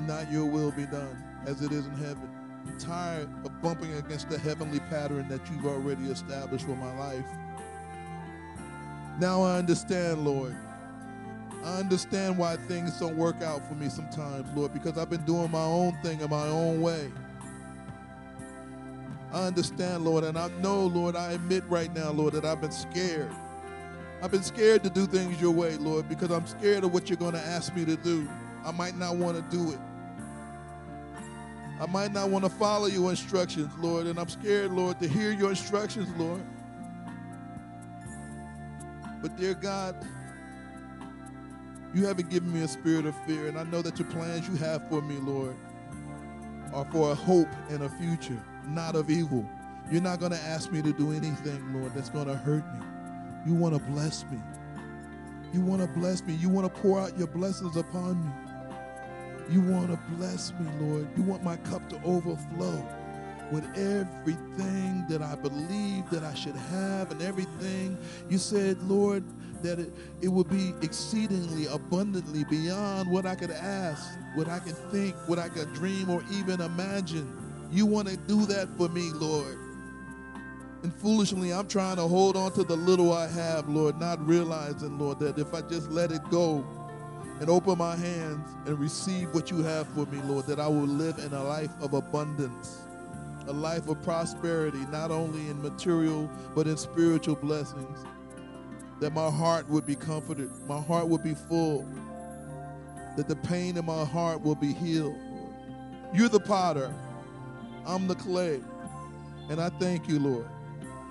and 0.00 0.08
not 0.08 0.32
your 0.32 0.46
will 0.46 0.70
be 0.70 0.86
done 0.86 1.22
as 1.44 1.60
it 1.60 1.72
is 1.72 1.84
in 1.84 1.94
heaven. 1.96 2.28
I'm 2.66 2.78
tired 2.78 3.28
of 3.44 3.60
bumping 3.60 3.92
against 3.94 4.30
the 4.30 4.38
heavenly 4.38 4.80
pattern 4.88 5.28
that 5.28 5.40
you've 5.50 5.66
already 5.66 6.04
established 6.06 6.64
for 6.64 6.74
my 6.76 6.98
life. 6.98 7.24
Now 9.18 9.42
I 9.42 9.58
understand, 9.58 10.24
Lord. 10.24 10.56
I 11.62 11.76
understand 11.76 12.38
why 12.38 12.56
things 12.56 12.98
don't 12.98 13.14
work 13.14 13.42
out 13.42 13.68
for 13.68 13.74
me 13.74 13.90
sometimes, 13.90 14.48
Lord, 14.56 14.72
because 14.72 14.96
I've 14.96 15.10
been 15.10 15.24
doing 15.26 15.50
my 15.50 15.62
own 15.62 15.92
thing 16.02 16.22
in 16.22 16.30
my 16.30 16.46
own 16.46 16.80
way. 16.80 17.12
I 19.34 19.42
understand, 19.42 20.02
Lord, 20.06 20.24
and 20.24 20.38
I 20.38 20.48
know, 20.62 20.86
Lord, 20.86 21.14
I 21.14 21.32
admit 21.32 21.62
right 21.68 21.94
now, 21.94 22.10
Lord, 22.10 22.32
that 22.32 22.46
I've 22.46 22.62
been 22.62 22.72
scared. 22.72 23.30
I've 24.22 24.30
been 24.30 24.42
scared 24.42 24.82
to 24.84 24.90
do 24.90 25.06
things 25.06 25.38
your 25.42 25.52
way, 25.52 25.76
Lord, 25.76 26.08
because 26.08 26.30
I'm 26.30 26.46
scared 26.46 26.84
of 26.84 26.94
what 26.94 27.10
you're 27.10 27.18
going 27.18 27.34
to 27.34 27.38
ask 27.38 27.76
me 27.76 27.84
to 27.84 27.96
do. 27.96 28.26
I 28.64 28.70
might 28.70 28.96
not 28.96 29.16
want 29.16 29.36
to 29.36 29.56
do 29.56 29.72
it. 29.72 29.78
I 31.80 31.86
might 31.86 32.12
not 32.12 32.28
want 32.28 32.44
to 32.44 32.50
follow 32.50 32.86
your 32.86 33.10
instructions, 33.10 33.72
Lord, 33.78 34.06
and 34.06 34.18
I'm 34.18 34.28
scared, 34.28 34.70
Lord, 34.70 35.00
to 35.00 35.08
hear 35.08 35.32
your 35.32 35.50
instructions, 35.50 36.08
Lord. 36.18 36.42
But, 39.22 39.36
dear 39.36 39.54
God, 39.54 39.96
you 41.94 42.06
haven't 42.06 42.28
given 42.28 42.52
me 42.52 42.62
a 42.62 42.68
spirit 42.68 43.06
of 43.06 43.16
fear, 43.24 43.48
and 43.48 43.58
I 43.58 43.64
know 43.64 43.80
that 43.80 43.98
your 43.98 44.08
plans 44.08 44.46
you 44.46 44.56
have 44.56 44.86
for 44.88 45.00
me, 45.00 45.16
Lord, 45.16 45.56
are 46.74 46.84
for 46.92 47.12
a 47.12 47.14
hope 47.14 47.48
and 47.70 47.82
a 47.82 47.88
future 47.88 48.40
not 48.68 48.94
of 48.94 49.10
evil. 49.10 49.48
You're 49.90 50.02
not 50.02 50.20
going 50.20 50.32
to 50.32 50.38
ask 50.38 50.70
me 50.70 50.82
to 50.82 50.92
do 50.92 51.12
anything, 51.12 51.74
Lord, 51.74 51.94
that's 51.94 52.10
going 52.10 52.28
to 52.28 52.36
hurt 52.36 52.64
me. 52.74 52.86
You 53.46 53.54
want 53.54 53.74
to 53.74 53.80
bless 53.90 54.24
me. 54.30 54.38
You 55.52 55.60
want 55.62 55.80
to 55.82 55.88
bless 55.88 56.22
me. 56.22 56.34
You 56.34 56.48
want 56.48 56.72
to 56.72 56.80
pour 56.80 57.00
out 57.00 57.18
your 57.18 57.26
blessings 57.26 57.76
upon 57.76 58.24
me. 58.24 58.49
You 59.50 59.60
want 59.62 59.90
to 59.90 59.98
bless 60.16 60.52
me, 60.52 60.70
Lord. 60.80 61.08
You 61.16 61.24
want 61.24 61.42
my 61.42 61.56
cup 61.56 61.88
to 61.90 62.00
overflow 62.04 62.86
with 63.50 63.64
everything 63.76 65.04
that 65.08 65.20
I 65.22 65.34
believe 65.34 66.08
that 66.10 66.22
I 66.22 66.34
should 66.34 66.54
have 66.54 67.10
and 67.10 67.20
everything. 67.20 67.98
You 68.28 68.38
said, 68.38 68.80
Lord, 68.82 69.24
that 69.62 69.80
it, 69.80 69.92
it 70.22 70.28
would 70.28 70.48
be 70.48 70.72
exceedingly 70.82 71.66
abundantly 71.66 72.44
beyond 72.44 73.10
what 73.10 73.26
I 73.26 73.34
could 73.34 73.50
ask, 73.50 74.16
what 74.36 74.48
I 74.48 74.60
could 74.60 74.76
think, 74.92 75.16
what 75.26 75.40
I 75.40 75.48
could 75.48 75.72
dream, 75.74 76.10
or 76.10 76.22
even 76.32 76.60
imagine. 76.60 77.36
You 77.72 77.86
want 77.86 78.08
to 78.08 78.16
do 78.16 78.46
that 78.46 78.68
for 78.76 78.88
me, 78.88 79.10
Lord. 79.12 79.58
And 80.82 80.94
foolishly, 80.94 81.52
I'm 81.52 81.66
trying 81.66 81.96
to 81.96 82.02
hold 82.02 82.36
on 82.36 82.52
to 82.52 82.62
the 82.62 82.76
little 82.76 83.12
I 83.12 83.26
have, 83.26 83.68
Lord, 83.68 84.00
not 84.00 84.24
realizing, 84.26 84.98
Lord, 84.98 85.18
that 85.18 85.38
if 85.38 85.52
I 85.52 85.60
just 85.62 85.90
let 85.90 86.10
it 86.12 86.22
go, 86.30 86.64
and 87.40 87.48
open 87.48 87.78
my 87.78 87.96
hands 87.96 88.46
and 88.66 88.78
receive 88.78 89.32
what 89.34 89.50
you 89.50 89.62
have 89.62 89.88
for 89.88 90.04
me, 90.06 90.20
Lord, 90.24 90.46
that 90.46 90.60
I 90.60 90.68
will 90.68 90.86
live 90.86 91.18
in 91.18 91.32
a 91.32 91.42
life 91.42 91.70
of 91.80 91.94
abundance, 91.94 92.82
a 93.48 93.52
life 93.52 93.88
of 93.88 94.02
prosperity, 94.02 94.84
not 94.90 95.10
only 95.10 95.48
in 95.48 95.60
material, 95.60 96.30
but 96.54 96.66
in 96.66 96.76
spiritual 96.76 97.36
blessings. 97.36 98.04
That 99.00 99.14
my 99.14 99.30
heart 99.30 99.66
would 99.70 99.86
be 99.86 99.96
comforted, 99.96 100.50
my 100.68 100.80
heart 100.80 101.08
would 101.08 101.22
be 101.22 101.34
full, 101.34 101.88
that 103.16 103.26
the 103.26 103.36
pain 103.36 103.78
in 103.78 103.86
my 103.86 104.04
heart 104.04 104.42
will 104.42 104.54
be 104.54 104.74
healed. 104.74 105.16
You're 106.12 106.28
the 106.28 106.40
potter, 106.40 106.94
I'm 107.86 108.06
the 108.06 108.16
clay. 108.16 108.60
And 109.48 109.60
I 109.60 109.70
thank 109.80 110.06
you, 110.08 110.18
Lord. 110.18 110.46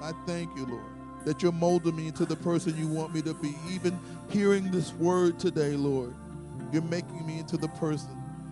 I 0.01 0.11
thank 0.25 0.55
you, 0.55 0.67
Lord 0.67 0.88
that 1.25 1.41
you're 1.43 1.51
molding 1.51 1.95
me 1.95 2.07
into 2.07 2.25
the 2.25 2.35
person 2.35 2.77
you 2.77 2.87
want 2.87 3.13
me 3.13 3.21
to 3.21 3.33
be. 3.33 3.55
Even 3.69 3.99
hearing 4.29 4.71
this 4.71 4.93
word 4.93 5.39
today, 5.39 5.71
Lord, 5.71 6.13
you're 6.71 6.81
making 6.83 7.25
me 7.25 7.39
into 7.39 7.57
the 7.57 7.67
person 7.69 8.09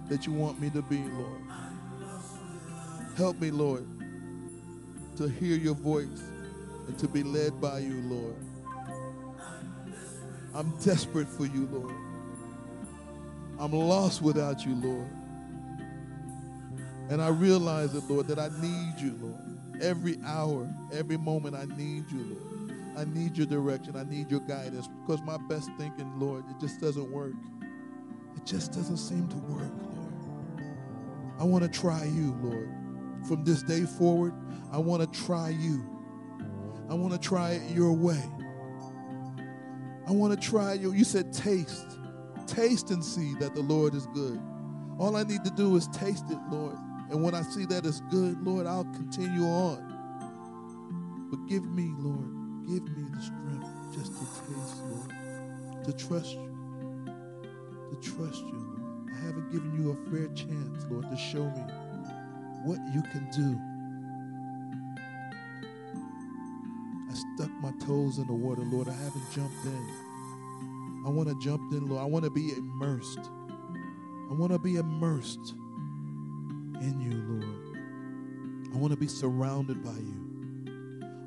that 0.10 0.26
you 0.26 0.34
want 0.34 0.60
me 0.60 0.69
to 0.72 0.81
be, 0.81 0.98
Lord. 0.98 1.41
Help 3.15 3.39
me, 3.39 3.52
Lord, 3.52 3.85
to 5.18 5.27
hear 5.27 5.57
your 5.57 5.76
voice 5.76 6.23
and 6.88 6.98
to 6.99 7.07
be 7.07 7.23
led 7.23 7.60
by 7.60 7.80
you, 7.80 8.02
Lord. 8.03 8.35
I'm 10.53 10.76
desperate 10.77 11.27
for 11.27 11.45
you, 11.45 11.68
Lord. 11.72 11.94
I'm 13.60 13.72
lost 13.72 14.22
without 14.22 14.65
you, 14.65 14.76
Lord. 14.76 15.10
And 17.10 17.22
I 17.22 17.30
realize 17.30 17.95
it, 17.95 18.03
Lord, 18.10 18.27
that 18.27 18.39
I 18.39 18.49
need 18.61 18.95
you, 18.99 19.18
Lord. 19.22 19.81
Every 19.81 20.18
hour, 20.26 20.68
every 20.91 21.18
moment, 21.18 21.56
I 21.56 21.65
need 21.76 22.11
you, 22.11 22.19
Lord. 22.19 22.57
I 22.98 23.06
need 23.06 23.38
your 23.38 23.45
direction. 23.45 23.95
I 23.95 24.03
need 24.03 24.32
your 24.32 24.40
guidance 24.40 24.88
because 24.88 25.22
my 25.22 25.38
best 25.48 25.69
thinking, 25.78 26.11
Lord, 26.19 26.44
it 26.49 26.60
just 26.60 26.82
doesn't 26.82 27.11
work. 27.11 27.34
It 28.36 28.44
just 28.44 28.72
doesn't 28.72 28.98
seem 28.98 29.28
to 29.28 29.38
work, 29.38 29.72
Lord. 29.84 30.64
I 31.40 31.44
want 31.44 31.64
to 31.64 31.69
try 31.69 32.06
you, 32.06 32.36
Lord. 32.41 32.74
From 33.28 33.44
this 33.44 33.61
day 33.61 33.84
forward, 33.84 34.34
I 34.72 34.80
want 34.80 35.03
to 35.03 35.19
try 35.19 35.49
you. 35.49 35.88
I 36.90 36.95
want 36.95 37.14
to 37.14 37.19
try 37.19 37.52
it 37.52 37.72
your 37.72 37.94
way. 37.94 38.24
I 40.07 40.11
want 40.11 40.34
to 40.34 40.49
try 40.49 40.74
you. 40.74 40.91
You 40.94 41.03
said 41.03 41.32
taste. 41.32 41.99
Taste 42.48 42.90
and 42.90 43.03
see 43.03 43.36
that 43.36 43.53
the 43.53 43.61
Lord 43.61 43.94
is 43.94 44.07
good. 44.07 44.41
All 44.98 45.15
I 45.15 45.24
need 45.24 45.44
to 45.44 45.52
do 45.52 45.76
is 45.76 45.88
taste 45.90 46.26
it, 46.32 46.40
Lord. 46.49 46.78
And 47.11 47.22
when 47.22 47.36
I 47.36 47.44
see 47.44 47.65
that 47.65 47.86
it's 47.86 48.02
good, 48.10 48.41
Lord, 48.41 48.65
I'll 48.65 48.86
continue 48.86 49.44
on. 49.44 51.28
But 51.30 51.45
give 51.48 51.65
me, 51.65 51.91
Lord, 51.98 52.36
Give 52.68 52.84
me 52.84 53.06
the 53.15 53.22
strength 53.22 53.95
just 53.95 54.11
to 54.11 54.26
taste, 54.26 54.84
Lord, 54.89 55.14
to 55.85 55.94
trust 55.94 56.34
you, 56.34 56.52
to 57.89 57.95
trust 58.02 58.41
you, 58.41 58.60
Lord. 58.60 59.10
I 59.14 59.26
haven't 59.26 59.52
given 59.53 59.72
you 59.81 59.91
a 59.91 59.95
fair 60.11 60.27
chance, 60.35 60.85
Lord, 60.89 61.10
to 61.10 61.15
show 61.15 61.45
me 61.45 61.64
what 62.65 62.80
you 62.94 63.02
can 63.03 63.26
do. 63.31 63.57
I 67.10 67.14
stuck 67.14 67.52
my 67.61 67.72
toes 67.85 68.18
in 68.18 68.27
the 68.27 68.34
water, 68.34 68.64
Lord. 68.64 68.89
I 68.89 68.94
haven't 68.94 69.31
jumped 69.34 69.64
in. 69.65 69.88
I 71.06 71.10
want 71.10 71.30
to 71.30 71.39
jump 71.39 71.72
in, 71.72 71.88
Lord. 71.88 72.02
I 72.02 72.06
want 72.06 72.26
to 72.26 72.31
be 72.31 72.52
immersed. 72.52 73.30
I 74.30 74.34
want 74.34 74.52
to 74.52 74.60
be 74.60 74.76
immersed 74.76 75.53
in 76.81 76.99
you, 76.99 77.14
Lord. 77.30 77.77
I 78.73 78.77
want 78.77 78.91
to 78.91 78.99
be 78.99 79.07
surrounded 79.07 79.81
by 79.81 79.91
you. 79.91 80.27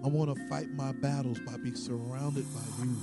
I 0.03 0.09
want 0.09 0.35
to 0.35 0.47
fight 0.49 0.71
my 0.71 0.93
battles 0.93 1.39
by 1.41 1.59
being 1.59 1.77
surrounded 1.77 2.47
by 2.55 2.85
you. 2.85 2.97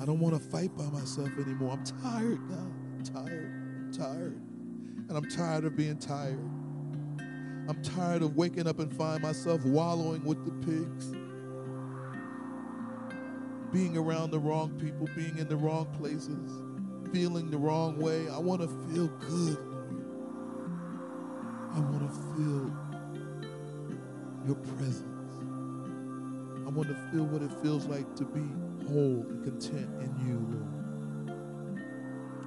I 0.00 0.04
don't 0.04 0.20
want 0.20 0.34
to 0.34 0.50
fight 0.50 0.76
by 0.76 0.84
myself 0.84 1.30
anymore. 1.38 1.72
I'm 1.72 1.84
tired, 1.84 2.38
God. 2.48 2.72
I'm 2.98 3.02
tired. 3.02 3.52
I'm 3.86 3.92
tired. 3.92 4.40
And 5.08 5.16
I'm 5.16 5.28
tired 5.30 5.64
of 5.64 5.74
being 5.74 5.96
tired. 5.96 6.38
I'm 7.68 7.82
tired 7.82 8.22
of 8.22 8.36
waking 8.36 8.68
up 8.68 8.78
and 8.78 8.94
find 8.94 9.22
myself 9.22 9.64
wallowing 9.64 10.22
with 10.22 10.44
the 10.44 10.52
pigs. 10.66 11.14
Being 13.72 13.96
around 13.96 14.32
the 14.32 14.38
wrong 14.38 14.78
people, 14.78 15.08
being 15.16 15.38
in 15.38 15.48
the 15.48 15.56
wrong 15.56 15.86
places, 15.98 16.52
feeling 17.12 17.50
the 17.50 17.58
wrong 17.58 17.98
way. 17.98 18.28
I 18.28 18.38
want 18.38 18.60
to 18.60 18.68
feel 18.68 19.08
good, 19.08 19.58
Lord. 19.66 20.04
I 21.74 21.80
want 21.80 22.02
to 22.02 22.14
feel 22.36 22.70
your 24.46 24.56
presence. 24.76 25.15
Want 26.76 26.90
to 26.90 26.94
feel 27.10 27.24
what 27.24 27.40
it 27.40 27.50
feels 27.62 27.86
like 27.86 28.14
to 28.16 28.24
be 28.26 28.44
whole 28.86 29.24
and 29.30 29.42
content 29.42 29.88
in 30.02 30.14
you, 30.28 30.36
Lord. 30.52 31.80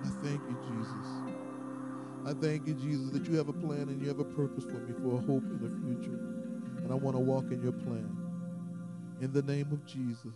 I 0.06 0.10
thank 0.24 0.40
you, 0.48 0.56
Jesus. 0.70 1.08
I 2.28 2.34
thank 2.40 2.68
you, 2.68 2.76
Jesus, 2.76 3.10
that 3.10 3.26
you 3.26 3.38
have 3.38 3.50
a 3.50 3.54
plan 3.54 3.90
and 3.90 4.00
you 4.00 4.08
have 4.08 4.20
a 4.20 4.24
purpose 4.24 4.66
for 4.66 4.78
me 4.78 4.94
for 5.02 5.18
a 5.18 5.22
hope 5.22 5.42
in 5.46 5.58
the 5.60 5.70
future. 5.82 6.20
And 6.84 6.92
I 6.92 6.94
want 6.94 7.16
to 7.16 7.20
walk 7.20 7.46
in 7.46 7.60
your 7.64 7.72
plan. 7.72 8.16
In 9.20 9.34
the 9.34 9.42
name 9.42 9.72
of 9.72 9.84
Jesus. 9.88 10.36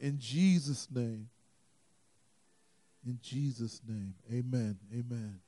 In 0.00 0.18
Jesus' 0.18 0.88
name. 0.92 1.28
In 3.06 3.20
Jesus' 3.22 3.80
name. 3.88 4.12
Amen. 4.32 4.76
Amen. 4.92 5.38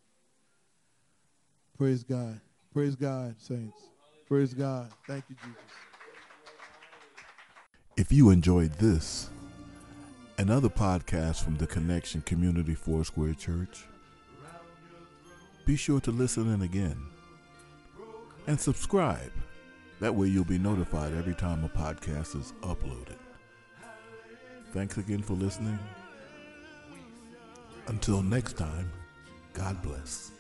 Praise 1.76 2.04
God. 2.04 2.40
Praise 2.72 2.94
God, 2.94 3.34
saints. 3.38 3.80
Praise 4.28 4.54
God. 4.54 4.88
Thank 5.08 5.24
you, 5.28 5.34
Jesus. 5.42 5.87
If 7.98 8.12
you 8.12 8.30
enjoyed 8.30 8.74
this 8.74 9.28
and 10.38 10.52
other 10.52 10.68
podcasts 10.68 11.42
from 11.42 11.56
the 11.56 11.66
Connection 11.66 12.20
Community 12.20 12.76
Foursquare 12.76 13.34
Church, 13.34 13.86
be 15.66 15.74
sure 15.74 15.98
to 16.02 16.12
listen 16.12 16.54
in 16.54 16.62
again 16.62 16.96
and 18.46 18.60
subscribe. 18.60 19.32
That 19.98 20.14
way 20.14 20.28
you'll 20.28 20.44
be 20.44 20.60
notified 20.60 21.12
every 21.12 21.34
time 21.34 21.64
a 21.64 21.68
podcast 21.68 22.40
is 22.40 22.52
uploaded. 22.62 23.18
Thanks 24.72 24.96
again 24.96 25.20
for 25.20 25.34
listening. 25.34 25.80
Until 27.88 28.22
next 28.22 28.56
time, 28.56 28.92
God 29.54 29.82
bless. 29.82 30.30